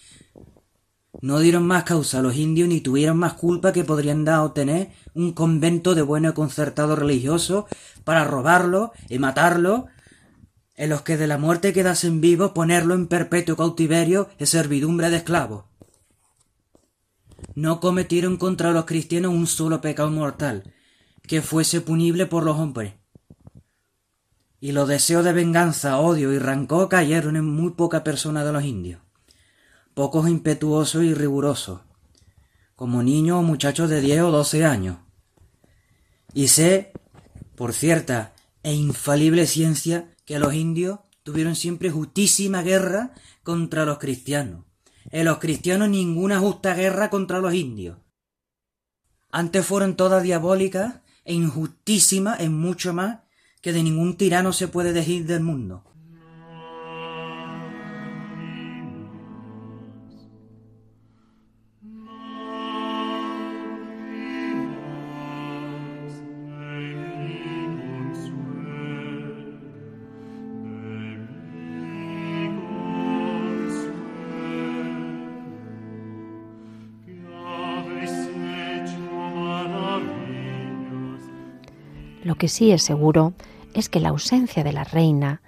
no 1.23 1.39
dieron 1.41 1.67
más 1.67 1.85
causa 1.85 2.21
a 2.21 2.23
los 2.23 2.37
indios 2.37 2.69
ni 2.69 2.81
tuvieron 2.81 3.17
más 3.17 3.35
culpa 3.35 3.73
que 3.73 3.85
podrían 3.85 4.25
dar 4.25 4.41
o 4.41 4.53
tener 4.53 4.91
un 5.15 5.33
convento 5.33 5.95
de 5.95 6.03
bueno 6.03 6.31
y 6.31 6.33
concertado 6.33 6.97
religioso 6.97 7.67
para 8.05 8.25
robarlo 8.25 8.93
y 9.09 9.19
matarlo, 9.19 9.87
en 10.77 10.89
los 10.89 11.03
que 11.03 11.17
de 11.17 11.27
la 11.27 11.37
muerte 11.37 11.73
quedasen 11.73 12.21
vivos 12.21 12.53
ponerlo 12.53 12.95
en 12.95 13.07
perpetuo 13.07 13.57
cautiverio 13.57 14.31
y 14.39 14.47
servidumbre 14.47 15.11
de 15.11 15.19
esclavos. 15.19 15.65
No 17.55 17.81
cometieron 17.81 18.37
contra 18.37 18.71
los 18.71 18.85
cristianos 18.85 19.35
un 19.35 19.47
solo 19.47 19.81
pecado 19.81 20.11
mortal, 20.11 20.73
que 21.27 21.43
fuese 21.43 21.81
punible 21.81 22.27
por 22.27 22.45
los 22.45 22.57
hombres. 22.57 23.00
Y 24.61 24.73
los 24.73 24.87
deseos 24.87 25.25
de 25.25 25.33
venganza, 25.33 25.99
odio 25.99 26.33
y 26.33 26.39
rancor 26.39 26.89
cayeron 26.89 27.37
en 27.37 27.47
muy 27.47 27.71
poca 27.71 28.05
persona 28.05 28.45
de 28.45 28.53
los 28.53 28.63
indios, 28.63 29.01
pocos 29.95 30.29
impetuosos 30.29 31.03
y 31.03 31.15
rigurosos, 31.15 31.81
como 32.77 33.03
niños 33.03 33.39
o 33.39 33.43
muchachos 33.43 33.89
de 33.89 34.03
diez 34.03 34.21
o 34.21 34.31
doce 34.31 34.65
años. 34.67 34.99
Y 36.35 36.49
sé, 36.49 36.93
por 37.57 37.73
cierta 37.73 38.35
e 38.63 38.75
infalible 38.75 39.47
ciencia, 39.47 40.15
que 40.27 40.39
los 40.39 40.55
indios 40.55 41.01
tuvieron 41.23 41.57
siempre 41.57 41.91
justísima 41.91 42.63
guerra 42.63 43.15
contra 43.43 43.85
los 43.85 43.99
cristianos, 43.99 44.65
en 45.11 45.25
los 45.25 45.39
cristianos 45.39 45.89
ninguna 45.89 46.39
justa 46.39 46.75
guerra 46.75 47.09
contra 47.09 47.41
los 47.41 47.55
indios. 47.55 47.99
Antes 49.31 49.65
fueron 49.65 49.97
todas 49.97 50.23
diabólicas 50.23 51.01
e 51.25 51.35
injustísimas 51.35 52.41
en 52.41 52.57
mucho 52.57 52.93
más 52.93 53.21
que 53.61 53.73
de 53.73 53.83
ningún 53.83 54.17
tirano 54.17 54.53
se 54.53 54.69
puede 54.69 54.93
decir 54.93 55.27
del 55.27 55.41
mundo. 55.41 55.85
Que 82.41 82.49
sí 82.49 82.73
es 82.73 82.83
seguro 82.83 83.35
es 83.75 83.91
que 83.91 84.01
la 84.01 84.09
ausencia 84.09 84.65
de 84.65 84.73
la 84.73 84.83
reina 84.83 85.43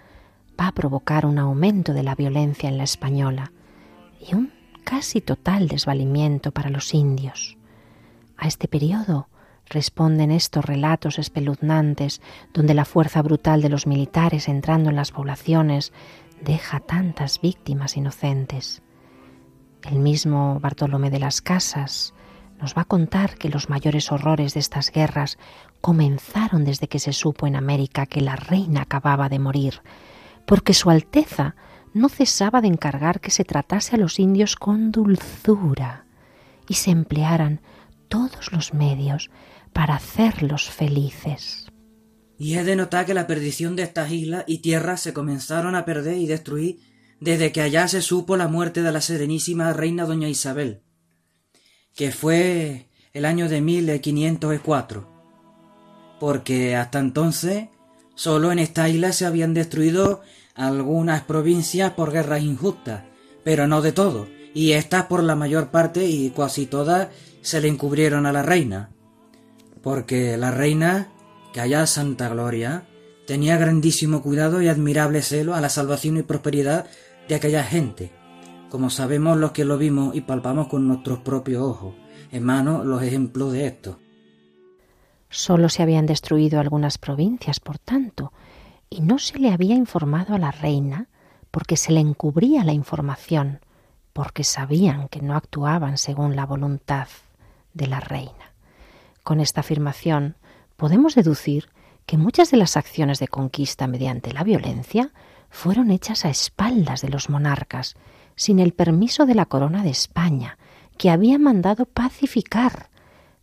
va 0.61 0.69
a 0.69 0.73
provocar 0.73 1.25
un 1.25 1.39
aumento 1.39 1.95
de 1.95 2.03
la 2.03 2.15
violencia 2.15 2.69
en 2.69 2.77
la 2.77 2.85
española 2.85 3.51
y 4.21 4.35
un 4.35 4.53
casi 4.85 5.23
total 5.23 5.69
desvalimiento 5.69 6.53
para 6.53 6.69
los 6.69 6.93
indios. 6.93 7.57
A 8.37 8.47
este 8.47 8.69
periodo 8.69 9.29
responden 9.71 10.31
estos 10.31 10.67
relatos 10.67 11.19
espeluznantes 11.19 12.21
donde 12.53 12.75
la 12.75 12.85
fuerza 12.85 13.23
brutal 13.23 13.63
de 13.63 13.71
los 13.71 13.87
militares 13.87 14.47
entrando 14.47 14.91
en 14.91 14.97
las 14.97 15.13
poblaciones 15.13 15.95
deja 16.45 16.79
tantas 16.79 17.41
víctimas 17.41 17.97
inocentes. 17.97 18.83
El 19.91 19.99
mismo 19.99 20.61
Bartolomé 20.61 21.09
de 21.09 21.21
las 21.21 21.41
Casas 21.41 22.13
nos 22.63 22.75
va 22.75 22.83
a 22.83 22.87
contar 22.87 23.37
que 23.37 23.49
los 23.49 23.69
mayores 23.69 24.13
horrores 24.13 24.55
de 24.55 24.61
estas 24.61 24.93
guerras 24.93 25.37
comenzaron 25.81 26.65
desde 26.65 26.87
que 26.87 27.01
se 27.01 27.13
supo 27.13 27.49
en 27.49 27.57
América 27.57 28.07
que 28.07 28.21
la 28.21 28.37
reina 28.37 28.83
acababa 28.83 29.29
de 29.29 29.41
morir, 29.41 29.83
porque 30.47 30.73
Su 30.73 30.89
Alteza 30.89 31.57
no 31.93 32.09
cesaba 32.09 32.61
de 32.61 32.69
encargar 32.69 33.21
que 33.21 33.33
se 33.33 33.45
tratase 33.45 33.97
a 33.97 33.99
los 33.99 34.21
indios 34.21 34.55
con 34.55 34.93
dulzura 34.93 36.07
y 36.69 36.75
se 36.75 36.93
emplearan 36.93 37.61
todos 38.09 38.53
los 38.53 38.73
medios 38.73 39.31
para 39.73 39.97
hacerlos 39.97 40.71
felices. 40.71 41.67
Y 42.39 42.55
he 42.55 42.65
de 42.65 42.77
notar 42.77 43.07
que 43.07 43.15
la 43.15 43.27
perdición 43.27 43.75
de 43.75 43.83
estas 43.83 44.13
islas 44.13 44.45
y 44.47 44.59
tierras 44.59 45.01
se 45.01 45.13
comenzaron 45.13 45.75
a 45.75 45.85
perder 45.85 46.17
y 46.17 46.27
destruir 46.27 46.79
desde 47.19 47.51
que 47.51 47.61
allá 47.61 47.89
se 47.89 48.03
supo 48.03 48.37
la 48.37 48.49
muerte 48.49 48.83
de 48.83 48.93
la 48.93 49.01
serenísima 49.01 49.73
reina 49.73 50.07
doña 50.07 50.29
Isabel, 50.29 50.83
que 51.95 52.11
fue 52.11 52.89
el 53.13 53.25
año 53.25 53.49
de 53.49 53.61
1504, 53.61 55.09
porque 56.19 56.77
hasta 56.77 56.99
entonces 56.99 57.69
solo 58.15 58.53
en 58.53 58.59
esta 58.59 58.89
isla 58.89 59.13
se 59.13 59.27
habían 59.27 59.55
destruido 59.55 60.23
algunas 60.55 61.23
provincias 61.23 61.93
por 61.93 62.13
guerras 62.13 62.43
injustas, 62.43 63.03
pero 63.45 63.67
no 63.67 63.83
de 63.83 63.93
todo, 63.93 64.29
y 64.55 64.73
estas 64.73 65.07
por 65.07 65.23
la 65.23 65.37
mayor 65.37 65.71
parte 65.71 66.07
y 66.07 66.31
casi 66.31 66.67
todas 66.67 67.09
se 67.41 67.61
le 67.61 67.69
encubrieron 67.69 68.27
a 68.27 68.33
la 68.33 68.43
reina, 68.43 68.91
porque 69.83 70.37
la 70.37 70.51
reina, 70.51 71.13
que 71.53 71.61
allá 71.61 71.87
Santa 71.87 72.29
Gloria, 72.29 72.87
tenía 73.27 73.57
grandísimo 73.57 74.23
cuidado 74.23 74.63
y 74.63 74.69
admirable 74.69 75.23
celo 75.23 75.55
a 75.55 75.61
la 75.61 75.69
salvación 75.69 76.17
y 76.17 76.23
prosperidad 76.23 76.87
de 77.29 77.35
aquella 77.35 77.65
gente, 77.65 78.13
como 78.73 78.89
sabemos 78.89 79.37
los 79.37 79.53
que 79.53 79.67
lo 79.67 79.77
vimos 79.77 80.17
y 80.17 80.23
palpamos 80.23 80.67
con 80.69 80.89
nuestros 80.89 81.19
propios 81.19 81.63
ojos. 81.63 81.95
Hermanos, 82.31 82.87
los 82.87 83.03
ejemplos 83.03 83.53
de 83.53 83.67
esto. 83.67 83.99
Solo 85.29 85.69
se 85.69 85.83
habían 85.83 86.07
destruido 86.07 86.59
algunas 86.59 86.97
provincias, 86.97 87.61
por 87.61 87.79
tanto, 87.79 88.33
y 88.89 89.03
no 89.03 89.19
se 89.19 89.39
le 89.39 89.53
había 89.53 89.75
informado 89.75 90.35
a 90.35 90.39
la 90.39 90.53
reina 90.53 91.09
porque 91.51 91.77
se 91.77 91.93
le 91.93 92.01
encubría 92.01 92.65
la 92.65 92.73
información, 92.73 93.61
porque 94.15 94.43
sabían 94.43 95.09
que 95.09 95.21
no 95.21 95.37
actuaban 95.37 95.99
según 95.99 96.35
la 96.35 96.47
voluntad 96.47 97.09
de 97.75 97.89
la 97.89 98.01
reina. 98.01 98.55
Con 99.23 99.41
esta 99.41 99.61
afirmación 99.61 100.37
podemos 100.79 101.15
deducir 101.15 101.69
que 102.07 102.17
muchas 102.17 102.51
de 102.51 102.57
las 102.57 102.79
acciones 102.79 103.19
de 103.19 103.29
conquista 103.29 103.87
mediante 103.87 104.33
la 104.33 104.45
violencia 104.45 105.11
fueron 105.51 105.91
hechas 105.91 106.25
a 106.25 106.31
espaldas 106.31 107.03
de 107.03 107.11
los 107.11 107.29
monarcas 107.29 107.97
sin 108.37 108.59
el 108.59 108.73
permiso 108.73 109.27
de 109.27 109.35
la 109.35 109.47
corona 109.47 109.83
de 109.83 109.91
España, 109.91 110.59
que 110.99 111.11
había 111.11 111.39
mandado 111.39 111.87
pacificar, 111.87 112.91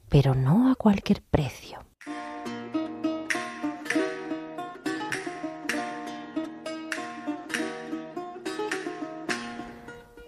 pero 0.10 0.36
no 0.36 0.72
a 0.72 0.76
cualquier 0.76 1.22
precio. 1.22 1.80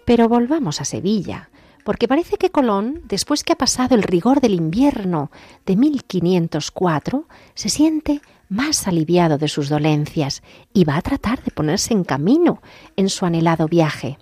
Pero 0.04 0.28
volvamos 0.28 0.80
a 0.80 0.84
Sevilla, 0.84 1.48
porque 1.84 2.08
parece 2.08 2.36
que 2.36 2.50
Colón, 2.50 3.02
después 3.04 3.44
que 3.44 3.52
ha 3.52 3.56
pasado 3.56 3.94
el 3.94 4.02
rigor 4.02 4.40
del 4.40 4.54
invierno 4.54 5.30
de 5.66 5.76
1504, 5.76 7.26
se 7.54 7.68
siente 7.68 8.20
más 8.48 8.86
aliviado 8.86 9.38
de 9.38 9.48
sus 9.48 9.68
dolencias 9.68 10.42
y 10.72 10.84
va 10.84 10.96
a 10.96 11.02
tratar 11.02 11.42
de 11.42 11.50
ponerse 11.50 11.94
en 11.94 12.04
camino 12.04 12.60
en 12.96 13.08
su 13.08 13.24
anhelado 13.24 13.66
viaje. 13.66 14.18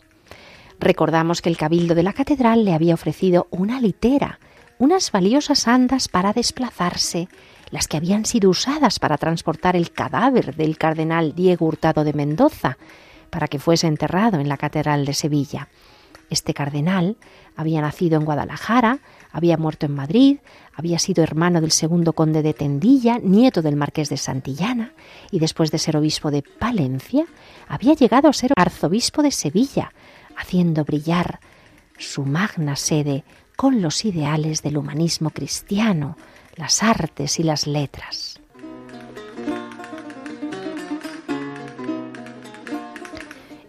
Recordamos 0.81 1.43
que 1.43 1.51
el 1.51 1.59
cabildo 1.59 1.95
de 1.95 2.03
la 2.03 2.15
catedral 2.15 2.65
le 2.65 2.73
había 2.73 2.95
ofrecido 2.95 3.49
una 3.51 3.83
litera, 3.83 4.41
unas 4.79 5.13
valiosas 5.13 5.69
andas 5.69 6.09
para 6.09 6.33
desplazarse, 6.33 7.29
las 7.71 7.87
que 7.87 7.99
habían 7.99 8.25
sido 8.25 8.49
usadas 8.49 8.99
para 8.99 9.19
transportar 9.19 9.77
el 9.77 9.91
cadáver 9.91 10.57
del 10.57 10.79
cardenal 10.79 11.35
Diego 11.35 11.67
Hurtado 11.67 12.03
de 12.03 12.15
Mendoza, 12.15 12.79
para 13.29 13.47
que 13.47 13.59
fuese 13.59 13.89
enterrado 13.89 14.41
en 14.41 14.49
la 14.49 14.57
catedral 14.57 15.05
de 15.05 15.13
Sevilla. 15.13 15.69
Este 16.31 16.55
cardenal 16.55 17.19
había 17.57 17.83
nacido 17.83 18.19
en 18.19 18.25
Guadalajara, 18.25 19.01
había 19.33 19.59
muerto 19.59 19.85
en 19.85 19.95
Madrid, 19.95 20.39
había 20.75 20.99
sido 20.99 21.23
hermano 21.23 21.61
del 21.61 21.73
segundo 21.73 22.15
conde 22.15 22.43
de 22.43 22.55
Tendilla, 22.55 23.19
nieto 23.19 23.61
del 23.61 23.77
marqués 23.77 24.09
de 24.09 24.17
Santillana, 24.17 24.95
y 25.31 25.41
después 25.41 25.71
de 25.71 25.79
ser 25.79 25.99
obispo 25.99 26.31
de 26.31 26.43
Palencia, 26.43 27.27
había 27.69 27.93
llegado 27.93 28.29
a 28.29 28.33
ser 28.33 28.53
arzobispo 28.57 29.23
de 29.23 29.31
Sevilla, 29.31 29.93
haciendo 30.41 30.85
brillar 30.85 31.39
su 31.99 32.25
magna 32.25 32.75
sede 32.75 33.25
con 33.57 33.83
los 33.83 34.05
ideales 34.07 34.63
del 34.63 34.79
humanismo 34.79 35.31
cristiano, 35.31 36.17
las 36.57 36.83
artes 36.83 37.39
y 37.39 37.43
las 37.43 37.67
letras. 37.67 38.41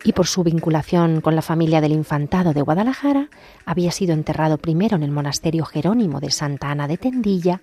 Y 0.04 0.14
por 0.14 0.28
su 0.28 0.44
vinculación 0.44 1.22
con 1.22 1.36
la 1.36 1.42
familia 1.42 1.82
del 1.82 1.92
infantado 1.92 2.54
de 2.54 2.62
Guadalajara, 2.62 3.30
había 3.66 3.92
sido 3.92 4.14
enterrado 4.14 4.58
primero 4.58 4.96
en 4.96 5.04
el 5.04 5.12
monasterio 5.12 5.66
Jerónimo 5.66 6.20
de 6.20 6.32
Santa 6.32 6.72
Ana 6.72 6.88
de 6.88 6.98
Tendilla 6.98 7.62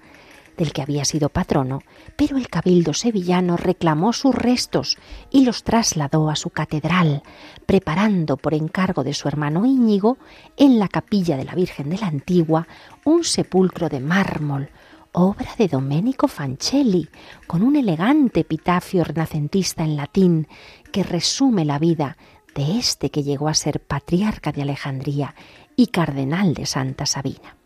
del 0.59 0.73
que 0.73 0.83
había 0.83 1.07
sido 1.07 1.31
patrono, 1.31 1.81
pero 2.17 2.37
el 2.37 2.49
cabildo 2.49 2.93
sevillano 2.93 3.57
reclamó 3.57 4.13
sus 4.13 4.35
restos 4.35 4.99
y 5.31 5.45
los 5.45 5.63
trasladó 5.63 6.29
a 6.29 6.37
su 6.37 6.51
catedral, 6.51 7.23
preparando 7.65 8.37
por 8.37 8.53
encargo 8.53 9.05
de 9.05 9.15
su 9.15 9.29
hermano 9.29 9.65
Íñigo, 9.65 10.19
en 10.57 10.79
la 10.79 10.89
capilla 10.89 11.37
de 11.37 11.45
la 11.45 11.55
Virgen 11.55 11.89
de 11.89 11.99
la 11.99 12.09
Antigua, 12.09 12.67
un 13.05 13.25
sepulcro 13.25 13.89
de 13.89 14.01
mármol, 14.01 14.69
obra 15.13 15.55
de 15.57 15.69
Domenico 15.69 16.29
Fancelli, 16.29 17.09
con 17.47 17.63
un 17.63 17.77
elegante 17.77 18.41
epitafio 18.41 19.05
renacentista 19.05 19.85
en 19.85 19.97
latín 19.97 20.49
que 20.93 21.05
resume 21.05 21.65
la 21.65 21.79
vida 21.79 22.17
de 22.55 22.79
este 22.79 23.11
que 23.11 23.23
llegó 23.23 23.49
a 23.49 23.55
ser 23.55 23.81
patriarca 23.81 24.51
de 24.51 24.63
Alejandría 24.63 25.35
y 25.77 25.87
cardenal 25.89 26.55
de 26.55 26.67
Santa 26.67 27.07
Sabina. 27.07 27.58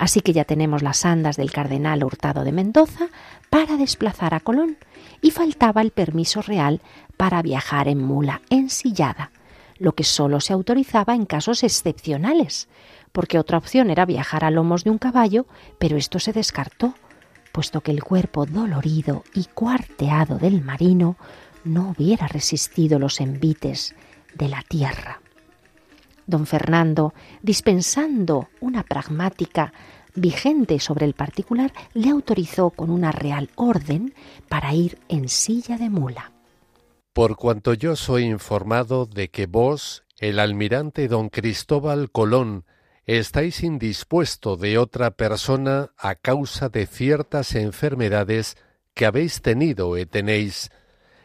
Así 0.00 0.22
que 0.22 0.32
ya 0.32 0.46
tenemos 0.46 0.82
las 0.82 1.04
andas 1.04 1.36
del 1.36 1.52
cardenal 1.52 2.02
Hurtado 2.02 2.42
de 2.42 2.52
Mendoza 2.52 3.08
para 3.50 3.76
desplazar 3.76 4.32
a 4.32 4.40
Colón 4.40 4.78
y 5.20 5.30
faltaba 5.30 5.82
el 5.82 5.90
permiso 5.90 6.40
real 6.40 6.80
para 7.18 7.42
viajar 7.42 7.86
en 7.86 8.02
mula 8.02 8.40
ensillada, 8.48 9.30
lo 9.76 9.92
que 9.92 10.04
solo 10.04 10.40
se 10.40 10.54
autorizaba 10.54 11.14
en 11.14 11.26
casos 11.26 11.62
excepcionales, 11.62 12.66
porque 13.12 13.38
otra 13.38 13.58
opción 13.58 13.90
era 13.90 14.06
viajar 14.06 14.42
a 14.42 14.50
lomos 14.50 14.84
de 14.84 14.90
un 14.90 14.96
caballo, 14.96 15.44
pero 15.78 15.98
esto 15.98 16.18
se 16.18 16.32
descartó, 16.32 16.94
puesto 17.52 17.82
que 17.82 17.90
el 17.90 18.02
cuerpo 18.02 18.46
dolorido 18.46 19.22
y 19.34 19.44
cuarteado 19.52 20.38
del 20.38 20.62
marino 20.62 21.18
no 21.62 21.90
hubiera 21.90 22.26
resistido 22.26 22.98
los 22.98 23.20
envites 23.20 23.94
de 24.34 24.48
la 24.48 24.62
tierra 24.62 25.20
don 26.26 26.46
Fernando, 26.46 27.14
dispensando 27.42 28.48
una 28.60 28.82
pragmática 28.82 29.72
vigente 30.14 30.80
sobre 30.80 31.06
el 31.06 31.14
particular, 31.14 31.72
le 31.94 32.10
autorizó 32.10 32.70
con 32.70 32.90
una 32.90 33.12
real 33.12 33.50
orden 33.54 34.14
para 34.48 34.74
ir 34.74 34.98
en 35.08 35.28
silla 35.28 35.78
de 35.78 35.90
mula. 35.90 36.32
Por 37.12 37.36
cuanto 37.36 37.74
yo 37.74 37.96
soy 37.96 38.24
informado 38.24 39.06
de 39.06 39.28
que 39.28 39.46
vos, 39.46 40.04
el 40.18 40.38
almirante 40.38 41.08
don 41.08 41.28
Cristóbal 41.28 42.10
Colón, 42.10 42.64
estáis 43.06 43.62
indispuesto 43.62 44.56
de 44.56 44.78
otra 44.78 45.10
persona 45.10 45.90
a 45.98 46.14
causa 46.14 46.68
de 46.68 46.86
ciertas 46.86 47.54
enfermedades 47.54 48.56
que 48.94 49.06
habéis 49.06 49.42
tenido 49.42 49.98
y 49.98 50.06
tenéis, 50.06 50.70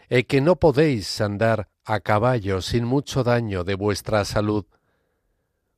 e 0.10 0.26
que 0.26 0.42
no 0.42 0.56
podéis 0.58 1.22
andar 1.22 1.70
a 1.84 2.00
caballo 2.00 2.62
sin 2.62 2.86
mucho 2.86 3.24
daño 3.24 3.64
de 3.64 3.76
vuestra 3.76 4.26
salud, 4.26 4.66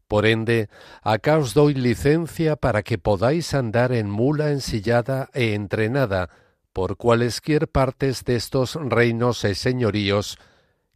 por 0.07 0.25
ende, 0.25 0.69
acá 1.03 1.37
os 1.37 1.53
doy 1.53 1.73
licencia 1.73 2.55
para 2.55 2.83
que 2.83 2.97
podáis 2.97 3.53
andar 3.53 3.91
en 3.91 4.09
mula 4.09 4.51
ensillada 4.51 5.29
e 5.33 5.53
entrenada 5.53 6.29
por 6.71 6.95
cualesquier 6.95 7.67
partes 7.67 8.23
de 8.23 8.35
estos 8.35 8.75
reinos 8.75 9.43
e 9.43 9.55
señoríos 9.55 10.39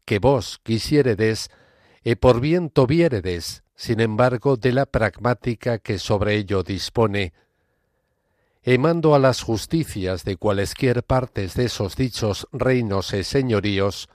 que 0.06 0.20
vos 0.20 0.60
quisiéredes 0.64 1.50
e 2.04 2.16
por 2.16 2.40
bien 2.40 2.72
viéredes, 2.74 3.64
sin 3.76 4.00
embargo, 4.00 4.58
de 4.58 4.72
la 4.74 4.86
pragmática 4.86 5.80
que 5.80 6.00
sobre 6.00 6.36
ello 6.36 6.64
dispone. 6.64 7.34
E 8.64 8.78
mando 8.78 9.16
a 9.16 9.20
las 9.20 9.42
justicias 9.42 10.24
de 10.24 10.38
cualesquier 10.38 11.04
partes 11.04 11.56
de 11.56 11.66
esos 11.66 11.96
dichos 11.96 12.48
reinos 12.54 13.14
e 13.14 13.24
señoríos, 13.24 14.08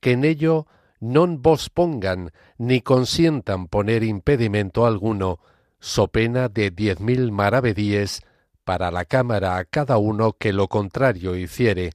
que 0.00 0.12
en 0.12 0.24
ello 0.24 0.66
non 1.00 1.42
vos 1.42 1.70
pongan 1.70 2.32
ni 2.58 2.80
consientan 2.80 3.68
poner 3.68 4.02
impedimento 4.02 4.86
alguno, 4.86 5.40
so 5.80 6.08
pena 6.08 6.48
de 6.48 6.70
diez 6.70 7.00
mil 7.00 7.32
maravedíes 7.32 8.22
para 8.64 8.90
la 8.90 9.04
Cámara 9.04 9.58
a 9.58 9.64
cada 9.64 9.98
uno 9.98 10.32
que 10.32 10.52
lo 10.52 10.68
contrario 10.68 11.36
hiciere. 11.36 11.92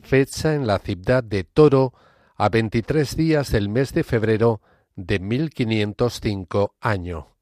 Fecha 0.00 0.54
en 0.54 0.66
la 0.66 0.78
ciudad 0.78 1.22
de 1.22 1.44
Toro 1.44 1.92
a 2.36 2.48
veintitrés 2.48 3.16
días 3.16 3.50
del 3.52 3.68
mes 3.68 3.92
de 3.92 4.04
febrero 4.04 4.62
de 4.96 5.18
mil 5.18 5.50
quinientos 5.50 6.20
cinco 6.22 6.74
año. 6.80 7.36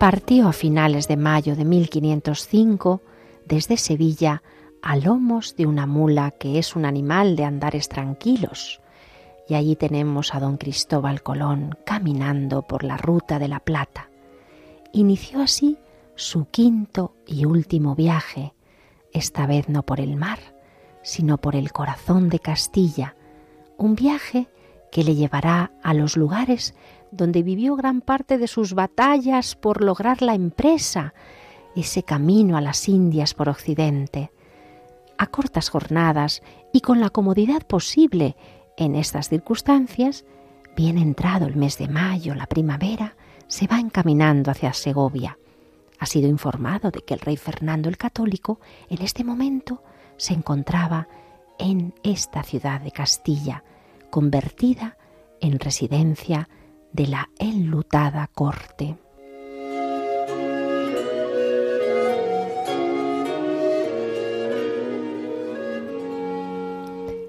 Partió 0.00 0.48
a 0.48 0.54
finales 0.54 1.08
de 1.08 1.18
mayo 1.18 1.54
de 1.56 1.66
1505 1.66 3.02
desde 3.44 3.76
Sevilla 3.76 4.42
a 4.80 4.96
lomos 4.96 5.56
de 5.56 5.66
una 5.66 5.86
mula 5.86 6.30
que 6.30 6.58
es 6.58 6.74
un 6.74 6.86
animal 6.86 7.36
de 7.36 7.44
andares 7.44 7.90
tranquilos. 7.90 8.80
Y 9.46 9.56
allí 9.56 9.76
tenemos 9.76 10.34
a 10.34 10.40
don 10.40 10.56
Cristóbal 10.56 11.22
Colón 11.22 11.76
caminando 11.84 12.62
por 12.62 12.82
la 12.82 12.96
ruta 12.96 13.38
de 13.38 13.48
la 13.48 13.60
Plata. 13.60 14.08
Inició 14.94 15.42
así 15.42 15.76
su 16.14 16.46
quinto 16.46 17.14
y 17.26 17.44
último 17.44 17.94
viaje, 17.94 18.54
esta 19.12 19.46
vez 19.46 19.68
no 19.68 19.82
por 19.82 20.00
el 20.00 20.16
mar, 20.16 20.38
sino 21.02 21.36
por 21.36 21.54
el 21.54 21.72
corazón 21.72 22.30
de 22.30 22.38
Castilla, 22.38 23.16
un 23.76 23.96
viaje 23.96 24.48
que 24.90 25.04
le 25.04 25.14
llevará 25.14 25.72
a 25.82 25.92
los 25.92 26.16
lugares 26.16 26.74
donde 27.12 27.42
vivió 27.42 27.76
gran 27.76 28.00
parte 28.00 28.38
de 28.38 28.46
sus 28.46 28.74
batallas 28.74 29.56
por 29.56 29.82
lograr 29.82 30.22
la 30.22 30.34
empresa, 30.34 31.14
ese 31.76 32.02
camino 32.02 32.56
a 32.56 32.60
las 32.60 32.88
Indias 32.88 33.34
por 33.34 33.48
Occidente. 33.48 34.32
A 35.18 35.26
cortas 35.26 35.68
jornadas 35.68 36.42
y 36.72 36.80
con 36.80 37.00
la 37.00 37.10
comodidad 37.10 37.62
posible 37.66 38.36
en 38.76 38.96
estas 38.96 39.28
circunstancias, 39.28 40.24
bien 40.76 40.98
entrado 40.98 41.46
el 41.46 41.56
mes 41.56 41.78
de 41.78 41.88
mayo, 41.88 42.34
la 42.34 42.46
primavera, 42.46 43.16
se 43.46 43.66
va 43.66 43.78
encaminando 43.78 44.50
hacia 44.50 44.72
Segovia. 44.72 45.38
Ha 45.98 46.06
sido 46.06 46.28
informado 46.28 46.90
de 46.90 47.02
que 47.02 47.14
el 47.14 47.20
rey 47.20 47.36
Fernando 47.36 47.88
el 47.88 47.98
Católico 47.98 48.60
en 48.88 49.02
este 49.02 49.22
momento 49.24 49.82
se 50.16 50.32
encontraba 50.32 51.08
en 51.58 51.92
esta 52.02 52.42
ciudad 52.42 52.80
de 52.80 52.90
Castilla, 52.90 53.64
convertida 54.08 54.96
en 55.40 55.58
residencia 55.58 56.48
de 56.92 57.06
la 57.06 57.28
enlutada 57.38 58.28
corte. 58.34 58.96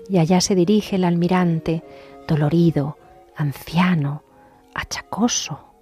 Y 0.10 0.18
allá 0.18 0.42
se 0.42 0.56
dirige 0.56 0.98
el 0.98 1.06
almirante, 1.06 1.84
dolorido, 2.28 2.98
anciano, 3.36 4.24
achacoso, 4.74 5.74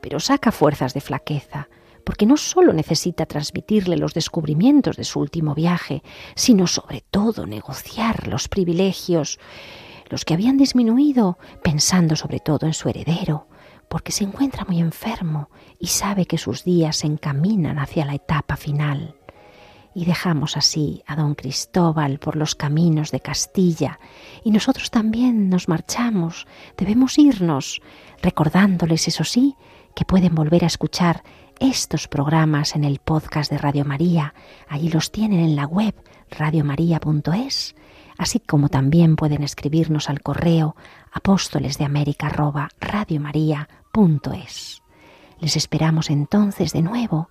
pero 0.00 0.18
saca 0.18 0.50
fuerzas 0.50 0.92
de 0.92 1.00
flaqueza, 1.00 1.68
porque 2.02 2.26
no 2.26 2.36
sólo 2.36 2.72
necesita 2.72 3.26
transmitirle 3.26 3.96
los 3.96 4.14
descubrimientos 4.14 4.96
de 4.96 5.04
su 5.04 5.20
último 5.20 5.54
viaje, 5.54 6.02
sino 6.34 6.66
sobre 6.66 7.02
todo 7.10 7.46
negociar 7.46 8.28
los 8.28 8.48
privilegios 8.48 9.38
los 10.08 10.24
que 10.24 10.34
habían 10.34 10.56
disminuido, 10.56 11.38
pensando 11.62 12.16
sobre 12.16 12.40
todo 12.40 12.66
en 12.66 12.74
su 12.74 12.88
heredero, 12.88 13.48
porque 13.88 14.12
se 14.12 14.24
encuentra 14.24 14.64
muy 14.64 14.80
enfermo 14.80 15.50
y 15.78 15.88
sabe 15.88 16.26
que 16.26 16.38
sus 16.38 16.64
días 16.64 16.96
se 16.96 17.06
encaminan 17.06 17.78
hacia 17.78 18.04
la 18.04 18.14
etapa 18.14 18.56
final. 18.56 19.16
Y 19.94 20.04
dejamos 20.04 20.56
así 20.56 21.02
a 21.06 21.16
don 21.16 21.34
Cristóbal 21.34 22.18
por 22.18 22.36
los 22.36 22.54
caminos 22.54 23.10
de 23.10 23.20
Castilla, 23.20 23.98
y 24.44 24.50
nosotros 24.50 24.90
también 24.90 25.48
nos 25.48 25.68
marchamos, 25.68 26.46
debemos 26.76 27.18
irnos, 27.18 27.80
recordándoles, 28.20 29.08
eso 29.08 29.24
sí, 29.24 29.56
que 29.94 30.04
pueden 30.04 30.34
volver 30.34 30.64
a 30.64 30.66
escuchar 30.66 31.22
estos 31.58 32.08
programas 32.08 32.76
en 32.76 32.84
el 32.84 32.98
podcast 32.98 33.50
de 33.50 33.56
Radio 33.56 33.86
María, 33.86 34.34
allí 34.68 34.90
los 34.90 35.10
tienen 35.10 35.40
en 35.40 35.56
la 35.56 35.64
web 35.66 35.94
radiomaria.es, 36.28 37.74
así 38.18 38.40
como 38.40 38.68
también 38.68 39.16
pueden 39.16 39.42
escribirnos 39.42 40.08
al 40.08 40.20
correo 40.20 40.76
apóstoles 41.12 41.78
Les 45.40 45.56
esperamos 45.56 46.10
entonces 46.10 46.72
de 46.72 46.82
nuevo 46.82 47.28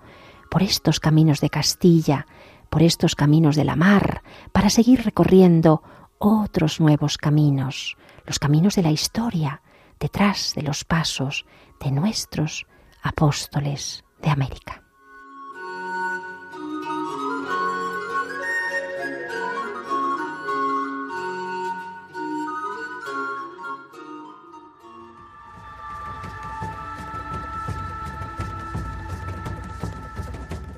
por 0.50 0.64
estos 0.64 1.00
caminos 1.00 1.42
de 1.42 1.50
Castilla, 1.50 2.28
por 2.70 2.84
estos 2.84 3.16
caminos 3.16 3.56
de 3.56 3.66
la 3.66 3.76
mar, 3.76 4.22
para 4.52 4.70
seguir 4.70 5.04
recorriendo 5.04 5.82
otros 6.18 6.80
nuevos 6.80 7.18
caminos, 7.18 7.98
los 8.26 8.40
caminos 8.40 8.76
de 8.76 8.84
la 8.84 8.92
historia, 8.92 9.62
detrás 10.00 10.54
de 10.56 10.62
los 10.62 10.84
pasos 10.84 11.46
de 11.80 11.92
nuestros 11.92 12.66
apóstoles 13.02 14.04
de 14.22 14.30
América. 14.30 14.85